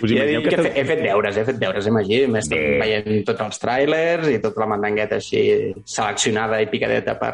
Us 0.00 0.10
he 0.10 0.14
imagineu 0.16 0.42
que 0.44 0.48
que 0.50 0.60
esteu... 0.60 0.72
he 0.76 0.84
fet 0.88 1.02
deures, 1.04 1.36
he 1.40 1.44
fet 1.48 1.58
deures, 1.60 1.86
eh, 1.88 1.94
Magí? 1.94 2.20
M'he 2.28 2.40
estat 2.44 2.66
veient 2.82 3.24
tots 3.28 3.44
els 3.46 3.60
tràilers 3.64 4.28
i 4.32 4.38
tota 4.44 4.62
la 4.64 4.68
mandangueta 4.74 5.18
així 5.20 5.42
seleccionada 5.88 6.60
i 6.60 6.68
picadeta 6.72 7.16
per 7.20 7.32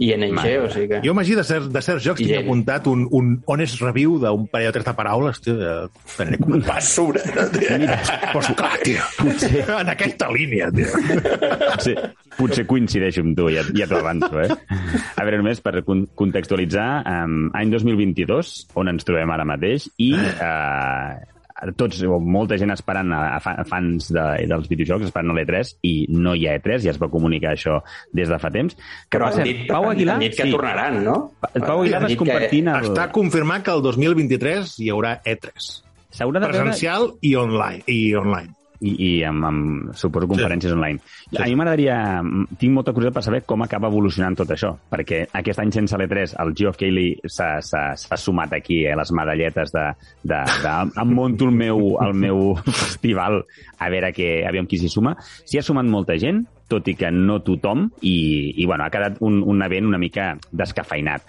ING, 0.00 0.40
o 0.64 0.70
sigui 0.72 0.88
que... 0.90 1.00
Jo, 1.04 1.14
Magí, 1.16 1.36
de, 1.36 1.44
cer 1.44 1.62
de 1.68 1.84
certs 1.84 2.04
jocs 2.04 2.24
I 2.24 2.30
tinc 2.30 2.42
apuntat 2.44 2.88
un, 2.92 3.06
un 3.16 3.32
honest 3.48 3.80
review 3.84 4.18
d'un 4.24 4.48
parell 4.52 4.72
o 4.72 4.76
tres 4.76 4.88
de 4.88 4.96
paraules, 4.96 5.40
tio, 5.44 5.56
de... 5.66 5.74
Teniré 6.16 6.40
comentat. 6.42 6.68
Basura, 6.72 7.22
tio? 7.52 7.76
Pues 8.32 8.50
clar, 8.56 8.78
tio. 8.84 9.04
Potser. 9.18 9.64
En 9.76 9.92
aquesta 9.92 10.30
línia, 10.32 10.70
tio. 10.74 10.88
Potser, 11.66 11.96
potser 12.38 12.66
coincideixo 12.70 13.24
amb 13.26 13.36
tu, 13.38 13.50
ja, 13.52 13.66
ja 13.76 13.90
t'ho 13.90 14.00
avanço, 14.00 14.32
eh? 14.42 14.50
A 15.16 15.26
veure, 15.26 15.42
només 15.42 15.62
per 15.64 15.82
con 15.86 16.06
contextualitzar, 16.18 16.90
um, 17.10 17.48
any 17.58 17.72
2022, 17.74 18.56
on 18.78 18.94
ens 18.94 19.06
trobem 19.06 19.34
ara 19.34 19.46
mateix, 19.48 19.90
i 20.02 20.12
uh, 20.16 21.16
tots, 21.74 22.02
o 22.06 22.18
molta 22.20 22.58
gent 22.60 22.70
esperant, 22.74 23.10
a, 23.16 23.36
a 23.36 23.40
fa- 23.42 23.56
fans 23.68 24.10
de, 24.14 24.24
dels 24.50 24.68
videojocs, 24.70 25.08
esperant 25.08 25.32
a 25.32 25.36
l'E3, 25.38 25.72
i 25.88 25.94
no 26.14 26.34
hi 26.36 26.46
ha 26.46 26.56
E3, 26.60 26.84
ja 26.86 26.92
es 26.94 27.00
va 27.02 27.08
comunicar 27.12 27.54
això 27.56 27.80
des 28.14 28.28
de 28.30 28.38
fa 28.42 28.50
temps. 28.54 28.76
Que 29.08 29.16
Però 29.18 29.30
per 29.30 29.32
han 29.32 29.40
cert, 29.42 29.50
dit, 29.52 29.64
Pau 29.70 29.84
han 29.88 29.96
Aguilar... 29.96 30.18
dit 30.22 30.36
que 30.38 30.50
tornaran, 30.52 31.00
no? 31.04 31.16
Pau 31.54 31.80
Aguilar 31.82 32.02
Han 32.04 32.08
que- 32.12 32.20
compartint 32.24 32.68
el... 32.74 32.90
Està 32.92 33.08
confirmat 33.14 33.64
que 33.66 33.74
el 33.76 33.82
2023 33.86 34.76
hi 34.84 34.90
haurà 34.94 35.16
E3. 35.24 35.70
S'haurà 36.16 36.40
de 36.40 36.46
veure 36.48 36.62
Presencial 36.64 37.10
i 37.20 37.34
online. 37.36 37.82
I 37.92 38.14
online. 38.16 38.55
I, 38.80 38.92
i 38.92 39.10
amb, 39.26 39.44
amb, 39.48 39.94
suposo, 39.96 40.28
conferències 40.30 40.72
sí. 40.72 40.76
online. 40.76 41.00
Sí. 41.30 41.38
A 41.40 41.46
mi 41.46 41.56
m'agradaria... 41.58 41.98
Tinc 42.56 42.72
molta 42.72 42.94
curiositat 42.96 43.18
per 43.18 43.24
saber 43.26 43.42
com 43.48 43.64
acaba 43.64 43.90
evolucionant 43.92 44.36
tot 44.38 44.52
això, 44.54 44.72
perquè 44.90 45.24
aquest 45.40 45.62
any 45.62 45.72
sense 45.74 45.98
l'E3 45.98 46.36
el 46.42 46.52
Geoff 46.56 46.80
Keighley 46.80 47.16
s'ha 47.26 48.18
sumat 48.20 48.56
aquí 48.56 48.82
a 48.88 48.96
les 48.98 49.12
medalletes 49.16 49.72
de, 49.74 49.86
de, 50.22 50.42
de 50.64 50.74
em 51.02 51.14
monto 51.16 51.48
el 51.48 51.56
meu, 51.56 51.96
el 52.04 52.14
meu 52.26 52.44
festival 52.82 53.42
a 53.78 53.90
veure 53.92 54.12
que, 54.16 54.30
aviam 54.48 54.68
qui 54.68 54.80
s'hi 54.80 54.92
suma. 54.92 55.16
S'hi 55.44 55.60
ha 55.60 55.66
sumat 55.66 55.88
molta 55.88 56.16
gent, 56.20 56.44
tot 56.68 56.88
i 56.90 56.96
que 56.98 57.10
no 57.14 57.38
tothom, 57.46 57.86
i, 58.02 58.54
i 58.62 58.64
bueno, 58.66 58.84
ha 58.86 58.90
quedat 58.90 59.20
un, 59.22 59.42
un 59.46 59.62
event 59.62 59.86
una 59.86 59.98
mica 60.02 60.32
descafeinat. 60.50 61.22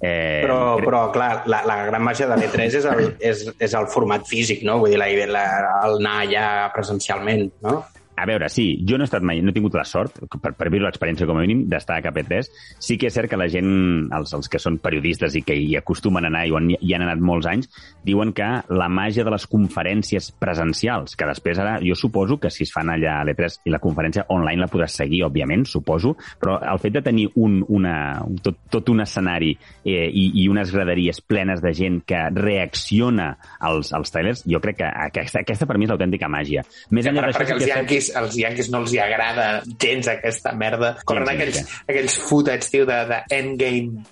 Eh, 0.00 0.42
Però, 0.44 0.58
crec- 0.76 0.86
però 0.88 1.00
clar, 1.14 1.30
la, 1.50 1.62
la 1.66 1.76
gran 1.88 2.02
màgia 2.04 2.26
de 2.30 2.36
l'E3 2.38 2.78
és 2.80 2.86
el, 2.90 3.04
és, 3.24 3.44
és 3.62 3.74
el 3.78 3.86
format 3.90 4.26
físic, 4.28 4.62
no? 4.66 4.78
Vull 4.82 4.92
dir, 4.94 4.98
la, 5.00 5.08
la, 5.30 5.44
el 5.86 5.98
anar 6.02 6.16
allà 6.26 6.46
presencialment, 6.74 7.48
no? 7.64 7.80
A 8.16 8.26
veure, 8.30 8.46
sí, 8.48 8.84
jo 8.86 8.94
no 8.96 9.02
he 9.02 9.08
estat 9.08 9.24
mai, 9.26 9.40
no 9.42 9.50
he 9.50 9.54
tingut 9.56 9.74
la 9.74 9.82
sort, 9.84 10.20
per, 10.40 10.52
per 10.54 10.68
viure 10.70 10.86
l'experiència 10.86 11.26
com 11.26 11.38
a 11.38 11.42
mínim, 11.42 11.64
d'estar 11.70 11.96
a 11.98 12.02
KP3. 12.04 12.46
Sí 12.78 12.94
que 13.00 13.08
és 13.08 13.14
cert 13.16 13.28
que 13.32 13.36
la 13.40 13.48
gent, 13.50 13.66
els, 14.14 14.30
els 14.38 14.48
que 14.48 14.60
són 14.62 14.76
periodistes 14.78 15.34
i 15.34 15.42
que 15.42 15.56
hi 15.58 15.72
acostumen 15.80 16.24
a 16.24 16.30
anar 16.30 16.44
i 16.46 16.52
on 16.54 16.68
hi 16.76 16.94
han 16.94 17.02
anat 17.08 17.18
molts 17.24 17.48
anys, 17.50 17.66
diuen 18.06 18.30
que 18.36 18.46
la 18.70 18.86
màgia 18.88 19.24
de 19.26 19.32
les 19.34 19.46
conferències 19.50 20.30
presencials, 20.38 21.16
que 21.18 21.26
després 21.26 21.58
ara 21.58 21.80
jo 21.82 21.96
suposo 21.98 22.38
que 22.38 22.50
si 22.54 22.62
es 22.68 22.72
fan 22.74 22.92
allà 22.94 23.16
a 23.20 23.24
l'E3 23.26 23.58
i 23.66 23.74
la 23.74 23.80
conferència 23.82 24.26
online 24.30 24.62
la 24.62 24.70
podràs 24.70 24.94
seguir, 25.02 25.24
òbviament, 25.26 25.66
suposo, 25.66 26.14
però 26.40 26.60
el 26.62 26.78
fet 26.82 26.94
de 26.94 27.02
tenir 27.02 27.26
un, 27.34 27.58
una, 27.68 27.96
un- 28.22 28.38
tot, 28.44 28.62
tot 28.70 28.88
un 28.94 29.02
escenari 29.02 29.50
eh, 29.84 30.06
i, 30.06 30.28
i 30.44 30.46
unes 30.52 30.70
graderies 30.74 31.18
plenes 31.20 31.62
de 31.64 31.74
gent 31.74 32.00
que 32.06 32.22
reacciona 32.34 33.32
als, 33.58 33.92
als 33.92 34.10
trailers, 34.14 34.44
jo 34.46 34.60
crec 34.62 34.78
que 34.82 34.88
aquesta, 35.08 35.42
aquesta 35.44 35.66
per 35.66 35.78
mi 35.78 35.86
és 35.88 35.92
l'autèntica 35.92 36.28
màgia. 36.30 36.62
Més 36.94 37.06
enllà 37.10 37.26
d'això, 37.26 37.42
perquè 37.42 37.58
sí 37.64 37.70
els 37.74 37.88
que 37.90 37.98
és 38.00 38.03
yanquis, 38.08 38.16
els 38.20 38.36
yanquis 38.40 38.70
no 38.72 38.82
els 38.82 38.92
hi 38.92 39.00
agrada 39.02 39.62
gens 39.80 40.08
aquesta 40.08 40.52
merda. 40.52 40.94
Corren 41.04 41.28
aquells, 41.28 41.62
aquells 41.88 42.18
footage, 42.28 42.70
tio, 42.70 42.86
de, 42.86 42.98
de 43.10 43.22
Endgame, 43.30 44.04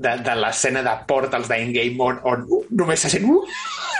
de, 0.00 0.16
de 0.24 0.34
l'escena 0.40 0.82
de 0.82 0.94
Portals 1.06 1.48
d'Endgame 1.48 2.00
on, 2.00 2.20
on 2.24 2.46
només 2.70 3.00
se 3.00 3.10
sent 3.12 3.26
uh, 3.28 3.42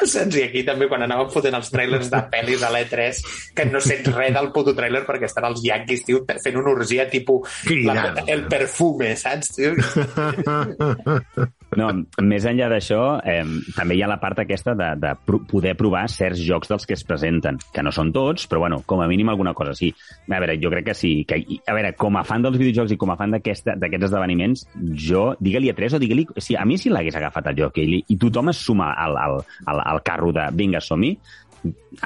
saps? 0.14 0.36
I 0.36 0.46
aquí 0.48 0.64
també 0.66 0.88
quan 0.90 1.04
anàvem 1.06 1.30
fotent 1.34 1.58
els 1.58 1.70
trailers 1.72 2.10
de 2.12 2.22
pel·lis 2.32 2.64
a 2.66 2.72
l'E3 2.74 3.22
que 3.56 3.66
no 3.70 3.80
sents 3.84 4.10
res 4.14 4.34
del 4.36 4.50
puto 4.54 4.74
trailer 4.76 5.04
perquè 5.08 5.28
estan 5.28 5.48
els 5.50 5.62
yanquis, 5.64 6.04
tio, 6.06 6.24
fent 6.28 6.60
una 6.60 6.74
orgia 6.74 7.08
tipus 7.10 7.64
la, 7.84 8.12
el 8.26 8.46
perfume, 8.50 9.14
saps, 9.20 9.56
tio? 9.56 9.74
No, 11.78 11.86
més 12.26 12.42
enllà 12.50 12.66
d'això, 12.70 13.20
eh, 13.22 13.44
també 13.76 13.94
hi 13.94 14.00
ha 14.02 14.08
la 14.10 14.16
part 14.18 14.40
aquesta 14.42 14.72
de, 14.74 14.88
de 14.98 15.12
pro 15.26 15.38
poder 15.46 15.76
provar 15.78 16.02
certs 16.10 16.40
jocs 16.42 16.70
dels 16.72 16.86
que 16.88 16.96
es 16.96 17.04
presenten, 17.06 17.60
que 17.70 17.84
no 17.86 17.92
són 17.94 18.10
tots, 18.14 18.48
però 18.50 18.64
bueno, 18.64 18.80
com 18.90 19.02
a 19.04 19.06
mínim 19.10 19.30
alguna 19.30 19.52
cosa 19.54 19.74
sí. 19.78 19.92
A 20.26 20.40
veure, 20.40 20.56
jo 20.58 20.72
crec 20.72 20.88
que 20.88 20.96
sí. 20.98 21.12
Que, 21.28 21.38
a 21.38 21.76
veure, 21.76 21.92
com 21.98 22.18
a 22.18 22.24
fan 22.26 22.42
dels 22.42 22.58
videojocs 22.58 22.96
i 22.96 22.98
com 22.98 23.12
a 23.14 23.16
fan 23.20 23.36
d'aquesta- 23.36 23.76
d'aquests 23.78 24.08
esdeveniments, 24.08 24.64
jo, 24.98 25.28
digue-li 25.38 25.70
a 25.70 25.76
tres 25.78 25.94
o 25.94 26.02
digue-li... 26.02 26.26
Si, 26.42 26.56
a 26.58 26.66
mi 26.66 26.78
si 26.80 26.90
l'hagués 26.90 27.20
agafat 27.20 27.52
el 27.52 27.62
joc 27.62 27.78
i, 27.78 28.02
i 28.02 28.18
tothom 28.18 28.50
es 28.50 28.64
suma 28.66 28.90
al, 28.98 29.14
al, 29.20 29.38
al, 29.70 29.84
al 29.90 30.02
carro 30.06 30.32
de 30.32 30.46
vinga, 30.56 30.80
som-hi, 30.80 31.14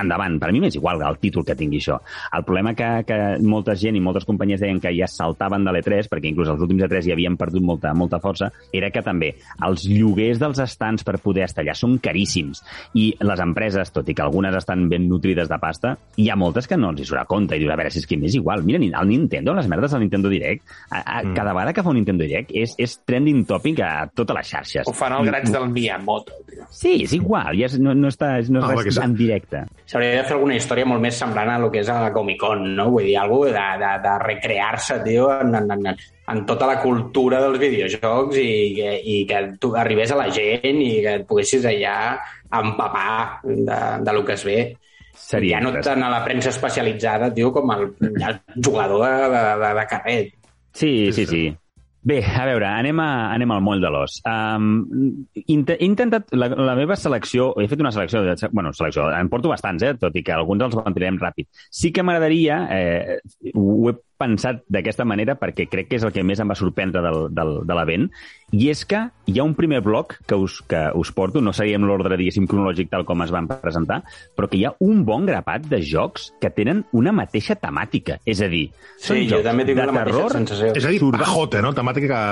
endavant. 0.00 0.38
Per 0.40 0.48
a 0.48 0.54
mi 0.54 0.62
m'és 0.62 0.76
igual 0.78 1.02
el 1.04 1.18
títol 1.22 1.44
que 1.46 1.56
tingui 1.58 1.80
això. 1.80 1.98
El 2.34 2.44
problema 2.46 2.74
que, 2.74 2.88
que 3.06 3.18
molta 3.44 3.76
gent 3.78 3.96
i 3.96 4.02
moltes 4.02 4.26
companyies 4.28 4.62
deien 4.62 4.80
que 4.82 4.92
ja 4.96 5.08
saltaven 5.10 5.64
de 5.66 5.74
l'E3, 5.74 6.08
perquè 6.10 6.30
inclús 6.30 6.50
els 6.52 6.62
últims 6.64 6.84
E3 6.86 7.08
ja 7.08 7.14
havien 7.16 7.36
perdut 7.40 7.64
molta, 7.64 7.94
molta 7.94 8.20
força, 8.22 8.50
era 8.74 8.90
que 8.94 9.04
també 9.04 9.34
els 9.66 9.86
lloguers 9.90 10.40
dels 10.42 10.60
estants 10.64 11.06
per 11.06 11.18
poder 11.22 11.46
estar 11.46 11.62
allà 11.64 11.76
són 11.78 11.98
caríssims. 12.02 12.64
I 12.98 13.10
les 13.22 13.44
empreses, 13.44 13.92
tot 13.94 14.08
i 14.08 14.16
que 14.16 14.24
algunes 14.24 14.56
estan 14.58 14.88
ben 14.90 15.08
nutrides 15.08 15.50
de 15.50 15.60
pasta, 15.62 15.94
hi 16.16 16.28
ha 16.30 16.38
moltes 16.38 16.68
que 16.70 16.78
no 16.80 16.90
els 16.92 17.02
hi 17.02 17.08
surt 17.08 17.22
a 17.22 17.28
compte 17.30 17.56
i 17.56 17.62
dius, 17.62 17.72
a 17.72 17.78
veure, 17.78 17.92
si 17.92 18.02
és 18.02 18.08
que 18.08 18.18
m'és 18.20 18.36
igual. 18.38 18.64
Mira, 18.66 18.80
el 18.84 19.08
Nintendo, 19.08 19.54
les 19.54 19.68
merdes 19.70 19.94
del 19.94 20.04
Nintendo 20.06 20.32
Direct, 20.32 20.64
a, 20.90 21.00
a, 21.00 21.22
mm. 21.22 21.34
cada 21.36 21.54
vegada 21.54 21.76
que 21.76 21.84
fa 21.84 21.92
un 21.92 22.00
Nintendo 22.00 22.24
Direct 22.24 22.50
és, 22.56 22.74
és 22.80 22.98
trending 23.06 23.44
topic 23.48 23.84
a 23.84 23.92
totes 24.10 24.40
les 24.40 24.52
xarxes. 24.54 24.88
Ho 24.90 24.96
fan 24.96 25.14
al 25.14 25.28
graig 25.28 25.48
del 25.52 25.68
Miyamoto, 25.70 26.40
tio. 26.48 26.66
Sí, 26.74 26.96
és 27.04 27.14
igual, 27.16 27.52
ja 27.58 27.68
és, 27.68 27.78
no, 27.82 27.94
no, 27.94 28.10
està, 28.10 28.34
no 28.50 28.64
és 28.64 28.64
Ah, 28.64 28.72
res 28.72 28.80
perquè 28.80 28.94
sí. 28.96 29.02
en 29.04 29.14
directe. 29.18 29.43
S'hauria 29.86 30.14
de 30.16 30.24
fer 30.24 30.34
alguna 30.36 30.56
història 30.56 30.86
molt 30.88 31.02
més 31.04 31.18
semblant 31.20 31.50
a 31.52 31.58
lo 31.60 31.70
que 31.72 31.82
és 31.82 31.88
a 31.92 31.98
la 32.00 32.12
Comic 32.14 32.38
Con, 32.40 32.62
no? 32.76 32.86
Vull 32.94 33.04
dir, 33.10 33.16
algú 33.20 33.42
de, 33.46 33.52
de, 33.52 33.90
de 34.04 34.14
recrear-se, 34.22 35.00
tio, 35.04 35.26
en, 35.40 35.54
en, 35.60 35.74
en, 35.76 35.90
en 36.32 36.44
tota 36.48 36.66
la 36.70 36.78
cultura 36.82 37.40
dels 37.44 37.58
videojocs 37.60 38.38
i, 38.40 38.48
que- 38.78 38.96
i 39.14 39.18
que 39.28 39.42
tu 39.60 39.74
arribés 39.76 40.12
a 40.14 40.20
la 40.22 40.30
gent 40.32 40.80
i 40.80 40.90
que 41.04 41.18
et 41.20 41.26
poguessis 41.28 41.66
allà 41.68 41.96
empapar 42.54 43.40
de, 43.44 43.78
de 44.06 44.12
lo 44.16 44.24
que 44.24 44.32
es 44.38 44.44
ve. 44.48 44.58
Seria 45.14 45.60
ja 45.60 45.62
no 45.62 45.70
tant 45.80 46.02
a 46.02 46.08
la 46.10 46.24
premsa 46.24 46.50
especialitzada, 46.50 47.28
tio, 47.34 47.52
com 47.54 47.70
el, 47.76 47.84
el 48.02 48.40
jugador 48.64 49.04
de, 49.06 49.28
de, 49.36 49.44
de, 49.66 49.74
de 49.80 49.86
carrer. 49.92 50.22
Sí, 50.74 51.12
sí, 51.12 51.26
sí. 51.26 51.44
Bé, 52.04 52.18
a 52.20 52.44
veure, 52.44 52.66
anem, 52.68 52.98
a, 53.00 53.08
anem 53.32 53.52
al 53.54 53.62
moll 53.64 53.80
de 53.80 53.88
l'os. 53.88 54.18
Um, 54.28 54.66
he 55.40 55.54
intentat... 55.56 56.28
La, 56.36 56.50
la 56.52 56.74
meva 56.76 56.98
selecció... 57.00 57.48
He 57.56 57.64
fet 57.70 57.80
una 57.80 57.94
selecció... 57.96 58.20
De, 58.26 58.34
bueno, 58.52 58.74
selecció... 58.76 59.06
En 59.16 59.30
porto 59.32 59.48
bastants, 59.48 59.86
eh? 59.88 59.94
Tot 60.00 60.16
i 60.20 60.22
que 60.26 60.34
alguns 60.36 60.66
els 60.66 60.76
mantenem 60.76 61.16
ràpid. 61.22 61.48
Sí 61.72 61.94
que 61.96 62.04
m'agradaria... 62.04 62.58
Eh, 62.76 63.54
ho 63.56 63.88
he 63.88 63.96
pensat 64.20 64.62
d'aquesta 64.70 65.06
manera 65.08 65.34
perquè 65.40 65.66
crec 65.70 65.88
que 65.90 65.98
és 65.98 66.04
el 66.06 66.12
que 66.14 66.24
més 66.26 66.40
em 66.40 66.50
va 66.50 66.56
sorprendre 66.58 67.02
del, 67.04 67.28
del, 67.34 67.52
de 67.66 67.76
l'event, 67.78 68.08
i 68.54 68.68
és 68.70 68.84
que 68.86 69.00
hi 69.26 69.38
ha 69.40 69.46
un 69.46 69.56
primer 69.58 69.80
bloc 69.84 70.16
que 70.28 70.38
us, 70.38 70.60
que 70.70 70.84
us 70.94 71.10
porto, 71.16 71.42
no 71.42 71.54
seguim 71.56 71.86
l'ordre, 71.88 72.18
diguéssim, 72.20 72.46
cronològic 72.50 72.92
tal 72.92 73.06
com 73.08 73.24
es 73.24 73.32
van 73.34 73.48
presentar, 73.50 74.02
però 74.36 74.50
que 74.50 74.60
hi 74.60 74.64
ha 74.68 74.74
un 74.84 75.02
bon 75.08 75.26
grapat 75.26 75.66
de 75.70 75.82
jocs 75.82 76.30
que 76.40 76.52
tenen 76.54 76.84
una 76.92 77.14
mateixa 77.16 77.58
temàtica. 77.58 78.20
És 78.24 78.44
a 78.44 78.50
dir, 78.52 78.68
són 78.96 79.18
Sí, 79.18 79.26
jo 79.26 79.38
jocs 79.38 79.50
també 79.50 79.66
tinc 79.66 79.80
de 79.80 79.90
la 79.90 79.98
mateixa 79.98 80.16
terror 80.20 80.38
sensació. 80.38 80.72
És 80.78 80.86
a 80.86 80.94
dir, 80.94 81.02
pajote, 81.18 81.64
no? 81.64 81.74
Temàtica 81.74 82.22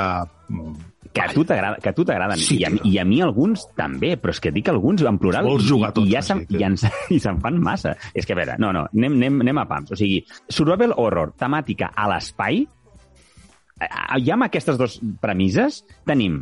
que... 1.13 1.21
a 1.23 1.29
tu 1.33 1.45
t'agrada- 1.45 1.79
que 1.83 1.89
a 1.91 1.95
tu 1.97 2.05
t'agraden. 2.09 2.39
Sí, 2.41 2.59
I, 2.61 2.65
a. 2.65 2.71
I 2.89 2.99
a 2.99 3.05
mi 3.05 3.21
alguns 3.23 3.67
també, 3.77 4.15
però 4.21 4.33
és 4.35 4.41
que 4.41 4.51
dic 4.53 4.69
alguns 4.73 5.03
en 5.09 5.19
plural 5.21 5.45
Vols 5.47 5.65
i, 5.65 5.69
jugar 5.69 5.91
i, 5.93 5.97
tots, 6.01 6.11
ja 6.13 6.23
se'n, 6.25 6.45
i, 6.59 6.63
ens, 6.65 6.87
i 7.13 7.19
se'n 7.23 7.41
fan 7.45 7.59
massa. 7.63 7.95
És 8.15 8.25
que, 8.27 8.33
a 8.37 8.41
veure, 8.41 8.57
no, 8.63 8.73
no, 8.73 8.87
anem, 8.93 9.19
anem, 9.21 9.41
anem 9.47 9.61
a 9.63 9.67
pams. 9.71 9.93
O 9.93 9.99
sigui, 10.01 10.23
survival 10.49 10.95
horror, 10.97 11.35
temàtica 11.39 11.93
a 11.95 12.09
l'espai, 12.13 12.65
ja 14.23 14.35
amb 14.37 14.45
aquestes 14.47 14.77
dues 14.79 14.99
premisses 15.21 15.81
tenim 16.07 16.41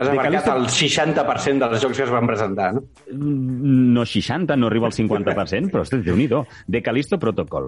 Has 0.00 0.08
Callisto- 0.16 0.54
el 0.56 0.64
60% 0.72 1.60
dels 1.68 1.82
jocs 1.82 1.98
que 1.98 2.04
es 2.06 2.10
van 2.10 2.24
presentar, 2.26 2.70
no? 2.72 2.80
no 3.12 4.06
60, 4.08 4.56
no 4.56 4.70
arriba 4.70 4.86
al 4.88 4.94
50%, 4.96 5.68
però 5.68 5.82
ostres, 5.84 6.00
déu-n'hi-do. 6.06 6.46
The 6.72 6.80
Callisto 6.80 7.18
Protocol, 7.20 7.66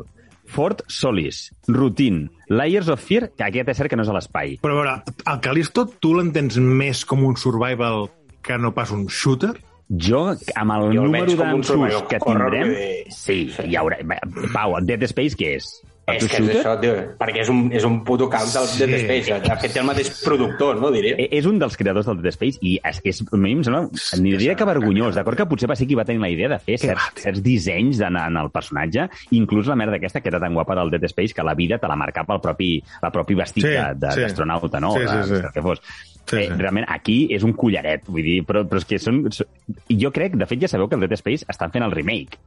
Fort 0.52 0.82
Solis, 0.92 1.46
Routine, 1.68 2.28
Layers 2.52 2.90
of 2.92 3.00
Fear, 3.00 3.30
que 3.32 3.46
aquest 3.46 3.72
és 3.72 3.78
cert 3.80 3.92
que 3.92 3.96
no 3.96 4.04
és 4.04 4.12
a 4.12 4.16
l'espai. 4.16 4.58
Però 4.62 4.76
a 4.76 4.80
veure, 4.82 4.96
el 5.32 5.38
Callisto 5.44 5.86
tu 6.02 6.12
l'entens 6.18 6.58
més 6.60 7.06
com 7.08 7.24
un 7.24 7.38
survival 7.40 8.10
que 8.44 8.58
no 8.60 8.74
pas 8.76 8.92
un 8.92 9.06
shooter? 9.08 9.54
Jo, 9.92 10.22
amb 10.56 10.76
el 10.76 10.90
Jo 10.96 11.06
número 11.06 11.62
survival 11.64 12.04
que 12.08 12.20
tindrem... 12.22 12.74
Sí, 13.12 13.46
hi 13.64 13.78
haurà... 13.80 13.98
Pau, 14.52 14.76
Dead 14.84 15.08
Space 15.08 15.38
què 15.38 15.56
és? 15.58 15.72
Per 16.04 16.16
És 16.16 16.24
que 16.26 16.38
és 16.42 16.48
això, 16.58 16.72
tio, 16.82 16.92
perquè 17.16 17.42
és 17.44 17.48
un, 17.52 17.68
és 17.72 17.84
un 17.86 18.00
puto 18.02 18.26
calc 18.28 18.48
del 18.50 18.64
Sí. 18.66 18.80
Dead 18.84 18.98
Space. 19.04 19.36
De 19.48 19.56
fet, 19.62 19.72
té 19.72 19.78
el 19.78 19.86
mateix 19.86 20.08
productor, 20.24 20.80
no, 20.82 20.90
diria? 20.90 21.14
E- 21.16 21.28
És 21.38 21.46
un 21.46 21.60
dels 21.60 21.76
creadors 21.78 22.06
del 22.06 22.20
Dead 22.20 22.32
Space 22.34 22.58
i 22.60 22.72
és, 22.82 22.98
és, 23.04 23.20
a 23.30 23.36
mi 23.38 23.52
em 23.52 23.62
sembla, 23.62 23.84
ni 24.18 24.32
diria 24.32 24.56
que 24.58 24.64
vergonyós, 24.66 25.14
d'acord 25.14 25.38
que 25.38 25.46
potser 25.46 25.68
va 25.70 25.76
ser 25.78 25.86
qui 25.86 25.94
va 25.94 26.04
tenir 26.04 26.20
la 26.20 26.28
idea 26.28 26.48
de 26.48 26.58
fer 26.58 26.74
Que 26.80 26.88
certs, 26.88 27.22
certs 27.22 27.42
dissenys 27.42 28.00
en, 28.00 28.16
en 28.18 28.36
el 28.36 28.50
personatge, 28.50 29.06
inclús 29.30 29.66
la 29.70 29.76
merda 29.76 29.94
aquesta 29.96 30.20
que 30.20 30.28
era 30.28 30.40
tan 30.40 30.54
guapa 30.54 30.74
del 30.74 30.90
Dead 30.90 31.04
Space 31.04 31.32
que 31.34 31.42
la 31.46 31.54
vida 31.54 31.78
te 31.78 31.86
la 31.86 31.94
marcava 31.96 32.34
el 32.34 32.40
propi, 32.40 32.82
el 33.00 33.12
propi 33.12 33.34
vestit 33.38 33.62
Sí, 33.64 33.70
de- 33.70 33.94
de- 33.94 34.12
sí. 34.12 34.20
d'astronauta, 34.22 34.80
no? 34.80 34.92
Sí, 34.94 35.06
sí, 35.06 35.36
sí. 35.36 35.42
Que 35.54 35.62
fos. 35.62 35.80
Sí, 36.26 36.36
eh, 36.36 36.48
sí. 36.48 36.52
realment, 36.58 36.86
aquí 36.88 37.28
és 37.30 37.42
un 37.44 37.52
collaret, 37.52 38.02
vull 38.06 38.22
dir, 38.22 38.40
però, 38.44 38.66
però 38.68 38.78
és 38.78 38.84
que 38.84 38.98
són... 38.98 39.24
són- 39.30 39.46
Jo 39.88 40.10
crec, 40.10 40.34
de 40.34 40.46
fet, 40.46 40.60
ja 40.62 40.68
sabeu 40.68 40.88
que 40.88 40.94
el 40.96 41.00
Dead 41.02 41.12
Space 41.18 41.44
estan 41.48 41.70
fent 41.70 41.84
el 41.84 41.92
remake. 41.92 42.38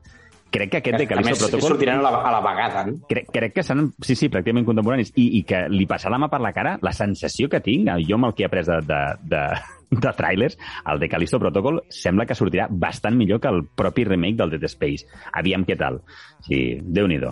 Crec 0.54 0.72
que 0.72 0.80
aquest 0.80 0.98
de 1.02 1.06
a 1.06 1.10
Callisto 1.10 1.32
més, 1.32 1.42
Protocol... 1.42 1.74
sortiran 1.74 2.00
a 2.00 2.06
la, 2.06 2.22
a 2.22 2.34
la 2.38 2.42
vegada, 2.46 2.84
no? 2.88 3.00
crec, 3.10 3.32
crec 3.34 3.56
que 3.58 3.64
seran, 3.66 3.90
sí, 4.06 4.16
sí, 4.16 4.30
pràcticament 4.32 4.68
contemporanis, 4.68 5.12
i, 5.20 5.26
i 5.40 5.44
que 5.48 5.66
li 5.72 5.88
passarà 5.90 6.16
la 6.16 6.22
mà 6.26 6.30
per 6.32 6.40
la 6.44 6.54
cara, 6.56 6.78
la 6.86 6.94
sensació 6.96 7.50
que 7.52 7.60
tinc, 7.66 7.90
jo 8.08 8.20
amb 8.20 8.30
el 8.30 8.38
que 8.38 8.46
he 8.46 8.50
après 8.50 8.68
de, 8.70 8.80
de, 8.88 9.02
de, 9.34 9.42
de 9.90 10.14
trailers, 10.18 10.58
el 10.92 11.00
de 11.00 11.10
Callisto 11.10 11.40
Protocol 11.40 11.82
sembla 11.90 12.26
que 12.26 12.38
sortirà 12.38 12.68
bastant 12.70 13.18
millor 13.18 13.42
que 13.42 13.52
el 13.52 13.64
propi 13.66 14.06
remake 14.06 14.38
del 14.40 14.56
Dead 14.56 14.68
Space. 14.70 15.08
Aviam 15.34 15.66
què 15.66 15.78
tal. 15.80 16.02
Sí, 16.46 16.78
Déu-n'hi-do. 16.82 17.32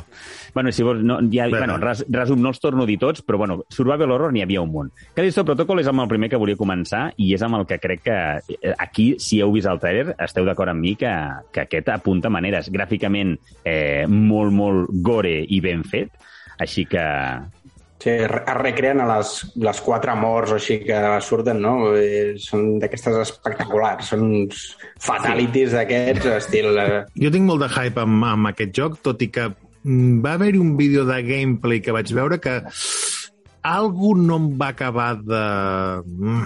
Bueno, 0.56 0.72
si 0.72 0.84
vols, 0.84 1.04
no, 1.06 1.20
ja, 1.32 1.46
Bé. 1.46 1.60
bueno, 1.60 1.78
res, 1.78 2.04
resum, 2.10 2.42
no 2.42 2.50
els 2.50 2.60
torno 2.60 2.84
a 2.84 2.90
dir 2.90 2.98
tots, 3.02 3.22
però 3.22 3.38
bueno, 3.38 3.60
Survival 3.70 4.12
Horror 4.12 4.34
n'hi 4.34 4.42
havia 4.42 4.62
un 4.62 4.72
munt. 4.74 4.92
Callisto 5.14 5.46
Protocol 5.46 5.84
és 5.84 5.90
amb 5.92 6.02
el 6.02 6.10
primer 6.10 6.32
que 6.32 6.40
volia 6.42 6.58
començar 6.58 7.04
i 7.18 7.34
és 7.36 7.44
amb 7.46 7.60
el 7.60 7.68
que 7.70 7.78
crec 7.84 8.04
que 8.08 8.18
eh, 8.58 8.74
aquí, 8.78 9.14
si 9.22 9.42
heu 9.42 9.54
vist 9.54 9.70
el 9.70 9.82
trailer, 9.84 10.16
esteu 10.24 10.46
d'acord 10.48 10.74
amb 10.74 10.82
mi 10.82 10.96
que, 11.00 11.14
que 11.54 11.68
aquest 11.68 11.94
apunta 11.94 12.32
maneres 12.34 12.72
gràficament 12.74 13.36
eh, 13.64 14.06
molt, 14.10 14.54
molt 14.54 14.90
gore 15.06 15.36
i 15.46 15.62
ben 15.62 15.86
fet, 15.86 16.10
així 16.64 16.86
que 16.90 17.04
Sí, 18.04 18.12
es 18.12 18.58
recreen 18.58 19.00
a 19.00 19.06
les, 19.08 19.30
les 19.64 19.78
quatre 19.80 20.12
morts 20.20 20.52
o 20.52 20.58
així 20.58 20.76
que 20.84 20.98
surten, 21.24 21.62
no? 21.64 21.94
Eh, 21.96 22.34
Són 22.44 22.74
d'aquestes 22.82 23.16
espectaculars, 23.22 24.10
són 24.12 24.26
uns 24.28 24.66
fatalities 25.00 25.72
d'aquests, 25.78 26.28
estil... 26.42 26.68
Eh, 26.82 26.98
Jo 27.24 27.32
tinc 27.32 27.48
molt 27.48 27.64
de 27.64 27.70
hype 27.72 28.04
amb, 28.04 28.26
amb 28.28 28.52
aquest 28.52 28.76
joc, 28.76 29.00
tot 29.08 29.24
i 29.24 29.30
que 29.32 29.48
mm, 29.54 30.20
va 30.26 30.36
haver-hi 30.36 30.60
un 30.60 30.76
vídeo 30.76 31.08
de 31.08 31.22
gameplay 31.30 31.80
que 31.86 31.96
vaig 31.96 32.12
veure 32.18 32.42
que 32.44 32.58
algú 33.72 34.18
no 34.20 34.42
em 34.42 34.52
va 34.60 34.74
acabar 34.76 35.14
de... 35.24 35.46
Mm. 36.04 36.44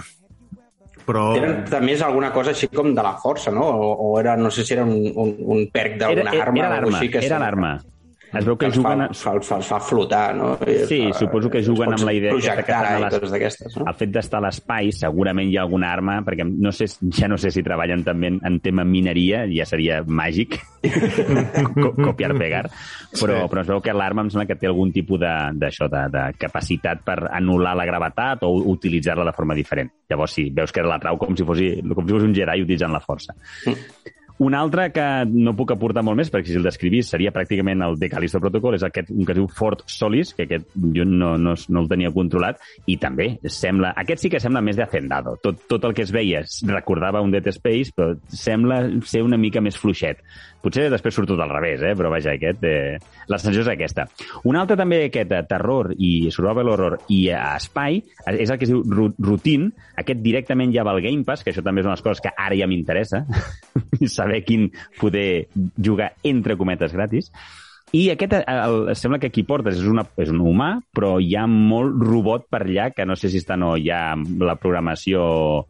Però... 1.08 1.26
Tenen 1.40 1.62
també 1.74 1.98
és 1.98 2.06
alguna 2.06 2.30
cosa 2.30 2.54
així 2.54 2.70
com 2.70 2.94
de 2.94 3.02
la 3.02 3.16
força, 3.18 3.50
no? 3.50 3.66
O, 3.66 3.92
o 4.06 4.16
era, 4.20 4.38
no 4.38 4.54
sé 4.54 4.62
si 4.62 4.78
era 4.78 4.86
un, 4.86 5.08
un, 5.10 5.38
un 5.56 5.70
perk 5.74 5.96
era, 5.96 6.04
d'alguna 6.06 6.36
era, 6.36 6.42
arma 6.46 6.66
era 6.68 6.74
l'arma, 6.76 7.06
era 7.18 7.46
l'arma. 7.48 7.78
Es 8.34 8.44
veu 8.44 8.56
que 8.60 8.66
els 8.68 8.74
juguen... 8.76 9.06
fa, 9.16 9.30
A... 9.32 9.40
fa, 9.40 9.40
fa, 9.40 9.56
fa 9.64 9.78
flotar, 9.80 10.34
no? 10.36 10.50
I 10.68 10.74
Sí, 10.88 10.98
fa- 11.12 11.18
suposo 11.22 11.48
que 11.48 11.62
juguen 11.64 11.94
amb 11.94 12.04
la 12.04 12.12
idea 12.12 12.34
que 12.36 12.60
estan 12.60 12.84
a 12.84 12.98
les- 13.06 13.30
d'aquestes, 13.32 13.76
no? 13.78 13.86
El 13.88 13.94
fet 13.96 14.10
d'estar 14.12 14.40
a 14.42 14.44
l'espai, 14.44 14.90
segurament 14.92 15.48
hi 15.48 15.56
ha 15.56 15.62
alguna 15.64 15.92
arma, 15.94 16.18
perquè 16.26 16.44
no 16.44 16.72
sé, 16.76 16.86
ja 17.16 17.28
no 17.32 17.38
sé 17.40 17.50
si 17.54 17.62
treballen 17.64 18.04
també 18.04 18.28
en, 18.34 18.40
en 18.44 18.58
tema 18.60 18.84
mineria, 18.84 19.46
ja 19.48 19.64
seria 19.64 20.02
màgic 20.04 20.58
co 21.74 21.94
copiar-pegar, 21.96 22.66
però, 23.16 23.38
Sí. 23.40 23.48
però 23.50 23.60
es 23.64 23.68
veu 23.72 23.80
que 23.82 23.94
l'arma 23.96 24.22
em 24.26 24.30
sembla 24.30 24.46
que 24.50 24.58
té 24.60 24.68
algun 24.68 24.92
tipus 24.92 25.20
de, 25.22 25.32
d'això, 25.58 25.88
de, 25.88 26.04
de 26.12 26.24
capacitat 26.38 27.00
per 27.06 27.18
anul·lar 27.32 27.74
la 27.78 27.86
gravetat 27.88 28.44
o 28.44 28.52
utilitzar-la 28.74 29.24
de 29.30 29.34
forma 29.36 29.56
diferent. 29.56 29.90
Llavors, 30.08 30.36
sí, 30.36 30.50
veus 30.54 30.72
que 30.72 30.84
la 30.84 31.00
trau 31.00 31.16
com 31.20 31.34
si 31.36 31.44
fos, 31.48 31.58
com 31.94 32.04
si 32.06 32.12
fos 32.18 32.28
un 32.28 32.34
Jedi 32.36 32.62
utilitzant 32.64 32.92
la 32.92 33.00
força. 33.00 33.34
Un 34.38 34.54
altre 34.54 34.84
que 34.94 35.04
no 35.26 35.54
puc 35.58 35.72
aportar 35.74 36.04
molt 36.06 36.20
més, 36.20 36.28
perquè 36.30 36.52
si 36.52 36.58
el 36.60 36.66
descrivís 36.66 37.08
seria 37.10 37.32
pràcticament 37.34 37.82
el 37.82 37.96
de 37.98 38.10
Callisto 38.12 38.38
Protocol, 38.38 38.76
és 38.78 38.84
aquest, 38.86 39.10
un 39.10 39.26
que 39.26 39.34
es 39.34 39.38
diu 39.40 39.48
Fort 39.50 39.82
Solis, 39.90 40.30
que 40.36 40.46
aquest 40.46 40.68
jo 40.94 41.06
no, 41.08 41.32
no, 41.42 41.56
no 41.58 41.82
el 41.82 41.90
tenia 41.90 42.12
controlat, 42.14 42.62
i 42.86 42.94
també 43.02 43.32
sembla... 43.50 43.90
Aquest 43.98 44.22
sí 44.22 44.30
que 44.30 44.42
sembla 44.42 44.62
més 44.62 44.78
de 44.78 44.86
Hacendado. 44.86 45.34
Tot, 45.42 45.64
tot 45.66 45.88
el 45.88 45.96
que 45.98 46.06
es 46.06 46.14
veia 46.14 46.44
recordava 46.70 47.22
un 47.24 47.34
Dead 47.34 47.50
Space, 47.50 47.90
però 47.96 48.12
sembla 48.30 48.84
ser 49.10 49.24
una 49.26 49.40
mica 49.40 49.62
més 49.64 49.78
fluixet. 49.80 50.22
Potser 50.62 50.88
després 50.90 51.14
surt 51.14 51.30
tot 51.30 51.40
al 51.42 51.52
revés, 51.52 51.82
eh? 51.86 51.94
però 51.98 52.10
vaja, 52.10 52.34
aquest, 52.34 52.64
eh, 52.66 52.96
la 53.30 53.38
sensació 53.38 53.62
és 53.62 53.70
aquesta. 53.72 54.08
Un 54.50 54.58
altre 54.58 54.76
també 54.78 55.04
aquest 55.06 55.30
de 55.30 55.42
terror 55.50 55.92
i 55.94 56.30
survival 56.34 56.72
horror 56.72 56.98
i 57.14 57.20
a 57.30 57.52
espai 57.58 58.00
és 58.34 58.50
el 58.50 58.58
que 58.58 58.66
es 58.66 58.72
diu 58.72 58.82
Routine. 59.22 59.70
Aquest 60.02 60.22
directament 60.24 60.74
ja 60.74 60.86
va 60.86 60.96
al 60.96 61.02
Game 61.04 61.22
Pass, 61.26 61.44
que 61.44 61.54
això 61.54 61.62
també 61.62 61.84
és 61.84 61.88
una 61.88 61.94
de 61.94 62.00
les 62.00 62.06
coses 62.08 62.24
que 62.24 62.34
ara 62.34 62.58
ja 62.58 62.66
m'interessa, 62.70 63.22
saber 64.18 64.42
quin 64.46 64.68
poder 64.98 65.46
jugar 65.78 66.12
entre 66.26 66.58
cometes 66.58 66.94
gratis. 66.96 67.30
I 67.96 68.02
aquest 68.12 68.34
eh, 68.36 68.42
el, 68.52 68.90
sembla 68.98 69.20
que 69.22 69.30
qui 69.32 69.44
portes 69.48 69.78
és, 69.78 69.86
una, 69.88 70.04
és 70.20 70.32
un 70.32 70.42
humà, 70.44 70.70
però 70.94 71.14
hi 71.22 71.32
ha 71.38 71.46
molt 71.48 72.02
robot 72.04 72.48
per 72.52 72.62
allà, 72.66 72.90
que 72.92 73.06
no 73.08 73.16
sé 73.16 73.30
si 73.32 73.40
estan 73.40 73.64
o 73.64 73.74
ja 73.80 74.12
la 74.16 74.58
programació 74.60 75.22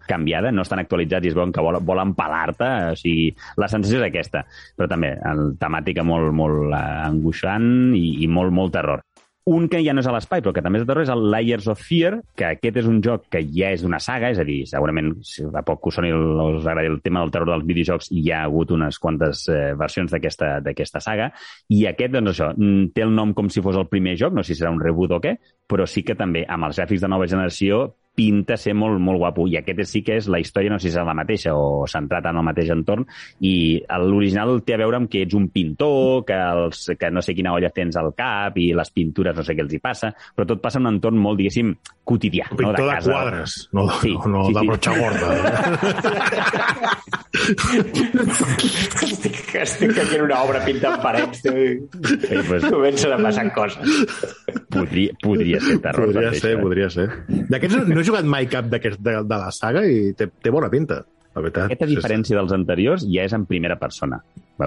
canviada, 0.09 0.51
no 0.55 0.64
estan 0.66 0.83
actualitzats 0.83 1.29
i 1.29 1.33
es 1.33 1.39
veuen 1.39 1.55
que 1.55 1.64
volen, 1.64 1.85
volen 1.87 2.14
pelar-te, 2.19 2.71
o 2.95 2.99
sigui, 2.99 3.31
la 3.61 3.71
sensació 3.71 4.03
és 4.03 4.09
aquesta. 4.09 4.45
Però 4.77 4.91
també, 4.91 5.14
el, 5.31 5.45
temàtica 5.61 6.07
molt, 6.07 6.33
molt 6.35 6.73
eh, 6.73 6.83
angoixant 7.07 7.95
i, 7.95 8.19
i 8.25 8.31
molt, 8.31 8.55
molt 8.55 8.75
terror. 8.75 9.05
Un 9.49 9.64
que 9.72 9.78
ja 9.80 9.94
no 9.94 10.03
és 10.03 10.09
a 10.11 10.12
l'espai, 10.12 10.42
però 10.44 10.53
que 10.53 10.61
també 10.64 10.76
és 10.76 10.82
de 10.84 10.88
terror, 10.90 11.07
és 11.07 11.12
el 11.12 11.22
Layers 11.32 11.68
of 11.72 11.80
Fear, 11.80 12.18
que 12.36 12.51
aquest 12.51 12.80
és 12.82 12.88
un 12.90 12.99
joc 13.05 13.22
que 13.32 13.40
ja 13.49 13.70
és 13.72 13.84
una 13.86 14.01
saga, 14.03 14.28
és 14.34 14.40
a 14.42 14.44
dir, 14.44 14.59
segurament, 14.68 15.14
si 15.24 15.46
a 15.46 15.62
poc 15.64 15.80
que 15.80 15.88
us 15.88 15.96
soni 15.96 16.11
el, 16.12 16.42
us 16.59 16.66
agradi 16.66 16.90
el 16.92 16.99
tema 17.01 17.22
del 17.22 17.32
terror 17.32 17.55
dels 17.55 17.64
videojocs, 17.70 18.11
hi 18.12 18.26
ha 18.28 18.42
hagut 18.44 18.74
unes 18.76 18.99
quantes 19.01 19.46
eh, 19.49 19.72
versions 19.78 20.12
d'aquesta 20.12 20.51
d'aquesta 20.66 21.01
saga, 21.01 21.30
i 21.72 21.86
aquest, 21.88 22.12
doncs 22.12 22.34
això, 22.34 22.51
mm, 22.53 22.90
té 22.92 23.07
el 23.07 23.14
nom 23.16 23.32
com 23.38 23.49
si 23.49 23.64
fos 23.64 23.78
el 23.80 23.88
primer 23.88 24.18
joc, 24.20 24.36
no 24.36 24.44
sé 24.44 24.53
si 24.53 24.61
serà 24.61 24.74
un 24.74 24.82
reboot 24.84 25.16
o 25.16 25.22
què, 25.24 25.38
però 25.68 25.88
sí 25.88 26.05
que 26.05 26.18
també, 26.18 26.44
amb 26.44 26.68
els 26.68 26.82
gràfics 26.82 27.07
de 27.07 27.12
nova 27.14 27.30
generació, 27.30 27.86
pinta 28.19 28.57
ser 28.59 28.75
molt, 28.75 28.99
molt 28.99 29.21
guapo. 29.23 29.45
I 29.47 29.55
aquest 29.61 29.85
sí 29.87 30.01
que 30.03 30.16
és 30.19 30.27
la 30.31 30.41
història, 30.43 30.71
no 30.75 30.79
sé 30.81 30.89
si 30.89 30.95
serà 30.97 31.05
la 31.07 31.14
mateixa 31.14 31.53
o 31.55 31.87
centrat 31.91 32.27
en 32.27 32.37
el 32.41 32.45
mateix 32.49 32.69
entorn, 32.75 33.05
i 33.47 33.53
l'original 34.03 34.59
té 34.66 34.75
a 34.75 34.81
veure 34.83 34.97
amb 34.99 35.09
que 35.12 35.23
ets 35.23 35.35
un 35.39 35.47
pintor, 35.55 36.25
que, 36.27 36.35
els, 36.35 36.79
que 36.99 37.11
no 37.14 37.23
sé 37.23 37.35
quina 37.39 37.55
olla 37.55 37.71
tens 37.75 37.95
al 38.01 38.11
cap, 38.19 38.59
i 38.59 38.73
les 38.75 38.91
pintures 38.95 39.37
no 39.39 39.43
sé 39.47 39.55
què 39.55 39.62
els 39.62 39.75
hi 39.77 39.81
passa, 39.85 40.11
però 40.35 40.45
tot 40.51 40.59
passa 40.64 40.79
en 40.83 40.87
un 40.89 40.95
entorn 40.97 41.19
molt, 41.23 41.39
diguéssim, 41.39 41.69
quotidià. 42.09 42.47
Pintor 42.51 42.75
no? 42.75 42.75
de, 42.75 42.83
de, 42.83 42.89
casa. 42.97 43.11
quadres, 43.12 43.51
no, 43.77 43.83
Sí, 44.03 44.12
no, 44.14 44.19
no 44.35 44.41
sí, 44.49 44.53
de 44.55 44.61
sí. 44.61 44.66
broxa 44.66 44.93
gorda. 44.99 45.29
estic, 49.09 49.37
estic 49.62 49.99
aquí 50.03 50.16
en 50.19 50.25
una 50.27 50.41
obra 50.43 50.61
pintant 50.64 51.01
parets, 51.03 51.41
Sí, 51.45 51.51
pues, 52.49 52.64
comencen 52.64 53.12
a 53.12 53.19
passar 53.23 53.53
coses. 53.55 53.79
podria, 54.69 55.12
podria 55.23 55.61
ser 55.61 55.79
terror. 55.81 56.07
podria 56.12 56.33
ser, 56.35 56.53
eh? 56.53 56.57
podria 56.62 56.91
ser. 56.91 57.09
D'aquests 57.29 57.89
no 57.89 58.03
jugat 58.09 58.26
mai 58.28 58.48
cap 58.50 58.66
d'aquests 58.72 59.00
de, 59.04 59.14
de 59.28 59.38
la 59.44 59.52
saga 59.54 59.84
i 59.86 60.12
té, 60.18 60.28
té 60.28 60.52
bona 60.54 60.70
pinta, 60.72 61.02
la 61.34 61.44
veritat. 61.44 61.68
Aquesta 61.68 61.88
diferència 61.90 62.38
dels 62.38 62.54
anteriors 62.56 63.06
ja 63.06 63.26
és 63.28 63.36
en 63.36 63.46
primera 63.50 63.78
persona. 63.80 64.20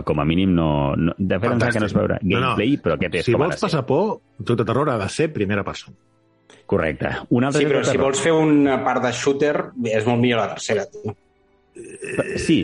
Com 0.08 0.22
a 0.24 0.26
mínim 0.28 0.54
no... 0.56 0.70
no 0.96 1.18
de 1.18 1.40
fet, 1.42 1.52
em 1.52 1.60
sembla 1.60 1.74
que 1.76 1.84
no 1.84 1.90
es 1.90 1.98
veure 1.98 2.22
gameplay, 2.22 2.78
però 2.84 2.96
aquest 2.96 3.20
és 3.20 3.28
si 3.28 3.36
com 3.36 3.44
ha 3.44 3.50
vols 3.50 3.58
de 3.58 3.60
ser. 3.60 3.68
passar 3.68 3.84
por, 3.90 4.16
tot 4.48 4.62
de 4.62 4.68
terror 4.70 4.94
ha 4.94 4.98
de 5.02 5.10
ser 5.12 5.28
primera 5.36 5.66
persona. 5.68 5.98
Correcte. 6.72 7.10
Un 7.36 7.44
altre 7.44 7.66
Sí, 7.66 7.68
però 7.68 7.84
si 7.84 8.00
vols 8.00 8.22
fer 8.24 8.32
una 8.32 8.78
part 8.86 9.04
de 9.04 9.12
shooter, 9.12 9.56
és 9.92 10.08
molt 10.08 10.24
millor 10.24 10.40
la 10.40 10.54
tercera, 10.54 10.86
tio. 10.88 11.16
Sí, 12.40 12.62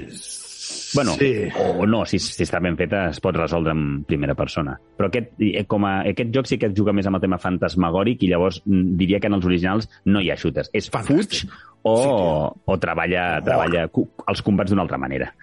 Bueno, 0.96 1.14
Sí. 1.20 1.50
o 1.60 1.86
no, 1.86 2.06
si, 2.06 2.20
si 2.20 2.44
està 2.46 2.60
ben 2.64 2.78
feta 2.78 3.10
es 3.10 3.20
pot 3.20 3.36
resoldre 3.36 3.74
en 3.76 4.04
primera 4.08 4.36
persona. 4.36 4.78
Però 4.98 5.10
aquest, 5.10 5.34
eh, 5.40 5.66
com 5.68 5.84
a, 5.86 6.02
aquest 6.10 6.32
joc 6.36 6.48
sí 6.48 6.58
que 6.62 6.70
juga 6.76 6.94
més 6.94 7.08
amb 7.10 7.18
el 7.20 7.22
tema 7.26 7.38
fantasmagòric 7.42 8.24
i 8.24 8.30
llavors 8.32 8.62
mm, 8.66 8.96
diria 8.98 9.20
que 9.20 9.28
en 9.28 9.34
els 9.40 9.46
originals 9.46 9.90
no 10.06 10.22
hi 10.22 10.32
ha 10.32 10.38
shooters. 10.40 10.70
És 10.74 10.90
Fantàstic. 10.92 11.48
fuig 11.48 11.52
o, 11.84 12.54
o 12.66 12.78
treballa, 12.80 13.42
treballa 13.44 13.88
cu- 13.90 14.10
els 14.28 14.42
combats 14.42 14.72
d'una 14.72 14.84
altra 14.88 14.98
manera. 14.98 15.34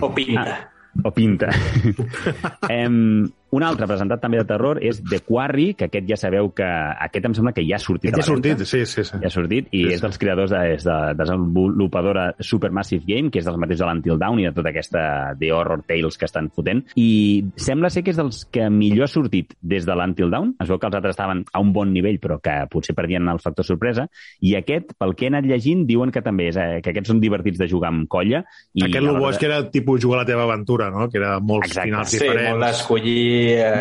O 0.00 0.12
pinta. 0.14 0.42
Ah, 0.44 1.00
o 1.04 1.12
pinta. 1.14 1.48
em, 2.68 3.28
un 3.50 3.62
altre 3.64 3.86
presentat 3.88 4.20
també 4.20 4.36
de 4.38 4.44
terror 4.44 4.78
és 4.84 4.98
The 5.02 5.20
Quarry, 5.24 5.74
que 5.74 5.86
aquest 5.88 6.06
ja 6.08 6.16
sabeu 6.20 6.50
que... 6.52 6.66
Aquest 7.08 7.24
em 7.26 7.34
sembla 7.34 7.52
que 7.56 7.62
ja 7.64 7.76
ha 7.76 7.82
sortit 7.82 8.10
Aquest 8.12 8.20
ja 8.20 8.32
ha 8.32 8.34
sortit, 8.34 8.64
sí, 8.68 8.84
sí, 8.86 9.04
sí. 9.04 9.16
Ja 9.22 9.26
ha 9.28 9.30
sortit, 9.32 9.68
i 9.72 9.84
Sí, 9.84 9.92
és 9.94 10.00
sí. 10.00 10.04
dels 10.04 10.18
creadors, 10.20 10.50
de, 10.52 10.60
és 10.74 10.84
de 10.84 10.96
desenvolupadora 11.16 12.34
Supermassive 12.40 13.04
Game, 13.06 13.30
que 13.30 13.40
és 13.40 13.46
dels 13.48 13.56
mateixos 13.60 13.84
de 13.86 13.88
l'Until 13.90 14.18
Dawn 14.20 14.40
i 14.42 14.46
de 14.48 14.52
tota 14.56 14.72
aquesta 14.72 15.02
The 15.38 15.52
Horror 15.52 15.82
Tales 15.88 16.18
que 16.18 16.26
estan 16.28 16.50
fotent. 16.54 16.84
I 17.00 17.44
sembla 17.56 17.90
ser 17.90 18.02
que 18.04 18.12
és 18.12 18.18
dels 18.20 18.42
que 18.52 18.68
millor 18.70 19.06
ha 19.08 19.12
sortit 19.12 19.54
des 19.60 19.86
de 19.88 19.96
l'Until 19.96 20.30
Dawn. 20.32 20.54
Es 20.60 20.68
veu 20.68 20.78
que 20.78 20.88
els 20.90 20.98
altres 20.98 21.16
estaven 21.16 21.44
a 21.52 21.62
un 21.64 21.72
bon 21.72 21.92
nivell, 21.94 22.18
però 22.20 22.38
que 22.42 22.54
potser 22.70 22.94
perdien 22.98 23.28
el 23.32 23.40
factor 23.40 23.64
sorpresa. 23.66 24.08
I 24.44 24.54
aquest, 24.60 24.92
pel 24.98 25.14
que 25.16 25.26
he 25.26 25.32
anat 25.32 25.48
llegint, 25.48 25.86
diuen 25.88 26.12
que 26.14 26.22
també 26.24 26.48
és, 26.52 26.56
eh, 26.60 26.80
que 26.84 26.92
aquests 26.92 27.12
són 27.14 27.20
divertits 27.24 27.58
de 27.60 27.68
jugar 27.70 27.92
amb 27.94 28.08
colla. 28.08 28.44
I 28.74 28.84
Aquest 28.88 29.04
el 29.08 29.18
bo 29.18 29.30
és 29.30 29.38
que 29.40 29.46
era 29.48 29.62
tipus 29.70 30.02
jugar 30.02 30.20
a 30.20 30.22
la 30.22 30.28
teva 30.28 30.44
aventura, 30.44 30.90
no? 30.90 31.08
Que 31.08 31.18
era 31.22 31.38
molts 31.40 31.68
Exacte. 31.70 31.88
finals 31.88 32.08
Sí, 32.10 32.18
diferents. 32.18 32.50
molt 32.50 32.64
d'escollir 32.66 33.37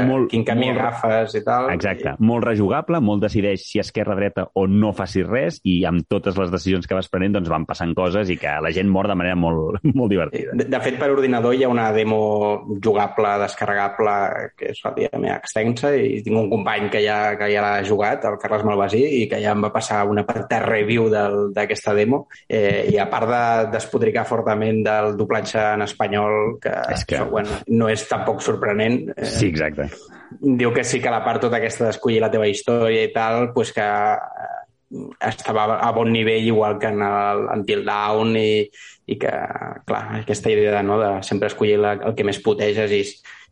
Molt- 0.07 0.29
quin 0.31 0.43
camí 0.45 0.67
molt- 0.67 0.79
agafes 0.79 1.35
i 1.35 1.43
tal. 1.43 1.69
Exacte, 1.73 2.15
molt 2.19 2.43
rejugable, 2.45 2.99
molt 3.01 3.21
decideix 3.23 3.63
si 3.65 3.79
esquerra-dreta 3.79 4.47
o 4.53 4.67
no 4.67 4.93
facis 4.93 5.25
res 5.27 5.59
i 5.63 5.83
amb 5.85 6.05
totes 6.07 6.37
les 6.37 6.51
decisions 6.51 6.87
que 6.87 6.95
vas 6.97 7.09
prenent 7.09 7.33
doncs 7.37 7.49
van 7.49 7.65
passant 7.65 7.93
coses 7.95 8.29
i 8.29 8.37
que 8.37 8.53
la 8.61 8.71
gent 8.71 8.89
mor 8.89 9.07
de 9.07 9.15
manera 9.15 9.35
molt, 9.35 9.79
molt 9.97 10.09
divertida. 10.11 10.51
De, 10.53 10.65
de 10.65 10.79
fet, 10.83 10.97
per 10.99 11.09
ordinador 11.11 11.55
hi 11.55 11.63
ha 11.63 11.69
una 11.69 11.91
demo 11.91 12.19
jugable, 12.83 13.35
descarregable, 13.43 14.15
que 14.57 14.71
és 14.71 14.81
relativament 14.83 15.33
extensa, 15.35 15.93
i 15.95 16.21
tinc 16.25 16.37
un 16.37 16.49
company 16.51 16.89
que 16.93 17.01
ja, 17.05 17.35
que 17.39 17.49
ja 17.53 17.61
l'ha 17.63 17.83
jugat, 17.87 18.25
el 18.29 18.37
Carles 18.41 18.63
Malvasí, 18.67 19.03
i 19.23 19.27
que 19.29 19.39
ja 19.43 19.51
em 19.55 19.63
va 19.63 19.71
passar 19.73 20.03
una 20.07 20.25
petita 20.27 20.59
review 20.65 21.09
del- 21.09 21.51
d'aquesta 21.53 21.93
demo. 21.97 22.27
Eh, 22.47 22.89
I 22.93 22.97
a 23.01 23.09
part 23.09 23.27
de 23.29 23.71
despodricar 23.77 24.25
fortament 24.25 24.83
del 24.85 25.15
doblatge 25.17 25.59
en 25.75 25.81
espanyol, 25.87 26.57
que, 26.61 26.73
És 26.93 27.05
que- 27.05 27.17
això, 27.17 27.29
bueno, 27.29 27.49
no 27.67 27.89
és 27.89 28.07
tampoc 28.07 28.41
sorprenent, 28.41 29.09
eh, 29.15 29.25
Sí, 29.25 29.46
exacte. 29.49 29.89
diu 30.41 30.73
que 30.75 30.83
sí 30.83 30.99
que 31.01 31.11
la 31.13 31.23
part 31.25 31.41
tota 31.41 31.59
aquesta 31.61 31.87
d'escollir 31.87 32.21
la 32.23 32.31
teva 32.31 32.47
història 32.49 33.05
i 33.07 33.13
tal, 33.13 33.51
pues 33.55 33.71
que 33.75 33.85
eh, 33.85 34.57
estava 35.27 35.79
a 35.83 35.91
bon 35.95 36.11
nivell 36.11 36.47
igual 36.47 36.77
que 36.79 36.87
en 36.87 37.01
el 37.03 37.47
Until 37.53 37.83
Dawn 37.85 38.35
i, 38.39 38.67
i 39.07 39.17
que, 39.19 39.31
clar, 39.87 40.03
aquesta 40.21 40.51
idea 40.51 40.83
no, 40.83 40.99
de 40.99 41.11
sempre 41.23 41.47
escollir 41.51 41.79
la, 41.79 41.95
el 41.97 42.15
que 42.15 42.27
més 42.27 42.39
puteges 42.43 42.91
i, 42.91 43.01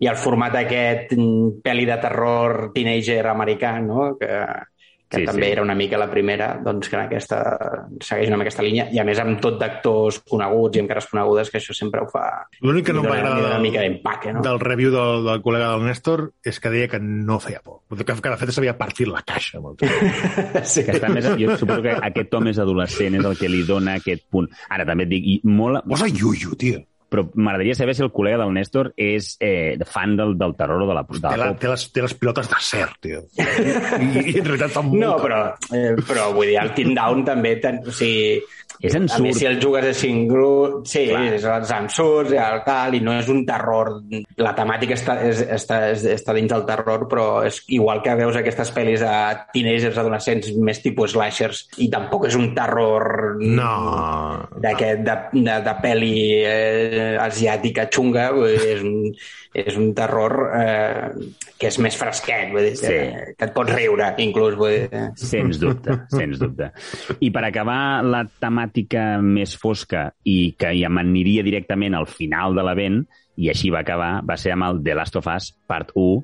i 0.03 0.11
el 0.11 0.19
format 0.19 0.55
aquest 0.59 1.15
mm, 1.15 1.59
pel·li 1.63 1.87
de 1.87 1.99
terror 2.03 2.71
teenager 2.75 3.23
americà, 3.31 3.77
no? 3.83 4.13
que, 4.19 4.31
que 5.09 5.21
Sí, 5.21 5.25
també 5.27 5.47
sí. 5.47 5.51
era 5.53 5.61
una 5.61 5.75
mica 5.77 5.99
la 6.01 6.09
primera, 6.09 6.47
doncs 6.63 6.89
que 6.89 6.97
en 6.97 7.03
aquesta, 7.05 7.39
segueix 8.01 8.29
una 8.31 8.39
mica 8.39 8.49
aquesta 8.49 8.65
línia, 8.65 8.87
i 8.93 8.99
a 8.99 9.05
més 9.07 9.19
amb 9.21 9.39
tot 9.43 9.59
d'actors 9.61 10.21
coneguts 10.29 10.77
i 10.77 10.81
amb 10.81 10.91
cares 10.91 11.07
conegudes, 11.11 11.51
que 11.51 11.59
això 11.61 11.75
sempre 11.77 12.01
ho 12.01 12.09
fa... 12.11 12.25
L'únic 12.65 12.87
que 12.89 12.95
no 12.95 13.03
em 13.03 13.09
va 13.11 13.19
agradar 13.19 13.51
una 13.51 13.61
mica 13.63 13.83
del, 13.83 13.95
d'empaque, 13.95 14.33
no? 14.33 14.43
del 14.45 14.59
review 14.63 14.93
del, 14.95 15.27
del 15.27 15.43
col·lega 15.45 15.69
del 15.75 15.85
Néstor 15.89 16.25
és 16.43 16.59
que 16.61 16.73
deia 16.73 16.89
que 16.91 17.01
no 17.03 17.39
feia 17.43 17.61
por. 17.63 17.83
Que, 17.95 18.03
que 18.07 18.33
de 18.33 18.39
fet 18.41 18.53
s'havia 18.55 18.75
partit 18.79 19.09
la 19.11 19.23
caixa. 19.25 19.61
Molt. 19.63 19.85
Sí. 20.65 20.81
Que 20.85 20.95
està 20.97 21.09
més, 21.11 21.27
jo 21.37 21.55
suposo 21.59 21.83
que 21.83 21.93
aquest 22.07 22.29
to 22.31 22.39
més 22.43 22.57
adolescent 22.61 23.19
és 23.19 23.27
el 23.27 23.37
que 23.37 23.49
li 23.51 23.61
dona 23.67 23.97
aquest 23.99 24.25
punt. 24.31 24.47
Ara 24.73 24.85
també 24.87 25.05
et 25.05 25.11
dic, 25.11 25.27
i 25.35 25.35
molt, 25.45 25.85
Posa 25.87 26.09
Yuyu, 26.09 26.55
tio. 26.59 26.81
Però 27.15 27.23
m'agradaria 27.39 27.77
saber 27.77 27.95
si 27.95 28.03
el 28.03 28.11
col·lega 28.11 28.41
del 28.41 28.51
Néstor 28.55 28.91
és 28.99 29.35
eh, 29.39 29.79
fan 29.87 30.17
del, 30.19 30.35
del 30.39 30.55
terror 30.59 30.83
o 30.83 30.89
de 30.89 30.97
la, 30.97 31.05
de 31.07 31.21
Té, 31.23 31.39
la 31.39 31.47
té, 31.55 31.71
les, 31.71 31.85
té 31.95 32.03
les 32.03 32.15
pilotes 32.19 32.49
d'acer, 32.51 32.83
tio. 32.99 33.23
I, 33.39 34.09
I 34.33 34.35
en 34.41 34.49
realitat 34.49 34.75
fa 34.75 34.83
molt... 34.83 34.99
No, 34.99 35.13
però, 35.21 35.39
eh, 35.71 35.95
però 36.03 36.27
vull 36.35 36.51
dir, 36.51 36.59
el 36.59 36.75
Team 36.75 36.91
Down 36.97 37.23
també... 37.31 37.55
Ten, 37.63 37.79
o 37.87 37.95
sigui, 37.95 38.41
És 38.81 38.93
a 38.95 38.97
ensurt. 38.99 39.21
més, 39.23 39.37
si 39.39 39.45
el 39.45 39.59
jugues 39.61 39.85
a 39.85 39.93
Singru, 39.93 40.81
sí, 40.85 41.05
Clar. 41.09 41.21
és 41.35 41.43
els 41.45 41.71
ensurts 41.71 42.33
i 42.33 42.39
el 42.41 42.61
tal, 42.65 42.95
i 42.95 42.99
no 43.01 43.13
és 43.19 43.29
un 43.31 43.45
terror. 43.47 43.93
La 44.41 44.53
temàtica 44.57 44.93
està, 44.97 45.15
és, 45.23 45.41
està, 45.41 45.79
és, 45.93 46.03
està 46.15 46.33
dins 46.35 46.51
del 46.51 46.65
terror, 46.67 47.07
però 47.11 47.27
és 47.47 47.61
igual 47.67 48.01
que 48.03 48.15
veus 48.19 48.35
aquestes 48.35 48.73
pel·lis 48.75 48.99
de 48.99 49.13
teenagers, 49.53 49.97
adolescents, 49.97 50.51
més 50.57 50.81
tipus 50.83 51.13
slashers, 51.15 51.63
i 51.77 51.89
tampoc 51.93 52.27
és 52.27 52.35
un 52.35 52.53
terror 52.57 53.37
No. 53.39 53.71
d'aquest 54.59 55.05
de, 55.05 55.15
de, 55.39 55.57
de 55.69 55.75
pel·li 55.81 56.13
eh, 56.43 57.15
asiàtica 57.21 57.87
xunga, 57.93 58.29
és 58.49 58.83
un, 58.83 59.13
és 59.55 59.77
un 59.79 59.93
terror 59.95 60.35
eh, 60.59 61.09
que 61.57 61.69
és 61.71 61.79
més 61.79 61.95
fresquet, 61.95 62.51
vull 62.51 62.65
dir, 62.67 62.75
Sí. 62.75 62.87
que, 62.91 63.33
que 63.39 63.45
et 63.47 63.53
pots 63.55 63.71
riure, 63.71 64.11
inclús. 64.19 64.55
Vull 64.59 64.89
dir. 64.89 65.05
Sens 65.15 65.59
dubte, 65.61 66.01
sens 66.11 66.39
dubte. 66.41 66.71
I 67.23 67.31
per 67.31 67.45
acabar 67.47 68.03
la 68.03 68.25
temàtica 68.27 68.64
més 69.21 69.57
fosca 69.57 70.13
i 70.23 70.53
que 70.57 70.73
ja 70.79 70.89
m'aniria 70.89 71.43
directament 71.43 71.95
al 71.95 72.07
final 72.07 72.55
de 72.55 72.63
l'event, 72.63 73.01
i 73.37 73.49
així 73.51 73.69
va 73.69 73.79
acabar, 73.83 74.21
va 74.23 74.37
ser 74.37 74.53
amb 74.53 74.63
el 74.63 74.83
The 74.83 74.95
Last 74.95 75.15
of 75.19 75.27
Us 75.27 75.51
Part 75.67 75.91
1, 75.95 76.23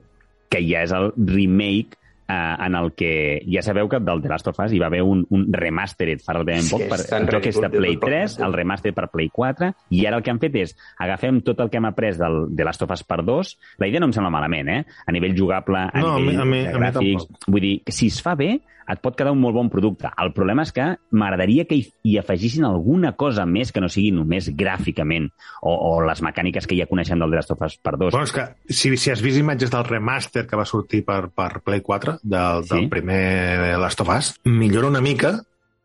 que 0.49 0.61
ja 0.67 0.83
és 0.83 0.91
el 0.95 1.11
remake 1.17 1.97
eh, 2.27 2.55
en 2.65 2.75
el 2.75 2.93
que 2.95 3.41
ja 3.51 3.61
sabeu 3.61 3.89
que 3.91 3.99
del 3.99 4.21
The 4.23 4.29
Last 4.31 4.47
of 4.47 4.59
Us 4.63 4.71
hi 4.71 4.79
va 4.79 4.87
haver 4.87 5.01
un, 5.03 5.25
un 5.29 5.45
remastered 5.51 6.21
fa 6.23 6.33
relativament 6.37 6.63
Sí, 6.69 6.71
poc, 6.77 6.85
per, 6.87 6.99
el 7.17 7.27
joc 7.27 7.47
és 7.51 7.59
de 7.59 7.69
Play 7.73 7.97
tot 7.97 8.07
el 8.07 8.13
3, 8.13 8.35
plot. 8.37 8.47
el 8.47 8.53
remaster 8.55 8.93
per 8.95 9.09
Play 9.11 9.29
4, 9.33 9.71
i 9.91 10.05
ara 10.07 10.17
el 10.19 10.23
que 10.23 10.31
han 10.31 10.39
fet 10.39 10.55
és 10.63 10.75
agafem 11.03 11.41
tot 11.43 11.59
el 11.59 11.69
que 11.69 11.77
hem 11.81 11.89
après 11.91 12.17
del 12.19 12.45
The 12.55 12.63
Last 12.67 12.83
of 12.87 12.91
Us 12.95 13.03
Part 13.03 13.27
2, 13.27 13.53
la 13.83 13.87
idea 13.91 13.99
no 13.99 14.07
em 14.07 14.15
sembla 14.15 14.31
malament, 14.31 14.69
eh? 14.71 14.81
A 15.05 15.11
nivell 15.11 15.35
jugable, 15.37 15.83
a 15.91 15.99
No, 15.99 16.15
a 16.15 16.19
mi- 16.19 16.29
nivell 16.31 16.41
a 16.41 16.45
mi- 16.45 16.65
a 16.67 16.71
mi 16.71 16.79
gràfics, 16.79 17.27
tampoc. 17.27 17.47
vull 17.51 17.61
dir, 17.67 17.75
que 17.83 17.91
si 17.91 18.07
es 18.07 18.21
fa 18.23 18.35
bé, 18.35 18.61
et 18.91 18.99
pot 19.01 19.15
quedar 19.17 19.31
un 19.33 19.39
molt 19.41 19.55
bon 19.55 19.69
producte. 19.71 20.09
El 20.21 20.33
problema 20.35 20.65
és 20.67 20.71
que 20.75 20.85
m'agradaria 21.15 21.65
que 21.69 21.77
hi, 21.79 21.85
hi 22.03 22.17
afegissin 22.19 22.65
alguna 22.67 23.13
cosa 23.19 23.45
més 23.47 23.71
que 23.71 23.81
no 23.83 23.89
sigui 23.89 24.11
només 24.15 24.49
gràficament 24.57 25.29
o, 25.61 25.71
o 25.73 25.91
les 26.05 26.21
mecàniques 26.25 26.67
que 26.67 26.77
ja 26.77 26.87
coneixem 26.89 27.19
del 27.21 27.31
The 27.31 27.39
Last 27.41 27.53
of 27.55 27.61
Us 27.65 27.77
Part 27.81 27.99
2. 28.01 28.11
Bueno, 28.15 28.27
és 28.27 28.33
que 28.35 28.45
si, 28.73 28.93
si 28.97 29.11
has 29.13 29.21
vist 29.23 29.39
imatges 29.39 29.71
del 29.73 29.85
remaster 29.87 30.45
que 30.49 30.59
va 30.59 30.65
sortir 30.67 31.03
per, 31.07 31.29
per 31.33 31.61
Play 31.65 31.81
4, 31.81 32.19
del, 32.23 32.63
Sí. 32.67 32.75
del 32.75 32.89
primer 32.89 33.77
Last 33.79 34.01
of 34.03 34.09
Us, 34.13 34.33
millora 34.45 34.87
una 34.91 35.01
mica, 35.01 35.37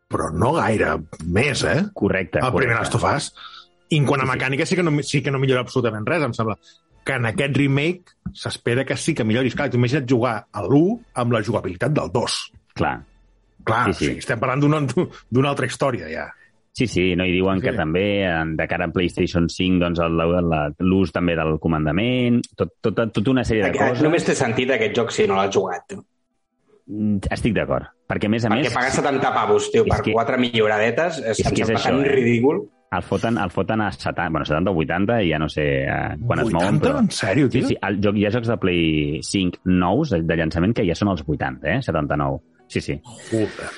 però 0.07 0.29
no 0.31 0.53
gaire 0.55 0.93
més, 1.25 1.63
eh? 1.67 1.85
correcte, 1.93 2.39
El 2.39 2.51
primer 2.55 2.75
correcte. 2.77 2.81
Last 2.83 2.95
of 2.99 3.07
Us. 3.13 3.31
I 3.89 4.01
en 4.01 4.05
quant 4.07 4.19
a 4.19 4.27
mecànica 4.27 4.65
sí 4.67 4.75
que, 4.75 4.83
no, 4.83 4.91
sí 5.03 5.21
que 5.23 5.31
no 5.31 5.39
millora 5.39 5.61
absolutament 5.63 6.05
res, 6.07 6.23
em 6.23 6.33
sembla. 6.35 6.57
Que 7.07 7.15
en 7.15 7.23
aquest 7.29 7.55
remake 7.55 8.17
s'espera 8.35 8.83
que 8.83 8.97
sí 8.99 9.13
que 9.15 9.23
milloris. 9.23 9.53
Clar, 9.55 9.69
tu 9.71 9.77
imagina't 9.79 10.03
jugar 10.11 10.33
a 10.51 10.63
l'1 10.65 10.97
amb 11.23 11.31
la 11.31 11.39
jugabilitat 11.43 11.93
del 11.95 12.09
2. 12.11 12.35
Clar. 12.77 12.99
Clar, 13.67 13.93
Sí, 13.93 13.93
sí, 13.93 14.05
sí. 14.05 14.11
sí. 14.13 14.17
estem 14.19 14.39
parlant 14.39 14.61
d'una 14.63 14.79
d'una 15.29 15.49
altra 15.49 15.65
història, 15.67 16.07
ja. 16.09 16.27
Sí, 16.77 16.85
sí, 16.87 17.15
no, 17.17 17.25
i 17.25 17.31
diuen 17.33 17.57
Sí. 17.59 17.65
que 17.65 17.73
també 17.73 18.03
de 18.55 18.67
cara 18.69 18.85
a 18.85 18.91
PlayStation 18.93 19.47
5 19.49 19.79
doncs, 19.81 19.99
l'ús 20.79 21.11
també 21.11 21.35
del 21.35 21.57
comandament, 21.59 22.39
tot, 22.55 22.75
tota, 22.79 23.07
tota 23.09 23.31
una 23.31 23.43
sèrie 23.43 23.63
de 23.63 23.69
Aquest, 23.71 23.89
coses. 23.89 24.03
només 24.05 24.23
té 24.27 24.35
sentit 24.37 24.69
aquest 24.71 24.95
joc 24.95 25.09
si 25.11 25.25
no 25.27 25.35
l'has 25.35 25.49
jugat. 25.55 25.81
tu. 25.89 26.03
Mm, 26.87 27.17
Estic 27.31 27.53
d'acord. 27.55 27.83
Perquè, 28.07 28.27
a 28.27 28.29
més 28.29 28.45
a 28.45 28.49
Perquè 28.49 28.63
més, 28.69 28.73
pagues 28.73 28.93
70 28.95 29.33
pavos, 29.33 29.71
tio, 29.71 29.83
És 29.83 29.89
per 29.89 30.01
que- 30.03 30.13
quatre 30.13 30.37
milloradetes, 30.37 31.17
és, 31.19 31.39
és 31.41 31.45
em 31.47 31.53
que 31.55 31.63
és 31.63 31.69
això, 31.71 31.89
tan 31.89 32.05
eh? 32.05 32.09
ridícul. 32.13 32.69
el 32.89 33.01
foten, 33.03 33.37
el 33.37 33.49
foten 33.51 33.81
a 33.81 33.91
70, 33.91 34.29
bueno, 34.29 34.45
70 34.45 34.71
o 34.71 34.75
80, 34.77 35.21
i 35.23 35.31
ja 35.31 35.37
no 35.39 35.49
sé 35.49 35.83
eh, 35.83 36.15
quan 36.25 36.39
es 36.39 36.45
80? 36.45 36.53
mouen, 36.53 36.79
però... 36.79 36.99
En 36.99 37.09
sèrio, 37.09 37.49
Sí, 37.51 37.59
tio? 37.59 37.67
sí, 37.67 37.77
el 37.81 37.99
joc, 37.99 38.15
hi 38.15 38.25
ha 38.25 38.31
jocs 38.31 38.47
de 38.47 38.57
Play 38.57 39.19
5 39.23 39.59
nous 39.65 40.09
de, 40.11 40.21
de 40.21 40.35
llançament 40.37 40.73
que 40.73 40.85
ja 40.87 40.95
són 40.95 41.09
els 41.09 41.23
80, 41.27 41.67
eh? 41.67 41.81
79. 41.81 42.39
Sí, 42.67 42.81
sí. 42.81 42.99
Joder. 43.31 43.69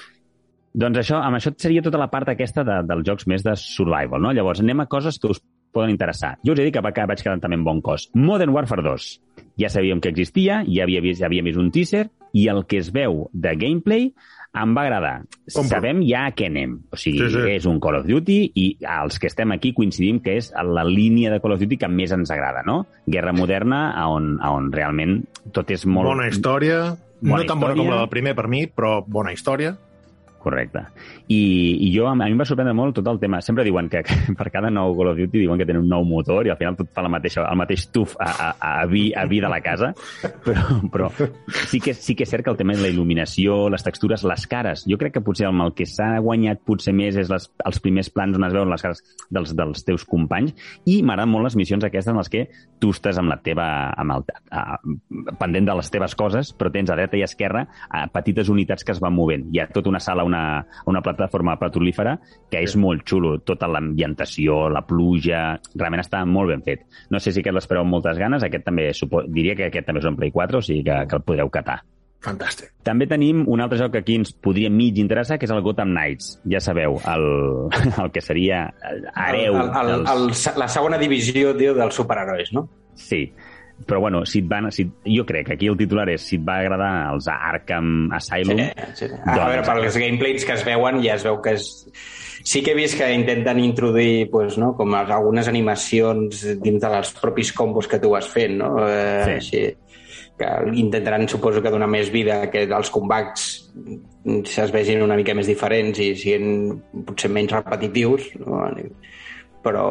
Doncs 0.80 1.00
això, 1.02 1.18
amb 1.26 1.38
això 1.40 1.52
seria 1.58 1.82
tota 1.86 1.98
la 1.98 2.10
part 2.12 2.30
aquesta 2.30 2.64
de, 2.64 2.80
dels 2.88 3.06
jocs 3.08 3.26
més 3.28 3.44
de 3.46 3.56
survival, 3.58 4.22
no? 4.22 4.32
Llavors, 4.34 4.62
anem 4.62 4.84
a 4.84 4.86
coses 4.92 5.18
que 5.20 5.32
us 5.34 5.42
poden 5.74 5.92
interessar. 5.94 6.36
Jo 6.46 6.54
us 6.54 6.60
he 6.60 6.66
dit 6.68 6.74
que 6.74 6.82
va- 6.82 6.92
que 6.94 7.06
vaig 7.06 7.22
quedar 7.22 7.40
també 7.42 7.58
en 7.58 7.64
bon 7.66 7.82
cos. 7.82 8.10
Modern 8.14 8.54
Warfare 8.54 8.84
2. 8.86 9.10
Ja 9.58 9.70
sabíem 9.70 10.00
que 10.02 10.10
existia, 10.10 10.64
ja 10.68 10.84
havia 10.86 11.02
vist, 11.02 11.20
ja 11.22 11.28
havia 11.28 11.44
vist 11.46 11.58
un 11.62 11.72
teaser, 11.72 12.08
i 12.34 12.48
el 12.48 12.64
que 12.70 12.78
es 12.78 12.92
veu 12.94 13.30
de 13.34 13.56
gameplay 13.58 14.14
em 14.58 14.72
va 14.74 14.84
agradar. 14.88 15.14
Compro. 15.54 15.70
Sabem 15.70 16.02
ja 16.08 16.26
a 16.28 16.32
què 16.36 16.48
anem. 16.50 16.78
O 16.92 16.98
sigui, 16.98 17.20
Sí, 17.22 17.30
sí. 17.36 17.44
és 17.54 17.68
un 17.70 17.80
Call 17.80 18.00
of 18.00 18.08
Duty 18.08 18.40
i 18.56 18.66
els 18.82 19.20
que 19.20 19.28
estem 19.30 19.52
aquí 19.54 19.74
coincidim 19.78 20.22
que 20.26 20.38
és 20.40 20.52
la 20.54 20.84
línia 20.88 21.32
de 21.32 21.40
Call 21.44 21.54
of 21.54 21.62
Duty 21.62 21.78
que 21.78 21.88
més 21.92 22.12
ens 22.16 22.32
agrada, 22.34 22.64
no? 22.66 22.86
Guerra 23.06 23.34
moderna, 23.34 23.84
on, 24.10 24.40
on 24.42 24.72
realment 24.74 25.22
tot 25.54 25.70
és 25.72 25.86
molt... 25.86 26.10
Bona 26.10 26.28
història. 26.32 26.98
Bona 27.22 27.44
no 27.44 27.50
tan 27.50 27.60
bona 27.60 27.76
com 27.76 27.90
la 27.92 28.02
del 28.02 28.10
primer 28.10 28.34
per 28.36 28.48
mi, 28.48 28.66
però 28.68 29.00
bona 29.06 29.34
història. 29.36 29.76
Correcte. 30.40 30.86
I, 31.28 31.40
i 31.86 31.90
jo, 31.94 32.08
a 32.08 32.16
mi 32.16 32.26
em 32.30 32.40
va 32.40 32.48
sorprendre 32.48 32.74
molt 32.78 32.96
tot 33.00 33.08
el 33.12 33.20
tema. 33.22 33.42
Sempre 33.44 33.66
diuen 33.68 33.90
que, 33.92 34.02
que 34.08 34.18
per 34.40 34.50
cada 34.54 34.72
nou 34.74 34.96
Call 34.98 35.12
of 35.12 35.20
Duty 35.20 35.44
diuen 35.44 35.60
que 35.60 35.68
tenen 35.68 35.84
un 35.84 35.92
nou 35.92 36.06
motor 36.08 36.48
i 36.48 36.54
al 36.54 36.60
final 36.60 36.78
tot 36.80 36.92
fa 36.96 37.04
la 37.06 37.12
mateixa, 37.12 37.46
el 37.46 37.60
mateix 37.60 37.88
tuf 37.94 38.16
a, 38.20 38.30
a, 38.30 38.50
a, 38.70 38.74
vi, 38.90 39.10
a 39.14 39.26
vi 39.30 39.42
de 39.44 39.52
la 39.52 39.60
casa, 39.66 39.92
però, 40.46 40.80
però 40.92 41.12
sí, 41.68 41.82
que, 41.84 41.94
sí 41.94 42.16
que 42.16 42.26
és 42.28 42.32
cert 42.32 42.48
que 42.48 42.54
el 42.54 42.60
tema 42.60 42.76
de 42.78 42.86
la 42.86 42.92
il·luminació, 42.94 43.68
les 43.74 43.86
textures, 43.86 44.24
les 44.28 44.48
cares, 44.50 44.86
jo 44.90 45.00
crec 45.02 45.18
que 45.18 45.26
potser 45.26 45.50
amb 45.50 45.68
el 45.68 45.76
que 45.78 45.88
s'ha 45.90 46.12
guanyat 46.24 46.64
potser 46.68 46.96
més 46.96 47.20
és 47.20 47.32
les, 47.32 47.50
els 47.66 47.84
primers 47.84 48.12
plans 48.14 48.38
on 48.40 48.48
es 48.48 48.56
veuen 48.56 48.72
les 48.72 48.86
cares 48.86 49.04
dels, 49.30 49.54
dels 49.58 49.86
teus 49.88 50.06
companys 50.08 50.56
i 50.88 51.00
m'agraden 51.04 51.34
molt 51.34 51.50
les 51.50 51.58
missions 51.60 51.86
aquestes 51.86 52.14
en 52.14 52.20
les 52.20 52.32
que 52.32 52.46
tu 52.80 52.94
estàs 52.96 53.20
amb 53.20 53.32
la 53.32 53.40
teva, 53.44 53.68
amb 54.00 54.16
el, 54.16 54.26
a, 54.56 54.80
pendent 55.40 55.68
de 55.68 55.76
les 55.80 55.92
teves 55.92 56.16
coses, 56.20 56.54
però 56.56 56.72
tens 56.74 56.92
a 56.92 56.98
dreta 56.98 57.20
i 57.20 57.24
a 57.26 57.30
esquerra 57.30 57.66
a, 57.90 58.06
petites 58.14 58.50
unitats 58.52 58.86
que 58.86 58.96
es 58.96 59.02
van 59.04 59.16
movent. 59.16 59.50
Hi 59.54 59.62
ha 59.64 59.68
tota 59.74 59.92
una 59.92 60.02
sala, 60.04 60.26
una, 60.30 60.44
una 60.90 61.04
plataforma 61.06 61.58
petrolífera 61.60 62.16
que 62.50 62.64
és 62.64 62.78
molt 62.80 63.06
xulo. 63.10 63.36
Tota 63.46 63.70
l'ambientació, 63.70 64.68
la 64.72 64.86
pluja... 64.88 65.44
Realment 65.76 66.06
està 66.06 66.24
molt 66.30 66.54
ben 66.54 66.66
fet. 66.66 66.88
No 67.12 67.22
sé 67.22 67.34
si 67.34 67.44
aquest 67.44 67.58
l'espereu 67.58 67.84
amb 67.86 67.98
moltes 67.98 68.20
ganes. 68.22 68.46
Aquest 68.46 68.68
també, 68.68 68.92
supo... 68.98 69.26
diria 69.28 69.58
que 69.58 69.70
aquest 69.70 69.90
també 69.90 70.04
és 70.04 70.10
un 70.10 70.20
Play 70.20 70.34
4, 70.36 70.62
o 70.62 70.66
sigui 70.66 70.86
que, 70.88 71.06
que 71.10 71.20
el 71.20 71.26
podreu 71.26 71.52
catar. 71.54 71.82
Fantàstic. 72.20 72.74
També 72.84 73.08
tenim 73.08 73.46
un 73.48 73.62
altre 73.64 73.78
joc 73.80 73.94
que 73.94 74.02
aquí 74.04 74.18
ens 74.20 74.34
podria 74.44 74.68
mig 74.72 74.98
interessar, 75.00 75.38
que 75.40 75.48
és 75.48 75.54
el 75.56 75.62
Gotham 75.64 75.94
Knights. 75.94 76.34
Ja 76.52 76.60
sabeu, 76.64 76.98
el, 77.08 77.28
el 78.04 78.12
que 78.12 78.24
seria 78.24 78.66
hereu 78.84 79.56
el, 79.56 79.62
el, 79.62 79.72
el, 79.72 79.94
dels... 79.94 80.44
el, 80.52 80.60
la 80.60 80.68
segona 80.72 81.00
divisió, 81.00 81.56
tio, 81.60 81.78
dels 81.78 81.96
superherois, 81.96 82.52
no? 82.56 82.68
Sí, 83.00 83.30
però 83.88 84.00
bueno, 84.00 84.26
si 84.26 84.44
et 84.44 84.48
van, 84.50 84.70
si, 84.72 84.86
jo 85.06 85.26
crec 85.26 85.48
que 85.48 85.54
aquí 85.58 85.68
el 85.72 85.78
titular 85.80 86.08
és 86.12 86.24
si 86.26 86.38
et 86.38 86.46
va 86.46 86.60
agradar 86.64 86.92
els 87.14 87.28
Arkham 87.32 88.10
Asylum... 88.16 88.62
Sí, 88.94 89.06
sí. 89.06 89.12
A 89.26 89.38
veure, 89.40 89.66
per 89.66 89.78
els 89.80 89.98
gameplays 89.98 90.46
que 90.46 90.56
es 90.58 90.66
veuen 90.68 91.02
ja 91.06 91.18
es 91.20 91.28
veu 91.28 91.40
que 91.44 91.56
és... 91.58 91.70
Sí 92.40 92.62
que 92.64 92.72
he 92.72 92.78
vist 92.78 92.96
que 92.96 93.08
intenten 93.12 93.60
introduir 93.60 94.30
pues, 94.32 94.56
no, 94.58 94.72
com 94.78 94.94
algunes 94.96 95.50
animacions 95.52 96.46
dins 96.64 96.82
dels 96.82 97.12
propis 97.20 97.52
combos 97.54 97.90
que 97.92 98.00
tu 98.00 98.14
vas 98.16 98.30
fent, 98.32 98.58
no? 98.62 98.74
Eh, 98.88 99.24
Sí. 99.26 99.36
Així, 99.40 99.64
que 100.40 100.48
intentaran, 100.80 101.28
suposo 101.28 101.62
que 101.62 101.72
donar 101.74 101.90
més 101.92 102.08
vida 102.14 102.46
que 102.50 102.64
els 102.64 102.90
combats 102.96 103.50
es 104.24 104.72
vegin 104.72 105.04
una 105.04 105.18
mica 105.20 105.36
més 105.36 105.50
diferents 105.52 106.00
i 106.00 106.14
siguin 106.16 106.80
potser 107.06 107.30
menys 107.36 107.58
repetitius, 107.58 108.30
no? 108.40 108.64
Però 109.66 109.86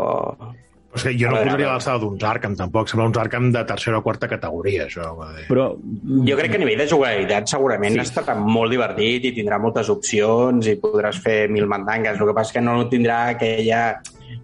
és 0.95 1.03
que 1.05 1.13
jo 1.19 1.29
A 1.29 1.31
no 1.31 1.37
veure, 1.37 1.51
posaria 1.51 1.67
l'alçada 1.69 1.99
d'uns 2.01 2.23
Arkham, 2.25 2.55
tampoc. 2.57 2.89
Sembla 2.89 3.07
uns 3.09 3.19
Arkham 3.21 3.51
de 3.53 3.65
tercera 3.65 3.99
o 3.99 4.03
quarta 4.03 4.27
categoria, 4.29 4.87
això. 4.87 5.11
Però 5.49 5.67
Jo 6.27 6.37
crec 6.37 6.51
que 6.51 6.57
a 6.57 6.61
nivell 6.65 6.79
de 6.79 6.87
jugabilitat 6.89 7.47
segurament 7.49 7.93
Sí. 7.95 8.01
estarà 8.01 8.35
molt 8.35 8.71
divertit 8.73 9.25
i 9.25 9.33
tindrà 9.37 9.59
moltes 9.61 9.89
opcions 9.91 10.67
i 10.67 10.77
podràs 10.81 11.21
fer 11.21 11.49
mil 11.51 11.67
mandangues. 11.67 12.19
El 12.21 12.27
que 12.27 12.35
passa 12.35 12.49
és 12.51 12.53
que 12.55 12.61
no 12.65 12.89
tindrà 12.89 13.29
aquella 13.35 14.01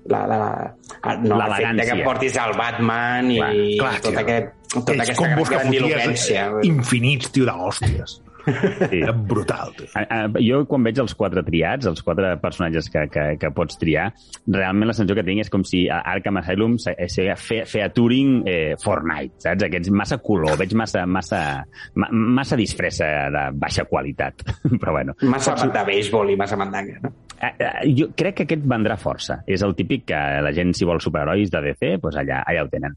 la, 0.06 0.26
la, 0.26 0.40
no, 1.22 1.36
l'efecte 1.36 1.72
L'elegància. 1.72 1.94
que 1.96 2.04
portis 2.04 2.36
al 2.36 2.52
Batman 2.56 3.30
i 3.30 3.38
Clar, 3.38 3.54
clar, 3.78 4.00
tot 4.02 4.10
tio. 4.12 4.20
aquest, 4.20 4.46
tota 4.68 4.92
Aquells 4.92 5.00
aquesta 5.08 5.22
combos 5.22 5.48
que 5.48 5.56
grandiloquència. 5.56 6.44
foties 6.50 6.68
infinits, 6.68 7.30
tio, 7.32 7.44
d'hòsties. 7.46 8.20
Sí. 8.44 8.98
Era 9.00 9.12
brutal. 9.12 9.72
A- 9.94 10.04
a- 10.04 10.28
Jo, 10.44 10.62
quan 10.68 10.84
veig 10.84 10.98
els 11.02 11.14
quatre 11.18 11.42
triats, 11.46 11.86
els 11.90 12.02
quatre 12.04 12.34
personatges 12.42 12.88
que, 12.92 13.06
que, 13.12 13.24
que 13.40 13.50
pots 13.56 13.78
triar, 13.80 14.10
realment 14.46 14.90
la 14.90 14.96
sensació 14.96 15.16
que 15.20 15.26
tinc 15.26 15.44
és 15.44 15.50
com 15.52 15.64
si 15.66 15.84
a 15.88 16.00
Arkham 16.14 16.38
Asylum 16.42 16.76
eh, 16.92 17.08
fe- 17.36 17.64
feia 17.70 17.88
Turing 17.94 18.42
eh, 18.46 18.74
Fortnite, 18.82 19.40
saps? 19.46 19.64
Aquests 19.68 19.90
massa 19.94 20.18
color, 20.24 20.56
veig 20.60 20.74
massa, 20.78 21.04
massa, 21.06 21.42
ma, 22.00 22.08
massa 22.12 22.56
disfressa 22.60 23.08
de 23.34 23.44
baixa 23.58 23.84
qualitat. 23.88 24.44
Però 24.80 24.92
bueno, 24.98 25.14
Massa 25.22 25.54
bat 25.56 25.72
de 25.74 25.84
béisbol 25.92 26.30
i 26.34 26.36
massa 26.40 26.56
mandanga, 26.60 26.98
no? 27.02 27.14
Jo 27.96 28.06
crec 28.16 28.36
que 28.38 28.44
aquest 28.46 28.62
vendrà 28.70 28.94
força. 28.96 29.40
És 29.46 29.62
el 29.66 29.74
típic 29.76 30.06
que 30.08 30.20
la 30.44 30.52
gent, 30.56 30.70
si 30.76 30.86
vol 30.88 31.00
superherois 31.02 31.50
de 31.52 31.60
DC, 31.66 31.96
doncs 32.02 32.16
allà, 32.20 32.42
allà 32.48 32.62
ho 32.64 32.70
tenen. 32.72 32.94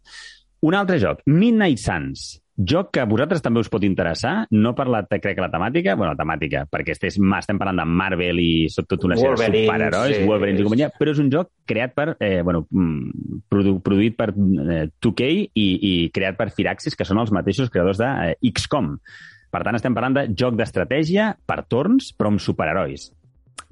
Un 0.68 0.74
altre 0.78 0.98
joc, 1.02 1.20
Midnight 1.30 1.78
Suns. 1.82 2.30
Joc 2.58 2.89
que 2.95 3.03
a 3.03 3.05
vosaltres 3.05 3.43
també 3.45 3.62
us 3.62 3.70
pot 3.70 3.84
interessar, 3.86 4.47
no 4.58 4.72
per 4.78 4.88
la, 4.89 5.03
crec 5.05 5.36
que 5.38 5.43
la 5.43 5.51
temàtica, 5.53 5.93
bueno, 5.93 6.16
la 6.16 6.18
temàtica, 6.18 6.64
perquè 6.72 6.95
estés, 6.95 7.20
estem 7.22 7.60
parlant 7.62 7.84
de 7.84 7.86
Marvel 7.86 8.41
i 8.41 8.49
tot 8.74 8.88
tota 8.95 9.12
una 9.12 9.18
sèrie 9.20 9.38
de 9.38 9.62
superherois, 9.68 10.16
sí. 10.18 10.24
Wolverines 10.26 10.64
i 10.64 10.66
companyia, 10.66 10.89
però 10.97 11.14
és 11.14 11.22
un 11.22 11.30
joc 11.34 11.51
creat 11.70 11.93
per, 11.93 12.08
eh, 12.18 12.41
bueno, 12.41 12.64
mm, 12.72 13.43
produ 13.53 13.76
produït 13.86 14.18
per 14.18 14.32
eh, 14.34 14.88
2K 14.89 15.30
i, 15.53 15.68
i 15.91 15.93
creat 16.16 16.39
per 16.39 16.49
Firaxis, 16.55 16.97
que 16.97 17.05
són 17.05 17.22
els 17.22 17.34
mateixos 17.36 17.70
creadors 17.70 18.01
de 18.01 18.10
eh, 18.32 18.34
XCOM. 18.49 18.95
Per 19.53 19.62
tant, 19.64 19.78
estem 19.78 19.93
parlant 19.93 20.18
de 20.18 20.26
joc 20.34 20.58
d'estratègia 20.58 21.36
per 21.45 21.62
torns, 21.70 22.10
però 22.18 22.34
amb 22.34 22.41
superherois 22.41 23.12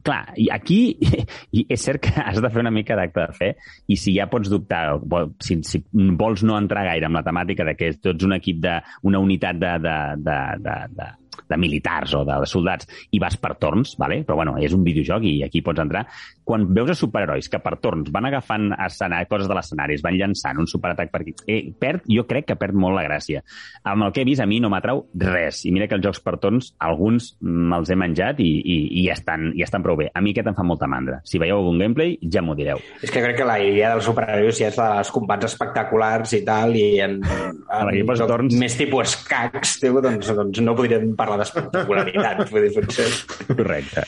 clar, 0.05 0.21
aquí 0.53 0.79
i 1.57 1.65
és 1.69 1.81
cert 1.81 2.03
que 2.05 2.13
has 2.21 2.39
de 2.41 2.51
fer 2.53 2.61
una 2.63 2.73
mica 2.73 2.97
d'acte 2.97 3.25
de 3.25 3.38
fe 3.38 3.51
i 3.91 3.97
si 3.99 4.15
ja 4.17 4.29
pots 4.31 4.51
dubtar, 4.51 4.99
si, 5.43 5.59
si 5.65 5.83
vols 5.93 6.45
no 6.45 6.57
entrar 6.59 6.86
gaire 6.89 7.09
amb 7.09 7.19
la 7.19 7.25
temàtica 7.25 7.67
de 7.67 7.75
que 7.79 7.93
tu 7.97 8.13
ets 8.13 8.27
un 8.27 8.38
equip 8.38 8.61
de, 8.63 8.79
una 9.09 9.21
unitat 9.23 9.59
de, 9.61 9.75
de, 9.86 9.97
de, 10.25 10.39
de, 10.65 10.77
de, 10.99 11.11
de 11.49 11.57
militars 11.59 12.15
o 12.17 12.23
de, 12.27 12.39
de 12.41 12.49
soldats 12.49 12.89
i 13.11 13.21
vas 13.21 13.38
per 13.38 13.55
torns, 13.61 13.95
vale? 14.01 14.21
però 14.25 14.39
bueno, 14.39 14.55
és 14.61 14.73
un 14.75 14.83
videojoc 14.86 15.25
i 15.27 15.36
aquí 15.45 15.61
pots 15.65 15.83
entrar. 15.83 16.05
Quan 16.45 16.67
veus 16.73 16.91
a 16.93 16.97
superherois 16.97 17.49
que 17.49 17.59
per 17.63 17.75
torns 17.81 18.11
van 18.13 18.27
agafant 18.29 18.71
escenari, 18.86 19.29
coses 19.29 19.49
de 19.49 19.57
l'escenari, 19.57 19.97
es 19.97 20.03
van 20.05 20.17
llançant 20.17 20.59
un 20.61 20.69
superatac 20.69 21.11
per 21.13 21.21
aquí, 21.23 21.33
eh, 21.47 21.61
perd, 21.79 22.05
jo 22.11 22.25
crec 22.29 22.49
que 22.51 22.59
perd 22.59 22.77
molt 22.77 22.97
la 22.97 23.05
gràcia. 23.07 23.41
Amb 23.83 24.05
el 24.05 24.13
que 24.13 24.21
he 24.21 24.27
vist 24.27 24.43
a 24.43 24.49
mi 24.49 24.59
no 24.61 24.69
m'atrau 24.69 25.05
res. 25.21 25.63
I 25.65 25.73
mira 25.73 25.88
que 25.89 25.97
els 25.97 26.05
jocs 26.05 26.21
per 26.23 26.38
torns, 26.41 26.71
alguns 26.79 27.31
me'ls 27.41 27.89
he 27.89 27.97
menjat 27.99 28.39
i, 28.43 28.49
i, 28.61 28.77
i 29.01 29.07
estan, 29.13 29.49
ja 29.57 29.65
estan 29.67 29.86
prou 29.86 29.97
bé. 29.99 30.09
A 30.13 30.21
mi 30.21 30.36
aquest 30.36 30.51
em 30.51 30.57
fa 30.57 30.65
molta 30.67 30.89
mandra. 30.91 31.19
Si 31.25 31.41
veieu 31.41 31.59
algun 31.59 31.81
gameplay, 31.81 32.15
ja 32.31 32.43
m'ho 32.45 32.55
direu. 32.57 32.81
És 33.01 33.11
que 33.11 33.23
crec 33.23 33.39
que 33.39 33.47
la 33.47 33.57
idea 33.61 33.91
dels 33.93 34.05
superherois 34.07 34.59
ja 34.59 34.69
és 34.71 34.79
la 34.79 34.91
dels 34.97 35.11
combats 35.13 35.49
espectaculars 35.49 36.36
i 36.38 36.41
tal, 36.47 36.75
i 36.77 36.99
en, 37.03 37.19
en 37.25 37.89
L'equip 37.89 38.13
als 38.13 38.21
joc 38.21 38.31
torns. 38.31 38.57
més 38.59 38.77
tipus 38.77 39.15
escacs, 39.15 39.77
tio, 39.81 40.01
doncs, 40.03 40.31
doncs 40.38 40.61
no 40.63 40.75
podríem 40.77 41.13
parlar 41.26 41.39
d'espectacularitat, 41.43 42.45
vull 42.53 42.63
dir, 42.67 42.71
potser. 42.78 43.07
Correcte. 43.49 44.05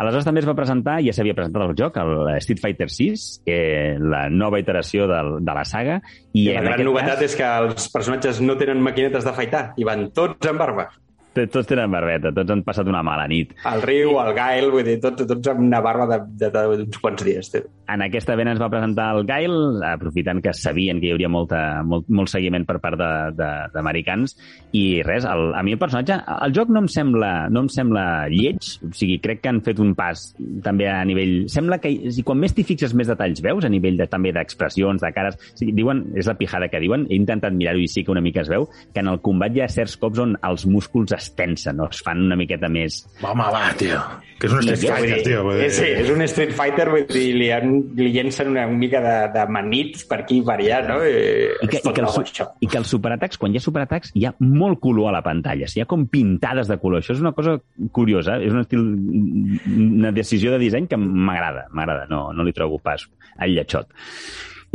Aleshores 0.00 0.24
també 0.24 0.40
es 0.40 0.46
va 0.48 0.54
presentar, 0.56 0.94
ja 1.04 1.12
s'havia 1.12 1.34
presentat 1.36 1.62
el 1.66 1.74
joc, 1.76 1.98
el 2.00 2.14
Street 2.40 2.62
Fighter 2.62 2.88
6, 2.88 3.26
eh, 3.44 3.98
la 4.00 4.22
nova 4.32 4.58
iteració 4.62 5.04
del, 5.10 5.34
de 5.44 5.56
la 5.58 5.64
saga, 5.68 5.98
i, 6.32 6.46
I 6.48 6.54
la 6.56 6.62
gran 6.70 6.84
novetat 6.88 7.18
cas, 7.20 7.26
és 7.28 7.36
que 7.36 7.44
els 7.66 7.90
personatges 7.92 8.40
no 8.40 8.56
tenen 8.56 8.80
maquinetes 8.80 9.26
d'afaitar 9.28 9.74
i 9.76 9.84
van 9.84 10.08
tots 10.16 10.48
amb 10.48 10.58
barba. 10.64 10.88
tots 11.30 11.68
tenen 11.68 11.92
barbeta, 11.92 12.32
tots 12.34 12.50
han 12.50 12.64
passat 12.66 12.88
una 12.90 13.04
mala 13.06 13.28
nit. 13.30 13.52
El 13.70 13.82
Riu, 13.86 14.16
el 14.18 14.32
Gael, 14.34 14.70
vull 14.72 14.82
dir, 14.88 14.96
tots, 15.00 15.26
tots 15.30 15.52
amb 15.52 15.60
una 15.62 15.78
barba 15.84 16.06
de- 16.10 16.24
de- 16.40 16.50
de- 16.50 16.76
d'uns 16.80 16.98
quants 16.98 17.22
dies. 17.24 17.50
Tio. 17.52 17.68
En 17.90 18.04
aquesta 18.04 18.36
vena 18.38 18.52
es 18.54 18.60
va 18.60 18.70
presentar 18.70 19.10
el 19.16 19.24
Gail, 19.26 19.82
aprofitant 19.86 20.40
que 20.44 20.52
sabien 20.54 21.00
que 21.00 21.08
hi 21.08 21.14
hauria 21.14 21.30
molta, 21.32 21.60
molt, 21.86 22.08
molt 22.08 22.30
seguiment 22.30 22.66
per 22.68 22.78
part 22.82 23.00
d'americans, 23.00 24.36
i 24.76 25.02
res, 25.06 25.26
el, 25.28 25.50
a 25.56 25.62
mi 25.66 25.74
el 25.74 25.80
personatge, 25.80 26.20
el 26.46 26.54
joc 26.56 26.70
no 26.70 26.84
em 26.84 26.88
sembla, 26.90 27.32
no 27.50 27.64
em 27.64 27.70
sembla 27.72 28.04
lleig, 28.32 28.72
o 28.86 28.92
sigui, 28.96 29.18
crec 29.22 29.42
que 29.42 29.52
han 29.52 29.62
fet 29.66 29.82
un 29.82 29.94
pas 29.98 30.30
també 30.64 30.88
a 30.90 31.00
nivell... 31.08 31.48
Sembla 31.50 31.80
que 31.82 31.92
si 32.14 32.24
quan 32.26 32.38
més 32.40 32.54
t'hi 32.54 32.64
fixes 32.66 32.94
més 32.96 33.10
detalls 33.10 33.42
veus, 33.44 33.66
a 33.66 33.72
nivell 33.72 33.98
de, 33.98 34.06
també 34.10 34.32
d'expressions, 34.36 35.02
de 35.02 35.12
cares, 35.16 35.38
o 35.40 35.60
sigui, 35.60 35.74
diuen, 35.76 36.04
és 36.18 36.30
la 36.30 36.36
pijada 36.38 36.70
que 36.70 36.82
diuen, 36.82 37.08
he 37.10 37.18
intentat 37.18 37.56
mirar-ho 37.56 37.82
i 37.82 37.88
sí 37.90 38.04
que 38.06 38.14
una 38.14 38.24
mica 38.24 38.44
es 38.44 38.50
veu, 38.52 38.68
que 38.94 39.02
en 39.02 39.10
el 39.10 39.20
combat 39.24 39.56
hi 39.56 39.64
ha 39.64 39.70
certs 39.70 39.96
cops 40.00 40.22
on 40.22 40.36
els 40.46 40.66
músculs 40.70 41.14
es 41.16 41.32
tensen, 41.38 41.80
no? 41.80 41.90
es 41.90 42.02
fan 42.06 42.22
una 42.28 42.38
miqueta 42.38 42.70
més... 42.70 43.02
Home, 43.22 43.50
va, 43.54 43.66
tio. 43.78 44.00
Que 44.40 44.48
és 44.48 44.54
un 44.56 44.64
Street 44.64 44.96
Fighter, 44.96 45.22
tio. 45.26 45.42
dir. 45.52 45.70
Sí, 45.74 45.88
és 46.00 46.10
un 46.12 46.24
Street 46.30 46.54
Fighter, 46.56 46.88
vull 46.92 47.06
dir, 47.10 47.26
li, 47.36 47.50
han, 47.52 47.79
li 47.96 48.10
llencen 48.12 48.50
una 48.52 48.66
mica 48.68 49.00
de, 49.04 49.14
de 49.34 49.44
manits 49.52 50.04
per 50.08 50.20
aquí 50.22 50.40
i 50.40 50.44
per 50.46 50.56
allà, 50.58 50.80
no? 50.88 50.98
I, 51.04 51.48
I 51.64 51.70
que, 51.70 51.80
i, 51.80 51.92
que 51.96 52.04
això. 52.06 52.46
I 52.60 52.68
que 52.70 52.78
els 52.80 52.92
superatacs, 52.92 53.40
quan 53.40 53.54
hi 53.54 53.60
ha 53.60 53.64
superatacs, 53.64 54.12
hi 54.18 54.26
ha 54.28 54.34
molt 54.44 54.80
color 54.82 55.10
a 55.10 55.14
la 55.18 55.22
pantalla. 55.26 55.68
Hi 55.70 55.84
ha 55.84 55.88
com 55.90 56.06
pintades 56.12 56.70
de 56.70 56.78
color. 56.82 57.02
Això 57.02 57.16
és 57.16 57.24
una 57.24 57.34
cosa 57.36 57.56
curiosa. 57.96 58.38
És 58.42 58.54
un 58.54 58.62
estil, 58.62 58.84
una 59.76 60.12
decisió 60.16 60.54
de 60.54 60.60
disseny 60.62 60.90
que 60.90 61.00
m'agrada. 61.00 61.66
M'agrada. 61.74 62.06
No, 62.10 62.28
no 62.36 62.46
li 62.46 62.54
trobo 62.56 62.80
pas 62.82 63.06
al 63.38 63.56
lletxot. 63.56 63.90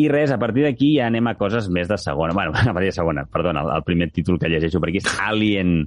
I 0.01 0.09
res, 0.11 0.33
a 0.35 0.39
partir 0.39 0.65
d'aquí 0.65 0.95
ja 0.97 1.05
anem 1.07 1.29
a 1.31 1.37
coses 1.39 1.69
més 1.71 1.87
de 1.87 1.97
segona. 2.01 2.35
Bueno, 2.35 2.51
a 2.55 2.73
partir 2.73 2.91
de 2.91 2.97
segona, 2.97 3.25
perdona, 3.31 3.63
el, 3.63 3.71
el 3.77 3.87
primer 3.87 4.11
títol 4.11 4.39
que 4.41 4.51
llegeixo 4.51 4.81
per 4.83 4.91
aquí 4.91 5.03
és 5.03 5.11
Alien 5.23 5.77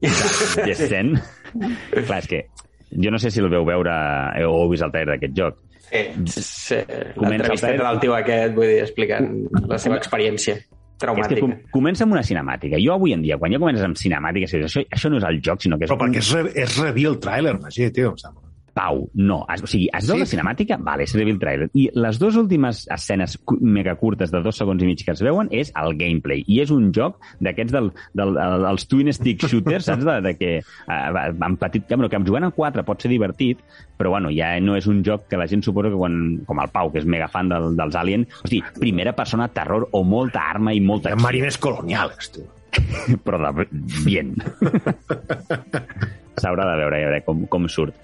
Descent. 0.68 1.16
Clar, 1.52 2.22
és 2.22 2.30
que 2.30 2.44
jo 2.90 3.10
no 3.12 3.20
sé 3.22 3.30
si 3.30 3.42
el 3.42 3.50
veu 3.52 3.66
veure 3.66 3.92
eh, 4.34 4.46
o 4.48 4.62
heu 4.62 4.70
vist 4.72 4.86
el 4.86 4.94
trailer 4.94 5.16
d'aquest 5.16 5.36
joc. 5.36 5.58
Sí, 5.90 6.42
sí. 6.42 6.76
Trailer. 7.16 7.86
del 7.86 8.00
tio 8.02 8.14
aquest, 8.14 8.54
vull 8.54 8.68
dir, 8.70 8.82
explicant 8.84 9.30
la 9.68 9.78
seva 9.82 9.96
experiència 9.98 10.54
És 10.56 10.68
que 10.68 11.06
traumàtica. 11.06 11.40
com, 11.40 11.54
comença 11.72 12.04
amb 12.04 12.12
una 12.12 12.22
cinemàtica. 12.26 12.78
Jo 12.82 12.94
avui 12.98 13.14
en 13.16 13.22
dia, 13.24 13.38
quan 13.40 13.52
ja 13.52 13.58
comences 13.62 13.86
amb 13.86 13.96
cinemàtiques, 13.96 14.54
això, 14.60 14.84
això 14.84 15.10
no 15.10 15.18
és 15.18 15.26
el 15.30 15.40
joc, 15.40 15.62
sinó 15.64 15.78
que 15.78 15.88
és 15.88 15.90
Però 15.90 15.98
perquè 16.02 16.20
és, 16.22 16.32
re, 16.36 16.52
és 16.54 16.78
rebir 16.78 17.06
el 17.10 17.18
tràiler, 17.24 17.56
Magí, 17.60 17.90
tio, 17.90 18.12
em 18.12 18.20
sembla. 18.20 18.49
Pau, 18.74 19.08
no. 19.14 19.40
O 19.44 19.66
sigui, 19.66 19.88
es 19.96 20.06
veu 20.08 20.16
Sí. 20.16 20.20
la 20.24 20.28
cinemàtica? 20.30 20.78
Vale, 20.80 21.04
vist 21.04 21.16
el 21.16 21.38
trailer. 21.38 21.70
I 21.74 21.88
les 21.94 22.18
dues 22.18 22.36
últimes 22.36 22.86
escenes 22.90 23.38
mega 23.60 23.94
curtes 23.96 24.30
de 24.30 24.42
dos 24.42 24.56
segons 24.56 24.82
i 24.82 24.86
mig 24.86 25.04
que 25.04 25.12
es 25.12 25.22
veuen 25.22 25.48
és 25.50 25.72
el 25.76 25.96
gameplay. 25.98 26.44
I 26.46 26.60
és 26.62 26.70
un 26.70 26.90
joc 26.92 27.18
d'aquests 27.40 27.72
del, 27.72 27.90
del, 28.14 28.34
del, 28.34 28.66
dels 28.66 28.86
twin 28.86 29.12
stick 29.12 29.46
shooters, 29.46 29.86
saps? 29.90 30.04
De, 30.04 30.20
de 30.20 30.34
que 30.38 30.52
uh, 30.60 31.44
en 31.46 31.56
petit... 31.56 31.86
Que, 31.86 31.96
bueno, 31.96 32.08
que 32.08 32.22
jugant 32.30 32.44
a 32.44 32.50
4 32.54 32.84
pot 32.86 33.02
ser 33.02 33.10
divertit, 33.10 33.60
però 33.98 34.10
bueno, 34.14 34.30
ja 34.34 34.52
no 34.60 34.76
és 34.78 34.86
un 34.86 35.02
joc 35.04 35.26
que 35.28 35.36
la 35.40 35.48
gent 35.50 35.64
suposa 35.66 35.90
que 35.90 35.98
quan, 35.98 36.40
com 36.46 36.62
el 36.62 36.70
Pau, 36.72 36.92
que 36.92 37.02
és 37.02 37.08
mega 37.08 37.28
fan 37.28 37.48
del, 37.50 37.74
dels 37.76 37.96
Alien, 37.98 38.26
hosti, 38.44 38.62
primera 38.78 39.14
persona, 39.16 39.48
terror 39.52 39.88
o 39.92 40.04
molta 40.04 40.46
arma 40.50 40.72
i 40.72 40.80
molta... 40.80 41.16
Marines 41.20 41.58
coloniales, 41.58 42.30
tu. 42.32 42.46
però 43.24 43.52
de... 43.52 43.66
bien. 44.04 44.36
S'haurà 46.40 46.66
de 46.70 46.76
veure, 46.80 47.00
ja 47.02 47.10
veure 47.10 47.22
com, 47.26 47.44
com 47.50 47.68
surt. 47.70 47.96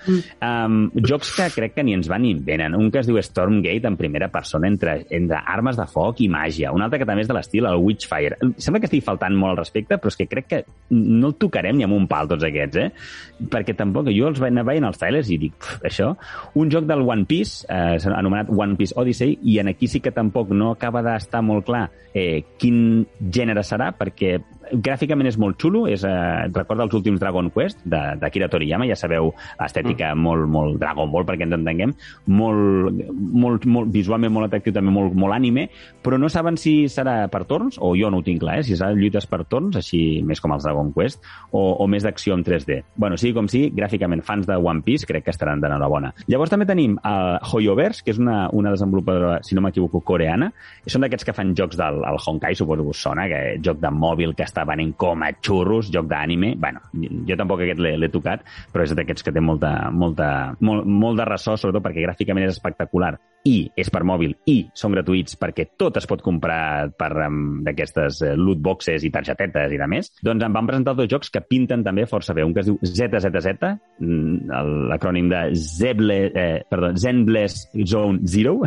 Um, 0.45 0.91
jocs 1.07 1.33
que 1.37 1.49
crec 1.55 1.77
que 1.77 1.85
ni 1.87 1.97
ens 1.97 2.11
van 2.11 2.23
ni 2.25 2.35
en 2.37 2.43
venen. 2.45 2.77
Un 2.77 2.91
que 2.93 3.01
es 3.03 3.09
diu 3.09 3.19
Stormgate 3.23 3.89
en 3.89 3.99
primera 3.99 4.29
persona 4.33 4.69
entre, 4.71 4.99
entre 5.17 5.41
armes 5.57 5.79
de 5.79 5.87
foc 5.91 6.23
i 6.25 6.29
màgia. 6.33 6.73
Un 6.75 6.85
altre 6.85 7.01
que 7.01 7.09
també 7.09 7.25
és 7.25 7.31
de 7.31 7.37
l'estil, 7.37 7.69
el 7.69 7.81
Witchfire. 7.83 8.39
Sembla 8.57 8.83
que 8.83 8.91
estigui 8.91 9.05
faltant 9.07 9.37
molt 9.37 9.55
al 9.55 9.63
respecte, 9.65 9.99
però 10.01 10.13
és 10.13 10.21
que 10.21 10.29
crec 10.31 10.51
que 10.51 10.63
no 10.95 11.33
el 11.33 11.39
tocarem 11.41 11.77
ni 11.79 11.87
amb 11.87 11.97
un 11.97 12.09
pal 12.11 12.29
tots 12.31 12.47
aquests, 12.47 12.83
eh? 12.83 13.47
Perquè 13.53 13.77
tampoc, 13.79 14.11
jo 14.15 14.31
els 14.31 14.41
vaig 14.43 14.57
veient 14.67 14.87
els 14.89 14.99
trailers 15.01 15.31
i 15.31 15.39
dic, 15.41 15.57
"Pf, 15.59 15.83
això... 15.91 16.13
Un 16.57 16.71
joc 16.71 16.87
del 16.87 17.03
One 17.03 17.27
Piece, 17.27 17.67
eh, 17.69 17.99
anomenat 18.17 18.49
One 18.51 18.77
Piece 18.77 18.95
Odyssey, 18.97 19.39
i 19.43 19.59
en 19.59 19.69
aquí 19.69 19.89
sí 19.89 20.01
que 20.01 20.11
tampoc 20.11 20.51
no 20.51 20.73
acaba 20.73 21.03
d'estar 21.03 21.43
molt 21.43 21.67
clar 21.67 21.91
eh, 22.15 22.43
quin 22.59 23.07
gènere 23.21 23.63
serà, 23.67 23.91
perquè 23.93 24.39
gràficament 24.73 25.29
és 25.29 25.39
molt 25.39 25.59
xulo, 25.61 25.87
és, 25.91 26.05
eh, 26.05 26.47
recorda 26.53 26.85
els 26.85 26.95
últims 26.95 27.21
Dragon 27.21 27.51
Quest 27.51 27.83
de, 27.85 28.01
d'Akira 28.21 28.49
Toriyama, 28.49 28.87
ja 28.89 28.97
sabeu 28.97 29.33
l'estètica 29.61 30.13
mm. 30.15 30.23
molt, 30.23 30.49
molt 30.51 30.81
Dragon 30.81 31.11
Ball, 31.13 31.27
perquè 31.29 31.47
ens 31.47 31.57
entenguem, 31.57 31.95
molt, 32.27 33.03
molt, 33.17 33.67
molt, 33.67 33.93
visualment 33.93 34.33
molt 34.33 34.49
atractiu, 34.49 34.75
també 34.77 34.93
molt, 34.95 35.15
molt 35.15 35.37
anime, 35.37 35.69
però 36.03 36.19
no 36.19 36.31
saben 36.33 36.59
si 36.61 36.87
serà 36.93 37.27
per 37.33 37.45
torns, 37.49 37.79
o 37.81 37.95
jo 37.99 38.11
no 38.11 38.21
ho 38.21 38.27
tinc 38.27 38.43
clar, 38.43 38.61
eh? 38.61 38.67
si 38.67 38.77
serà 38.79 38.95
lluites 38.97 39.29
per 39.31 39.45
torns, 39.51 39.77
així 39.79 40.23
més 40.27 40.41
com 40.43 40.55
els 40.57 40.67
Dragon 40.67 40.93
Quest, 40.95 41.23
o, 41.53 41.63
o 41.83 41.89
més 41.91 42.07
d'acció 42.07 42.37
en 42.37 42.45
3D. 42.47 42.81
Bueno, 42.97 43.19
sigui 43.21 43.35
com 43.37 43.51
sigui, 43.51 43.73
gràficament 43.77 44.25
fans 44.27 44.49
de 44.49 44.57
One 44.57 44.85
Piece 44.87 45.09
crec 45.09 45.27
que 45.27 45.35
estaran 45.35 45.63
d'enhorabona. 45.63 46.13
Llavors 46.31 46.53
també 46.53 46.67
tenim 46.69 46.97
uh, 47.01 47.37
Hoyoverse, 47.53 48.05
que 48.05 48.15
és 48.15 48.21
una, 48.23 48.47
una 48.57 48.73
desenvolupadora, 48.75 49.41
si 49.47 49.59
no 49.59 49.65
m'equivoco, 49.65 50.03
coreana, 50.07 50.51
són 50.87 51.05
d'aquests 51.05 51.27
que 51.27 51.35
fan 51.37 51.55
jocs 51.59 51.79
del 51.79 52.03
el 52.07 52.21
Honkai, 52.23 52.57
suposo 52.57 52.87
que 52.87 52.95
us 52.95 53.03
sona, 53.03 53.27
que 53.29 53.41
joc 53.65 53.81
de 53.83 53.91
mòbil 53.93 54.35
que 54.37 54.47
està 54.47 54.56
venent 54.65 54.95
com 54.97 55.23
a 55.23 55.33
xurros, 55.37 55.91
joc 55.93 56.09
d'anime. 56.09 56.55
Bueno, 56.57 56.81
jo 57.29 57.37
tampoc 57.37 57.63
aquest 57.67 57.83
l'he 57.83 58.13
tocat, 58.13 58.45
però 58.73 58.87
és 58.87 58.95
d'aquests 58.97 59.27
que 59.27 59.35
té 59.35 59.43
molta, 59.43 59.91
molta, 59.93 60.29
molt, 60.61 60.87
molt 60.87 61.21
de 61.21 61.29
ressò, 61.29 61.57
sobretot 61.57 61.85
perquè 61.85 62.07
gràficament 62.07 62.47
és 62.47 62.57
espectacular 62.57 63.17
i 63.47 63.57
és 63.79 63.91
per 63.95 64.03
mòbil 64.07 64.35
i 64.51 64.57
són 64.75 64.97
gratuïts 64.97 65.39
perquè 65.39 65.69
tot 65.79 66.01
es 66.01 66.07
pot 66.11 66.23
comprar 66.25 66.91
per 66.99 67.11
um, 67.29 67.61
d'aquestes 67.67 68.21
eh, 68.27 68.35
loot 68.39 68.63
boxes 68.63 69.07
i 69.07 69.13
targetetes 69.15 69.75
i 69.75 69.81
de 69.81 69.89
més, 69.91 70.11
doncs 70.27 70.47
em 70.47 70.57
van 70.57 70.67
presentar 70.67 70.97
dos 70.99 71.11
jocs 71.11 71.31
que 71.31 71.45
pinten 71.47 71.85
també 71.87 72.09
força 72.11 72.35
bé. 72.35 72.45
Un 72.47 72.55
que 72.55 72.65
es 72.65 72.71
diu 72.71 72.79
ZZZ, 72.83 73.71
mm, 74.01 74.63
l'acrònim 74.91 75.31
de 75.31 75.43
Zeble, 75.55 76.19
eh, 76.35 76.65
perdó, 76.71 76.95
Zenbless 76.99 77.69
Zone 77.87 78.27
Zero, 78.27 78.59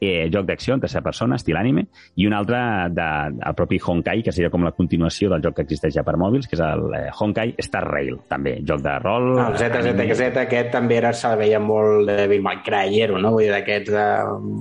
eh, 0.00 0.28
joc 0.32 0.46
d'acció 0.48 0.74
en 0.74 0.82
tercera 0.84 1.04
persona, 1.04 1.36
estil 1.36 1.56
anime, 1.56 1.86
i 2.16 2.26
un 2.28 2.34
altre 2.36 2.58
de, 2.94 3.08
el 3.48 3.56
propi 3.58 3.78
Honkai, 3.82 4.22
que 4.26 4.34
seria 4.34 4.50
com 4.52 4.64
la 4.66 4.72
continuació 4.76 5.30
del 5.32 5.44
joc 5.44 5.58
que 5.58 5.66
existeix 5.66 5.96
ja 5.96 6.04
per 6.06 6.16
mòbils, 6.20 6.48
que 6.48 6.56
és 6.58 6.64
el 6.64 6.86
eh, 6.96 7.04
Honkai 7.12 7.54
Star 7.64 7.84
Rail, 7.86 8.18
també, 8.28 8.58
joc 8.66 8.82
de 8.84 8.96
rol... 9.02 9.32
El 9.36 9.60
anime. 9.66 10.08
ZZZ 10.12 10.42
aquest 10.44 10.72
també 10.74 10.98
era, 11.00 11.12
se 11.16 11.32
veia 11.38 11.60
molt 11.62 12.06
de 12.08 12.16
Devil 12.22 12.44
May 12.44 12.62
Cry, 12.66 13.06
no? 13.16 13.32
Vull 13.36 13.46
dir, 13.46 13.52
d'aquests 13.54 13.92
de... 13.94 14.06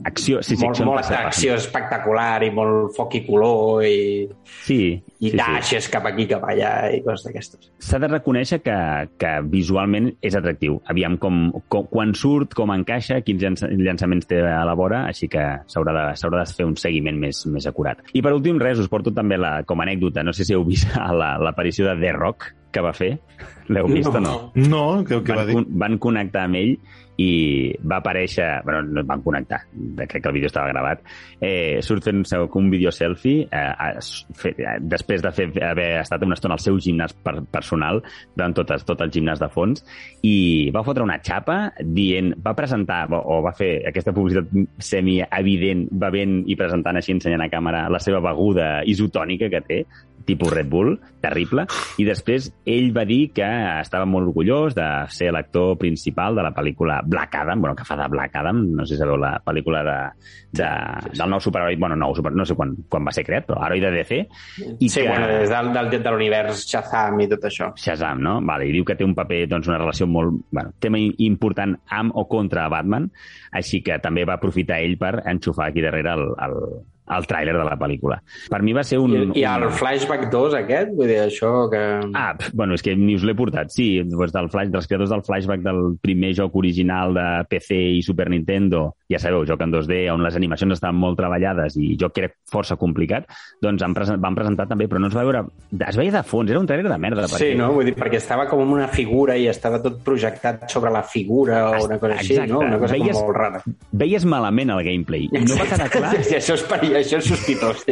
Acció, 0.08 0.42
sí, 0.46 0.56
sí, 0.56 0.64
molt, 0.64 0.76
acció 0.76 0.88
molt 0.88 1.12
acció 1.16 1.56
espectacular 1.60 2.44
i 2.46 2.52
molt 2.56 2.96
foc 2.96 3.16
i 3.20 3.24
color 3.28 3.86
i, 3.88 4.26
Sí, 4.66 4.80
i 5.20 5.30
sí, 5.30 5.32
sí. 5.32 5.38
dashes 5.38 5.88
cap 5.92 6.06
aquí, 6.10 6.26
cap 6.30 6.44
allà 6.48 6.72
i 6.94 7.02
coses 7.06 7.26
d'aquestes. 7.28 7.70
s'ha 7.86 8.00
de 8.02 8.10
reconèixer 8.12 8.60
que, 8.66 8.76
que 9.22 9.32
visualment 9.52 10.12
és 10.26 10.36
atractiu. 10.38 10.80
Aviam 10.92 11.18
com, 11.22 11.48
com, 11.72 11.88
quan 11.92 12.14
surt, 12.18 12.56
com 12.58 12.74
encaixa, 12.74 13.20
quins 13.26 13.44
llança, 13.44 13.70
llançaments 13.72 14.30
té 14.30 14.42
a 14.42 14.64
la 14.68 14.76
vora, 14.78 15.06
així 15.10 15.25
que 15.32 15.44
s'haurà 15.72 15.94
de, 15.96 16.06
de 16.38 16.46
fer 16.58 16.66
un 16.68 16.76
seguiment 16.80 17.18
més, 17.20 17.44
més 17.52 17.66
acurat. 17.70 18.02
I 18.14 18.22
per 18.26 18.34
últim, 18.36 18.60
res, 18.62 18.80
us 18.80 18.90
porto 18.92 19.14
també 19.16 19.38
la, 19.38 19.64
com 19.68 19.80
a 19.82 19.88
anècdota, 19.88 20.24
no 20.24 20.34
sé 20.34 20.46
si 20.48 20.54
heu 20.56 20.66
vist 20.68 20.92
a 20.98 21.12
la- 21.22 21.36
l'aparició 21.42 21.88
de 21.90 21.98
The 22.02 22.14
Rock 22.18 22.52
que 22.76 22.82
va 22.84 22.92
fer. 22.94 23.14
L'heu 23.72 23.88
vist 23.88 24.12
o 24.12 24.20
no? 24.20 24.36
No, 24.56 24.84
què, 25.08 25.22
va 25.24 25.42
van, 25.44 25.48
dir? 25.48 25.56
con- 25.58 25.68
van 25.86 25.98
connectar 26.04 26.44
amb 26.50 26.60
ell 26.60 26.74
i 27.18 27.72
va 27.84 28.02
aparèixer... 28.02 28.62
bueno, 28.66 28.82
no 28.84 29.04
van 29.08 29.22
connectar, 29.24 29.62
crec 29.96 30.22
que 30.22 30.28
el 30.30 30.34
vídeo 30.36 30.48
estava 30.52 30.68
gravat. 30.74 31.04
Eh, 31.40 31.80
surt 31.82 32.04
fent 32.04 32.24
un 32.56 32.70
vídeo 32.70 32.92
selfie 32.92 33.48
eh, 33.52 33.74
es- 33.98 34.26
fe, 34.36 34.54
eh, 34.58 34.78
després 34.82 35.22
de 35.24 35.32
fer, 35.32 35.48
haver 35.64 36.02
estat 36.02 36.24
una 36.24 36.36
estona 36.36 36.56
al 36.58 36.64
seu 36.64 36.78
gimnàs 36.80 37.14
per, 37.24 37.38
personal, 37.52 38.02
durant 38.36 38.54
tot, 38.56 38.72
tot 38.86 39.02
el 39.02 39.12
gimnàs 39.12 39.40
de 39.40 39.50
fons, 39.50 39.86
i 40.24 40.72
va 40.76 40.84
fotre 40.84 41.04
una 41.04 41.20
xapa 41.24 41.72
dient... 41.84 42.34
Va 42.46 42.56
presentar, 42.56 43.06
o, 43.12 43.22
o 43.38 43.42
va 43.46 43.54
fer 43.56 43.86
aquesta 43.88 44.14
publicitat 44.16 44.52
semi-evident, 44.84 45.88
bevent 45.92 46.42
i 46.48 46.56
presentant 46.60 46.98
així, 47.00 47.14
ensenyant 47.16 47.46
a 47.46 47.50
càmera 47.52 47.86
la 47.92 48.00
seva 48.04 48.20
beguda 48.24 48.82
isotònica 48.88 49.50
que 49.52 49.62
té, 49.66 49.80
tipus 50.26 50.52
Red 50.54 50.70
Bull, 50.70 50.96
terrible, 51.22 51.66
i 52.02 52.06
després 52.08 52.50
ell 52.70 52.92
va 52.96 53.06
dir 53.08 53.32
que 53.36 53.46
estava 53.82 54.08
molt 54.10 54.30
orgullós 54.30 54.76
de 54.78 54.88
ser 55.14 55.32
l'actor 55.34 55.76
principal 55.82 56.38
de 56.38 56.46
la 56.46 56.54
pel·lícula 56.56 57.00
Black 57.06 57.38
Adam, 57.42 57.62
bueno, 57.62 57.76
que 57.78 57.86
fa 57.88 57.98
de 58.00 58.08
Black 58.12 58.36
Adam, 58.42 58.62
no 58.76 58.86
sé 58.86 58.96
si 58.96 59.02
sabeu 59.02 59.18
la 59.22 59.36
pel·lícula 59.46 59.84
de, 59.86 59.98
de, 60.62 60.70
del 61.14 61.32
nou 61.32 61.42
superheroi, 61.44 61.78
bueno, 61.82 61.98
nou, 62.00 62.16
super, 62.18 62.34
no 62.36 62.46
sé 62.48 62.58
quan, 62.58 62.76
quan 62.90 63.06
va 63.08 63.14
ser 63.16 63.26
creat, 63.28 63.48
però 63.50 63.62
heroi 63.66 63.84
de 63.84 63.94
DC, 63.96 64.22
i 64.80 64.90
Sí, 64.96 65.02
que... 65.02 65.10
bueno, 65.10 65.28
des 65.28 65.50
del, 65.52 65.72
del, 65.76 65.92
de 66.04 66.14
l'univers 66.14 66.66
Shazam 66.70 67.20
i 67.24 67.30
tot 67.32 67.50
això. 67.50 67.72
Shazam, 67.80 68.22
no? 68.24 68.38
Vale, 68.46 68.70
i 68.70 68.74
diu 68.76 68.86
que 68.88 68.96
té 68.98 69.08
un 69.08 69.16
paper, 69.18 69.44
doncs, 69.52 69.70
una 69.72 69.82
relació 69.82 70.08
molt... 70.08 70.46
Bueno, 70.56 70.76
tema 70.80 71.00
important 71.00 71.76
amb 71.98 72.16
o 72.16 72.26
contra 72.32 72.68
Batman, 72.72 73.10
així 73.56 73.82
que 73.86 74.00
també 74.04 74.26
va 74.28 74.40
aprofitar 74.40 74.80
ell 74.84 74.98
per 75.02 75.18
enxufar 75.26 75.70
aquí 75.70 75.84
darrere 75.84 76.16
el, 76.16 76.28
el, 76.48 76.60
el 77.06 77.28
tràiler 77.30 77.54
de 77.54 77.64
la 77.68 77.76
pel·lícula. 77.78 78.18
Per 78.50 78.62
mi 78.66 78.74
va 78.74 78.84
ser 78.88 78.98
un... 79.02 79.14
I, 79.14 79.42
I 79.42 79.46
el 79.46 79.68
un... 79.68 79.74
Flashback 79.78 80.28
2 80.34 80.56
aquest, 80.62 80.94
vull 80.98 81.10
dir, 81.12 81.20
això 81.26 81.52
que... 81.70 81.82
Ah, 82.18 82.32
bueno, 82.54 82.74
és 82.78 82.82
que 82.86 82.96
ni 82.98 83.14
us 83.18 83.26
l'he 83.28 83.36
portat. 83.38 83.70
Sí, 83.76 84.02
doncs 84.10 84.34
del 84.34 84.50
flash, 84.54 84.72
dels 84.74 84.88
creadors 84.90 85.12
del 85.14 85.24
flashback 85.28 85.62
del 85.66 85.84
primer 86.02 86.34
joc 86.38 86.56
original 86.58 87.14
de 87.14 87.26
PC 87.52 87.78
i 88.00 88.02
Super 88.06 88.30
Nintendo, 88.34 88.96
ja 89.12 89.20
sabeu, 89.22 89.46
joc 89.46 89.62
en 89.62 89.74
2D, 89.76 90.00
on 90.14 90.24
les 90.26 90.36
animacions 90.40 90.74
estaven 90.78 90.98
molt 91.00 91.20
treballades 91.20 91.78
i 91.78 91.94
joc 92.02 92.16
que 92.16 92.26
era 92.26 92.32
força 92.50 92.78
complicat, 92.80 93.30
doncs 93.62 93.84
han 93.86 93.94
present, 93.94 94.18
van 94.24 94.36
presentar 94.38 94.66
també, 94.72 94.88
però 94.90 95.02
no 95.04 95.12
es 95.12 95.18
va 95.18 95.28
veure... 95.28 95.46
Es 95.86 95.98
veia 96.00 96.14
de 96.16 96.24
fons, 96.26 96.50
era 96.50 96.60
un 96.60 96.66
trailer 96.70 96.90
de 96.90 96.98
merda. 96.98 97.28
Sí, 97.30 97.52
no? 97.60 97.70
Vull 97.76 97.92
dir, 97.92 97.96
perquè 98.00 98.18
estava 98.18 98.48
com 98.50 98.64
una 98.74 98.88
figura 98.90 99.36
i 99.38 99.46
estava 99.52 99.78
tot 99.84 100.02
projectat 100.06 100.66
sobre 100.74 100.90
la 100.94 101.04
figura 101.06 101.62
o 101.70 101.86
una 101.86 102.00
cosa 102.02 102.18
així, 102.18 102.34
Exacte. 102.34 102.52
no? 102.54 102.64
Una 102.66 102.80
cosa 102.82 102.98
Veies- 102.98 103.20
molt 103.22 103.38
rara. 103.38 103.62
Veies 103.92 104.26
malament 104.26 104.74
el 104.74 104.82
gameplay. 104.88 105.28
I 105.30 105.44
no 105.46 105.60
va 105.60 105.68
quedar 105.70 105.90
clar... 105.94 106.14
I 106.32 106.38
això 106.40 106.58
és, 106.58 106.66
peri- 106.70 106.95
això 107.02 107.20
és 107.22 107.30
sospitós. 107.30 107.84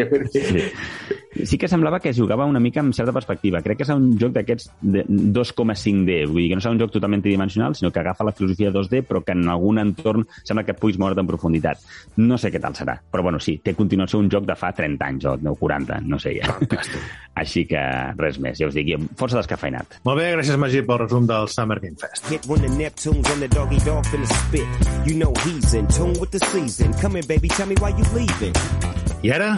Sí. 1.33 1.45
sí 1.45 1.57
que 1.57 1.67
semblava 1.67 1.99
que 1.99 2.13
jugava 2.13 2.45
una 2.45 2.59
mica 2.59 2.81
amb 2.81 2.93
certa 2.93 3.13
perspectiva. 3.13 3.61
Crec 3.65 3.79
que 3.79 3.85
és 3.87 3.91
un 3.93 4.11
joc 4.21 4.33
d'aquests 4.35 4.69
de 4.81 5.03
2,5D, 5.07 6.19
vull 6.29 6.43
dir 6.43 6.49
que 6.51 6.59
no 6.59 6.63
és 6.63 6.69
un 6.69 6.81
joc 6.81 6.93
totalment 6.93 7.23
tridimensional, 7.23 7.75
sinó 7.75 7.91
que 7.91 8.01
agafa 8.03 8.27
la 8.27 8.35
filosofia 8.35 8.71
2D, 8.73 9.03
però 9.07 9.23
que 9.25 9.35
en 9.35 9.47
algun 9.49 9.81
entorn 9.81 10.27
sembla 10.43 10.65
que 10.65 10.75
et 10.75 10.81
puguis 10.81 10.99
moure't 11.01 11.19
en 11.19 11.29
profunditat. 11.29 11.81
No 12.21 12.37
sé 12.37 12.51
què 12.53 12.61
tal 12.61 12.77
serà, 12.77 12.97
però 13.11 13.25
bueno, 13.25 13.41
sí, 13.41 13.57
té 13.63 13.73
continuació 13.77 14.21
un 14.21 14.29
joc 14.31 14.47
de 14.49 14.57
fa 14.59 14.71
30 14.75 15.09
anys 15.09 15.27
o 15.29 15.35
no, 15.41 15.55
40, 15.59 15.99
no 16.05 16.21
sé 16.21 16.37
ja. 16.37 16.53
Així 17.41 17.65
que 17.65 17.81
res 18.19 18.37
més, 18.39 18.59
ja 18.61 18.69
us 18.69 18.77
dic, 18.77 18.93
força 19.19 19.41
descafeinat. 19.41 19.99
Molt 20.05 20.21
bé, 20.21 20.29
gràcies, 20.37 20.59
Magí, 20.61 20.83
pel 20.85 21.01
resum 21.05 21.27
del 21.29 21.49
Summer 21.49 21.79
Game 21.81 21.97
Fest. 21.99 22.29
Hit 22.29 22.45
when 22.47 22.61
the 22.61 22.69
Neptunes 22.77 23.29
and 23.33 23.41
the 23.41 23.49
doggy 23.49 23.81
dog 23.85 24.05
finna 24.05 24.29
spit. 24.29 24.89
You 25.07 25.17
know 25.17 25.33
he's 25.43 25.73
in 25.73 25.87
tune 25.87 26.13
with 26.19 26.31
the 26.31 26.39
season. 26.53 26.93
Come 27.01 27.15
here, 27.17 27.27
baby, 27.27 27.47
tell 27.47 27.67
me 27.67 27.75
why 27.81 27.89
you 27.89 28.05
leaving. 28.13 28.53
I 29.23 29.31
ara, 29.31 29.53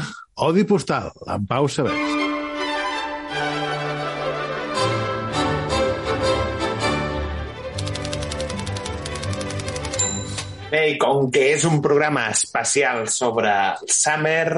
Odi 0.45 0.65
Postal, 0.69 1.09
amb 1.25 1.47
Pau 1.49 1.67
Sabers. 1.71 2.15
Bé, 10.75 10.81
i 10.91 10.97
com 10.99 11.29
que 11.31 11.45
és 11.53 11.63
un 11.69 11.79
programa 11.81 12.27
especial 12.33 13.05
sobre 13.07 13.53
el 13.53 13.93
Summer, 13.95 14.49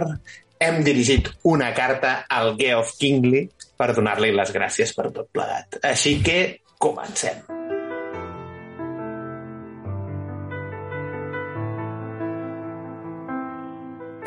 hem 0.59 0.81
dirigit 0.83 1.29
una 1.51 1.73
carta 1.77 2.23
al 2.29 2.55
Geoff 2.59 2.97
Kingley 2.97 3.45
per 3.77 3.91
donar-li 3.93 4.33
les 4.33 4.55
gràcies 4.55 4.95
per 4.97 5.11
tot 5.11 5.29
plegat. 5.35 5.79
Així 5.85 6.17
que 6.25 6.39
comencem. 6.81 7.56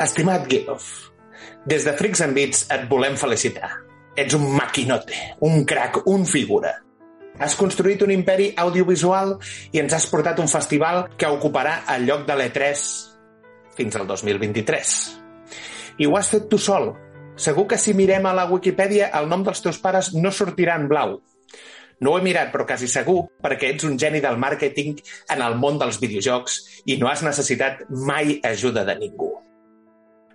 Estimat 0.01 0.47
Geoff, 0.49 1.11
des 1.63 1.83
de 1.85 1.91
Freaks 1.93 2.23
and 2.25 2.33
Beats 2.33 2.63
et 2.73 2.87
volem 2.89 3.13
felicitar. 3.21 3.67
Ets 4.17 4.33
un 4.33 4.47
maquinote, 4.55 5.13
un 5.45 5.61
crac, 5.69 5.99
un 6.09 6.23
figura. 6.25 6.71
Has 7.37 7.53
construït 7.59 8.01
un 8.01 8.09
imperi 8.09 8.47
audiovisual 8.63 9.35
i 9.69 9.77
ens 9.77 9.93
has 9.93 10.07
portat 10.09 10.41
un 10.41 10.49
festival 10.49 11.03
que 11.13 11.29
ocuparà 11.29 11.75
el 11.93 12.07
lloc 12.09 12.23
de 12.25 12.37
l'E3 12.39 12.85
fins 13.77 13.99
al 13.99 14.07
2023. 14.09 14.95
I 16.01 16.09
ho 16.09 16.17
has 16.17 16.33
fet 16.33 16.49
tu 16.49 16.57
sol. 16.57 16.89
Segur 17.37 17.67
que 17.69 17.77
si 17.77 17.93
mirem 17.93 18.25
a 18.25 18.33
la 18.33 18.47
Wikipedia 18.49 19.11
el 19.21 19.29
nom 19.29 19.45
dels 19.45 19.61
teus 19.61 19.77
pares 19.85 20.15
no 20.17 20.33
sortirà 20.33 20.79
en 20.81 20.89
blau. 20.89 21.19
No 22.01 22.15
ho 22.15 22.17
he 22.17 22.25
mirat, 22.25 22.49
però 22.49 22.65
quasi 22.65 22.89
segur, 22.89 23.27
perquè 23.37 23.75
ets 23.75 23.85
un 23.85 24.01
geni 24.01 24.17
del 24.25 24.41
màrqueting 24.41 24.97
en 25.29 25.45
el 25.45 25.61
món 25.61 25.77
dels 25.77 26.01
videojocs 26.01 26.59
i 26.89 26.97
no 26.97 27.13
has 27.13 27.21
necessitat 27.21 27.85
mai 28.09 28.39
ajuda 28.49 28.81
de 28.89 28.97
ningú. 29.05 29.31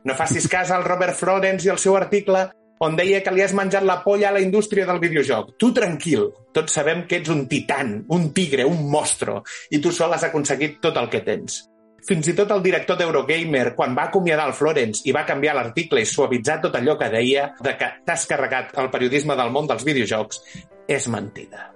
No 0.06 0.14
facis 0.14 0.46
cas 0.46 0.70
al 0.70 0.84
Robert 0.84 1.16
Florence 1.18 1.66
i 1.66 1.70
el 1.72 1.80
seu 1.82 1.96
article 1.98 2.44
on 2.86 2.94
deia 2.94 3.22
que 3.24 3.32
li 3.34 3.42
has 3.42 3.54
menjat 3.56 3.82
la 3.88 3.96
polla 4.04 4.28
a 4.28 4.34
la 4.36 4.42
indústria 4.44 4.84
del 4.86 5.00
videojoc. 5.02 5.56
Tu 5.58 5.72
tranquil, 5.74 6.28
tots 6.54 6.76
sabem 6.78 7.06
que 7.10 7.18
ets 7.18 7.32
un 7.32 7.46
titan, 7.50 7.96
un 8.14 8.28
tigre, 8.36 8.68
un 8.68 8.84
mostro, 8.92 9.40
i 9.72 9.80
tu 9.82 9.90
sol 9.90 10.14
has 10.14 10.28
aconseguit 10.28 10.78
tot 10.84 11.00
el 11.00 11.10
que 11.10 11.24
tens. 11.26 11.64
Fins 12.06 12.28
i 12.30 12.36
tot 12.38 12.52
el 12.54 12.62
director 12.62 13.00
d'Eurogamer, 13.00 13.72
quan 13.74 13.96
va 13.98 14.06
acomiadar 14.06 14.46
el 14.46 14.54
Florence 14.54 15.02
i 15.10 15.14
va 15.16 15.26
canviar 15.26 15.56
l'article 15.58 16.04
i 16.04 16.06
suavitzar 16.06 16.60
tot 16.62 16.78
allò 16.78 16.94
que 17.00 17.10
deia 17.10 17.48
de 17.58 17.74
que 17.80 17.88
t'has 18.06 18.28
carregat 18.30 18.76
el 18.78 18.92
periodisme 18.94 19.34
del 19.34 19.50
món 19.50 19.66
dels 19.66 19.82
videojocs, 19.88 20.44
és 20.86 21.10
mentida. 21.10 21.72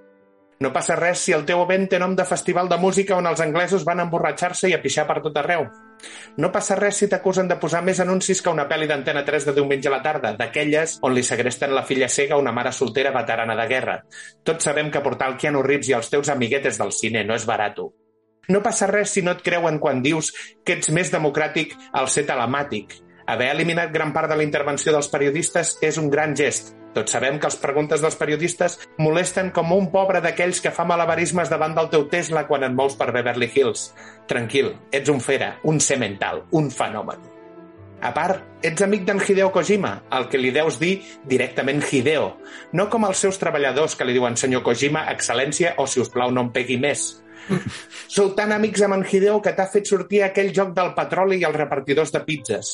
No 0.61 0.71
passa 0.71 0.95
res 0.95 1.19
si 1.25 1.33
el 1.35 1.43
teu 1.43 1.65
event 1.65 1.89
té 1.89 1.99
nom 1.99 2.15
de 2.15 2.23
festival 2.23 2.69
de 2.69 2.77
música 2.79 3.17
on 3.17 3.27
els 3.27 3.41
anglesos 3.43 3.83
van 3.83 4.05
emborratxar-se 4.05 4.69
i 4.69 4.77
a 4.77 4.79
pixar 4.79 5.07
per 5.09 5.19
tot 5.25 5.39
arreu. 5.41 5.65
No 6.37 6.51
passa 6.51 6.77
res 6.79 6.99
si 7.01 7.09
t'acusen 7.11 7.49
de 7.49 7.57
posar 7.61 7.81
més 7.85 7.99
anuncis 7.99 8.41
que 8.41 8.53
una 8.53 8.67
pel·li 8.69 8.87
d'Antena 8.89 9.23
3 9.27 9.49
de 9.49 9.55
diumenge 9.57 9.89
a 9.89 9.95
la 9.95 10.01
tarda, 10.05 10.33
d'aquelles 10.39 10.97
on 11.05 11.15
li 11.15 11.23
segresten 11.27 11.75
la 11.75 11.85
filla 11.87 12.09
cega 12.09 12.39
una 12.39 12.53
mare 12.55 12.71
soltera 12.71 13.11
veterana 13.15 13.55
de 13.59 13.67
guerra. 13.67 13.97
Tots 14.43 14.69
sabem 14.69 14.91
que 14.91 15.03
portar 15.03 15.29
el 15.31 15.37
Keanu 15.37 15.63
Reeves 15.65 15.91
i 15.91 15.97
els 15.99 16.09
teus 16.09 16.31
amiguetes 16.33 16.79
del 16.81 16.95
cine 16.95 17.25
no 17.27 17.37
és 17.37 17.45
barato. 17.45 17.91
No 18.49 18.63
passa 18.65 18.87
res 18.89 19.13
si 19.13 19.21
no 19.21 19.35
et 19.35 19.45
creuen 19.45 19.79
quan 19.79 20.01
dius 20.01 20.31
que 20.65 20.79
ets 20.79 20.89
més 20.89 21.13
democràtic 21.13 21.77
al 21.93 22.09
ser 22.09 22.25
telemàtic. 22.27 22.97
Haver 23.31 23.51
eliminat 23.53 23.93
gran 23.93 24.11
part 24.13 24.31
de 24.31 24.35
la 24.39 24.47
intervenció 24.47 24.91
dels 24.91 25.11
periodistes 25.11 25.77
és 25.81 25.99
un 26.01 26.09
gran 26.09 26.35
gest. 26.35 26.73
Tots 26.95 27.13
sabem 27.15 27.37
que 27.39 27.47
les 27.47 27.59
preguntes 27.61 28.01
dels 28.03 28.17
periodistes 28.19 28.77
molesten 28.99 29.51
com 29.55 29.71
un 29.71 29.87
pobre 29.93 30.19
d'aquells 30.23 30.59
que 30.63 30.73
fa 30.75 30.83
malabarismes 30.87 31.51
davant 31.51 31.75
del 31.77 31.91
teu 31.93 32.07
Tesla 32.11 32.43
quan 32.49 32.67
et 32.67 32.73
mous 32.75 32.97
per 32.99 33.13
Beverly 33.15 33.47
Hills. 33.53 33.91
Tranquil, 34.27 34.73
ets 34.91 35.11
un 35.11 35.21
fera, 35.23 35.53
un 35.63 35.79
semental, 35.79 36.43
un 36.51 36.67
fenomen. 36.71 37.31
A 38.01 38.09
part, 38.15 38.41
ets 38.65 38.81
amic 38.81 39.03
d'en 39.05 39.19
Hideo 39.21 39.51
Kojima, 39.53 39.91
el 40.17 40.25
que 40.27 40.39
li 40.41 40.49
deus 40.51 40.79
dir 40.81 40.95
directament 41.29 41.83
Hideo, 41.85 42.31
no 42.73 42.87
com 42.89 43.05
els 43.05 43.21
seus 43.21 43.37
treballadors 43.37 43.95
que 43.95 44.07
li 44.07 44.15
diuen 44.17 44.35
senyor 44.35 44.63
Kojima, 44.65 45.05
excel·lència 45.13 45.75
o 45.77 45.85
si 45.85 46.01
us 46.01 46.09
plau 46.09 46.33
no 46.33 46.47
em 46.47 46.49
pegui 46.55 46.79
més. 46.81 47.21
Sou 48.15 48.31
tan 48.37 48.53
amics 48.55 48.83
amb 48.85 48.97
en 48.97 49.05
Hideo 49.07 49.39
que 49.43 49.53
t'ha 49.57 49.67
fet 49.71 49.89
sortir 49.89 50.23
aquell 50.25 50.51
joc 50.55 50.73
del 50.77 50.93
petroli 50.97 51.39
i 51.41 51.47
els 51.47 51.57
repartidors 51.57 52.13
de 52.15 52.23
pizzas. 52.27 52.71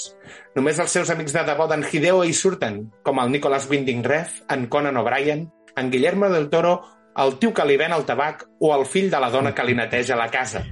Només 0.57 0.80
els 0.84 0.93
seus 0.99 1.11
amics 1.13 1.36
de 1.36 1.45
debò 1.47 1.67
d'en 1.69 1.86
Hideo 1.86 2.23
hi 2.25 2.36
surten, 2.36 2.84
com 3.03 3.21
el 3.23 3.34
Nicholas 3.34 3.69
Winding 3.69 4.03
Refn, 4.05 4.45
en 4.53 4.67
Conan 4.71 4.97
O'Brien, 5.01 5.47
en 5.78 5.91
Guillermo 5.91 6.30
del 6.34 6.49
Toro, 6.49 6.80
el 7.17 7.38
tio 7.41 7.53
que 7.53 7.65
li 7.65 7.78
ven 7.78 7.93
el 7.95 8.05
tabac 8.05 8.43
o 8.61 8.73
el 8.75 8.86
fill 8.86 9.09
de 9.09 9.19
la 9.21 9.32
dona 9.34 9.53
que 9.55 9.65
li 9.65 9.75
neteja 9.78 10.17
la 10.17 10.30
casa. 10.34 10.63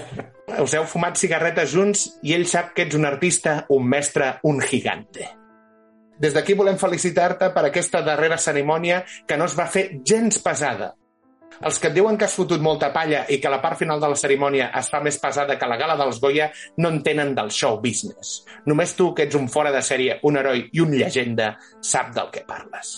Us 0.62 0.74
heu 0.74 0.86
fumat 0.88 1.18
cigarretes 1.18 1.72
junts 1.74 2.06
i 2.26 2.34
ell 2.34 2.46
sap 2.50 2.72
que 2.74 2.86
ets 2.86 2.96
un 2.98 3.06
artista, 3.06 3.64
un 3.74 3.86
mestre, 3.86 4.36
un 4.48 4.62
gigante. 4.62 5.26
Des 6.18 6.34
d'aquí 6.34 6.54
volem 6.58 6.78
felicitar-te 6.78 7.50
per 7.54 7.66
aquesta 7.66 8.02
darrera 8.02 8.38
cerimònia 8.42 9.04
que 9.26 9.36
no 9.38 9.46
es 9.46 9.54
va 9.58 9.68
fer 9.70 10.00
gens 10.06 10.40
pesada. 10.42 10.94
Els 11.58 11.78
que 11.82 11.90
et 11.90 11.94
diuen 11.96 12.16
que 12.18 12.26
has 12.28 12.36
fotut 12.38 12.62
molta 12.62 12.92
palla 12.94 13.24
i 13.28 13.40
que 13.42 13.50
la 13.50 13.60
part 13.62 13.80
final 13.80 13.98
de 14.00 14.10
la 14.12 14.18
cerimònia 14.18 14.68
es 14.78 14.90
fa 14.92 15.00
més 15.02 15.18
pesada 15.18 15.56
que 15.58 15.68
la 15.70 15.78
gala 15.80 15.96
dels 15.98 16.20
Goya 16.22 16.50
no 16.78 16.92
entenen 16.94 17.34
del 17.34 17.50
show 17.50 17.80
business. 17.82 18.44
Només 18.70 18.94
tu, 18.98 19.10
que 19.14 19.26
ets 19.26 19.38
un 19.38 19.48
fora 19.50 19.72
de 19.74 19.82
sèrie, 19.82 20.20
un 20.22 20.38
heroi 20.38 20.68
i 20.72 20.84
un 20.84 20.94
llegenda, 20.94 21.56
sap 21.82 22.14
del 22.14 22.30
que 22.34 22.44
parles. 22.46 22.94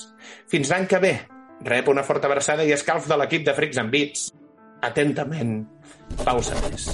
Fins 0.51 0.73
l'any 0.73 0.87
que 0.91 1.01
ve, 1.01 1.15
rep 1.65 1.89
una 1.89 2.05
forta 2.05 2.29
abraçada 2.29 2.67
i 2.67 2.75
escalf 2.77 3.09
de 3.09 3.17
l'equip 3.21 3.49
de 3.49 3.57
Freaks 3.57 3.81
and 3.81 3.95
Beats. 3.95 4.29
Atentament, 4.85 5.59
Pau 6.25 6.41
Sanés. 6.45 6.89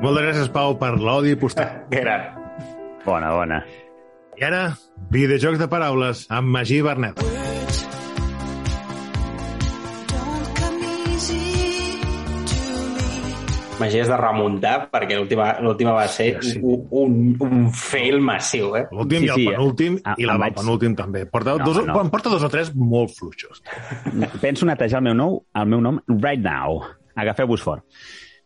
Moltes 0.00 0.24
gràcies, 0.24 0.48
Pau, 0.54 0.74
per 0.80 0.94
l'odi 0.96 1.36
postal. 1.36 1.84
Gran. 1.92 2.30
Bona, 3.04 3.34
bona. 3.36 3.60
I 4.40 4.44
ara, 4.48 4.60
videojocs 5.16 5.60
de 5.62 5.68
paraules 5.74 6.24
amb 6.40 6.54
Magí 6.56 6.80
Bernet. 6.88 7.20
Magí 13.80 13.96
és 13.96 14.10
de 14.12 14.16
remuntar, 14.20 14.90
perquè 14.92 15.16
l'última 15.16 15.54
l'última 15.64 15.94
va 15.96 16.02
ser 16.12 16.34
Sí, 16.44 16.50
sí. 16.52 16.58
un, 16.60 16.82
un, 16.92 17.14
un 17.46 17.70
fail 17.72 18.18
massiu, 18.20 18.74
eh? 18.76 18.82
L'últim 18.92 19.22
Sí, 19.22 19.24
i 19.24 19.30
el 19.32 19.38
sí, 19.38 19.46
penúltim, 19.48 19.94
eh? 20.04 20.14
i 20.20 20.26
la 20.28 20.34
vaig- 20.36 20.58
penúltim 20.58 20.94
també. 20.98 21.22
Porta, 21.24 21.54
No, 21.56 21.64
dos, 21.64 21.78
no. 21.86 21.96
Em 22.02 22.10
porta 22.12 22.28
dos 22.28 22.44
o 22.44 22.50
tres 22.52 22.74
molt 22.76 23.14
fluixos. 23.16 23.62
Penso 24.42 24.66
netejar 24.68 25.00
el 25.00 25.04
meu, 25.08 25.14
nou, 25.16 25.38
el 25.56 25.66
meu 25.72 25.80
nom 25.80 25.98
right 26.10 26.42
now. 26.44 26.82
Agafeu-vos 27.16 27.62
fort. 27.64 27.86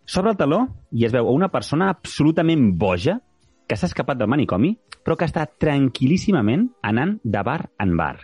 S'obre 0.06 0.30
el 0.30 0.38
taló 0.38 0.60
i 0.92 1.04
es 1.08 1.12
veu 1.12 1.26
una 1.32 1.48
persona 1.50 1.88
absolutament 1.90 2.70
boja 2.78 3.18
que 3.68 3.76
s'ha 3.76 3.88
escapat 3.90 4.18
del 4.20 4.30
manicomi, 4.30 4.74
però 5.04 5.16
que 5.18 5.28
està 5.28 5.46
tranquil·líssimament 5.46 6.68
anant 6.84 7.18
de 7.24 7.42
bar 7.46 7.60
en 7.80 7.94
bar, 7.96 8.16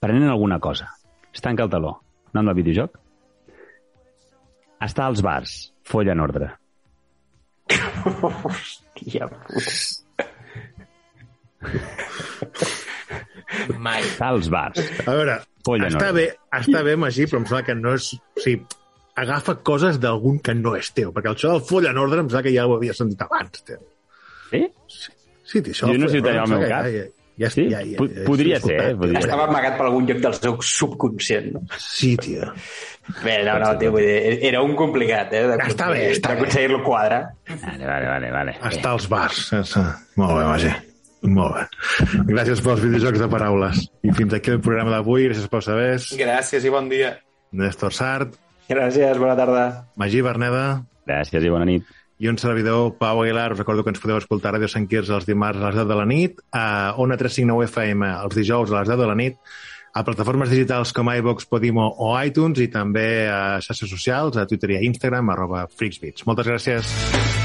prenent 0.00 0.30
alguna 0.30 0.58
cosa. 0.60 0.88
Es 1.32 1.44
tanca 1.44 1.66
el 1.66 1.72
taló. 1.72 1.96
Nom 2.36 2.48
del 2.48 2.56
videojoc? 2.58 2.96
Està 4.82 5.06
als 5.06 5.22
bars. 5.24 5.56
Folla 5.86 6.12
en 6.16 6.22
ordre. 6.24 6.50
Hòstia 8.06 9.28
puta. 9.32 9.74
Mai. 13.80 14.02
Està 14.04 14.30
als 14.32 14.48
bars. 14.52 14.80
A 15.06 15.14
veure, 15.16 15.36
Folla 15.66 15.88
està 15.90 16.12
bé, 16.14 16.26
està 16.54 16.82
bé, 16.86 16.96
Magí, 17.00 17.26
però 17.26 17.40
em 17.40 17.48
sembla 17.48 17.64
que 17.66 17.76
no 17.78 17.94
és... 17.96 18.12
O 18.36 18.44
sigui, 18.44 18.62
agafa 19.16 19.56
coses 19.66 19.98
d'algun 20.00 20.38
que 20.44 20.54
no 20.54 20.76
és 20.78 20.92
teu, 20.94 21.12
perquè 21.14 21.32
això 21.32 21.54
del 21.54 21.64
foll 21.66 21.88
en 21.88 21.98
ordre 22.00 22.20
em 22.22 22.28
sembla 22.28 22.44
que 22.46 22.54
ja 22.54 22.66
ho 22.68 22.76
havia 22.76 22.94
sentit 22.96 23.22
abans, 23.24 23.64
tio. 23.64 23.80
Sí? 24.50 24.62
Sí, 25.46 25.60
tio, 25.62 25.72
això 25.72 25.92
Jo 25.92 25.98
no 25.98 26.08
sé 26.08 26.20
tallar 26.22 26.44
el 26.44 26.52
ordre, 26.52 26.58
meu 26.58 26.68
cap. 26.68 26.86
Ja, 26.86 27.04
ja, 27.38 27.50
Sí? 27.52 27.66
ja, 27.70 27.82
ja, 27.84 27.98
ja, 28.00 28.24
podria 28.24 28.56
ja, 28.58 28.66
ser, 28.66 28.76
eh? 28.80 28.94
Podria. 28.96 29.18
Estava 29.20 29.44
amagat 29.46 29.76
per 29.76 29.86
algun 29.86 30.06
lloc 30.08 30.18
del 30.24 30.34
seu 30.34 30.56
subconscient, 30.62 31.50
no? 31.52 31.60
Sí, 31.78 32.16
tio. 32.16 32.48
Bé, 33.22 33.36
no, 33.44 33.58
no, 33.60 33.68
tio, 33.78 33.92
vull 33.92 34.02
dir, 34.02 34.38
era 34.48 34.62
un 34.62 34.74
complicat, 34.74 35.32
eh? 35.36 35.42
de- 35.46 35.58
Està 35.68 35.90
bé, 35.92 36.10
està 36.14 36.30
bé. 36.32 36.40
D'aconseguir-lo 36.40 36.82
quadre. 36.82 37.20
Vale, 37.62 37.86
vale, 37.86 38.06
vale. 38.08 38.30
vale. 38.32 38.56
Està 38.70 38.90
als 38.96 39.08
bars. 39.08 39.44
sense- 39.52 39.84
Molt 40.16 40.34
bé, 40.38 40.44
Magí. 40.48 40.72
Molt 41.26 41.54
bé. 41.54 41.62
Gràcies 42.32 42.60
pels 42.62 42.80
videojocs 42.82 43.18
de 43.20 43.28
paraules. 43.28 43.84
I 44.02 44.12
fins 44.12 44.34
aquí 44.34 44.50
el 44.50 44.60
programa 44.60 44.90
d'avui. 44.92 45.28
Gràcies 45.28 45.48
pels 45.48 45.64
sabers. 45.64 46.10
Gràcies 46.18 46.64
i 46.64 46.68
bon 46.70 46.88
dia. 46.88 47.18
Néstor 47.52 47.92
Sart, 47.92 48.34
Gràcies, 48.68 49.16
bona 49.18 49.36
tarda. 49.38 49.86
Magí 49.96 50.20
Berneda 50.22 50.82
Gràcies 51.06 51.44
i 51.44 51.48
bona 51.48 51.64
nit. 51.64 51.84
I 52.18 52.28
un 52.28 52.38
servidor, 52.38 52.96
Pau 52.98 53.22
Aguilar. 53.22 53.52
Us 53.52 53.58
recordo 53.58 53.84
que 53.84 53.92
ens 53.92 54.00
podeu 54.00 54.18
escoltar 54.18 54.52
a 54.52 54.56
Ràdio 54.56 54.70
Sant 54.72 54.88
Quirze 54.88 55.14
els 55.16 55.28
dimarts 55.28 55.60
a 55.60 55.68
les 55.68 55.78
10 55.82 55.88
de 55.90 55.98
la 55.98 56.08
nit, 56.08 56.42
a 56.52 56.66
Ona 57.02 57.18
359 57.20 57.68
FM 57.70 58.12
els 58.24 58.36
dijous 58.38 58.72
a 58.72 58.80
les 58.80 58.92
10 58.92 59.02
de 59.02 59.08
la 59.10 59.16
nit, 59.18 59.40
a 59.96 60.04
plataformes 60.04 60.52
digitals 60.52 60.92
com 60.96 61.12
iVox, 61.12 61.48
Podimo 61.48 61.88
o 62.04 62.12
iTunes 62.20 62.60
i 62.60 62.68
també 62.72 63.28
a 63.32 63.58
xarxes 63.64 63.92
socials, 63.92 64.36
a 64.36 64.46
Twitter 64.48 64.74
i 64.74 64.80
a 64.80 64.84
Instagram, 64.88 65.32
arroba 65.32 65.66
freaksbeats. 65.72 66.28
Moltes 66.28 66.52
gràcies. 66.52 67.35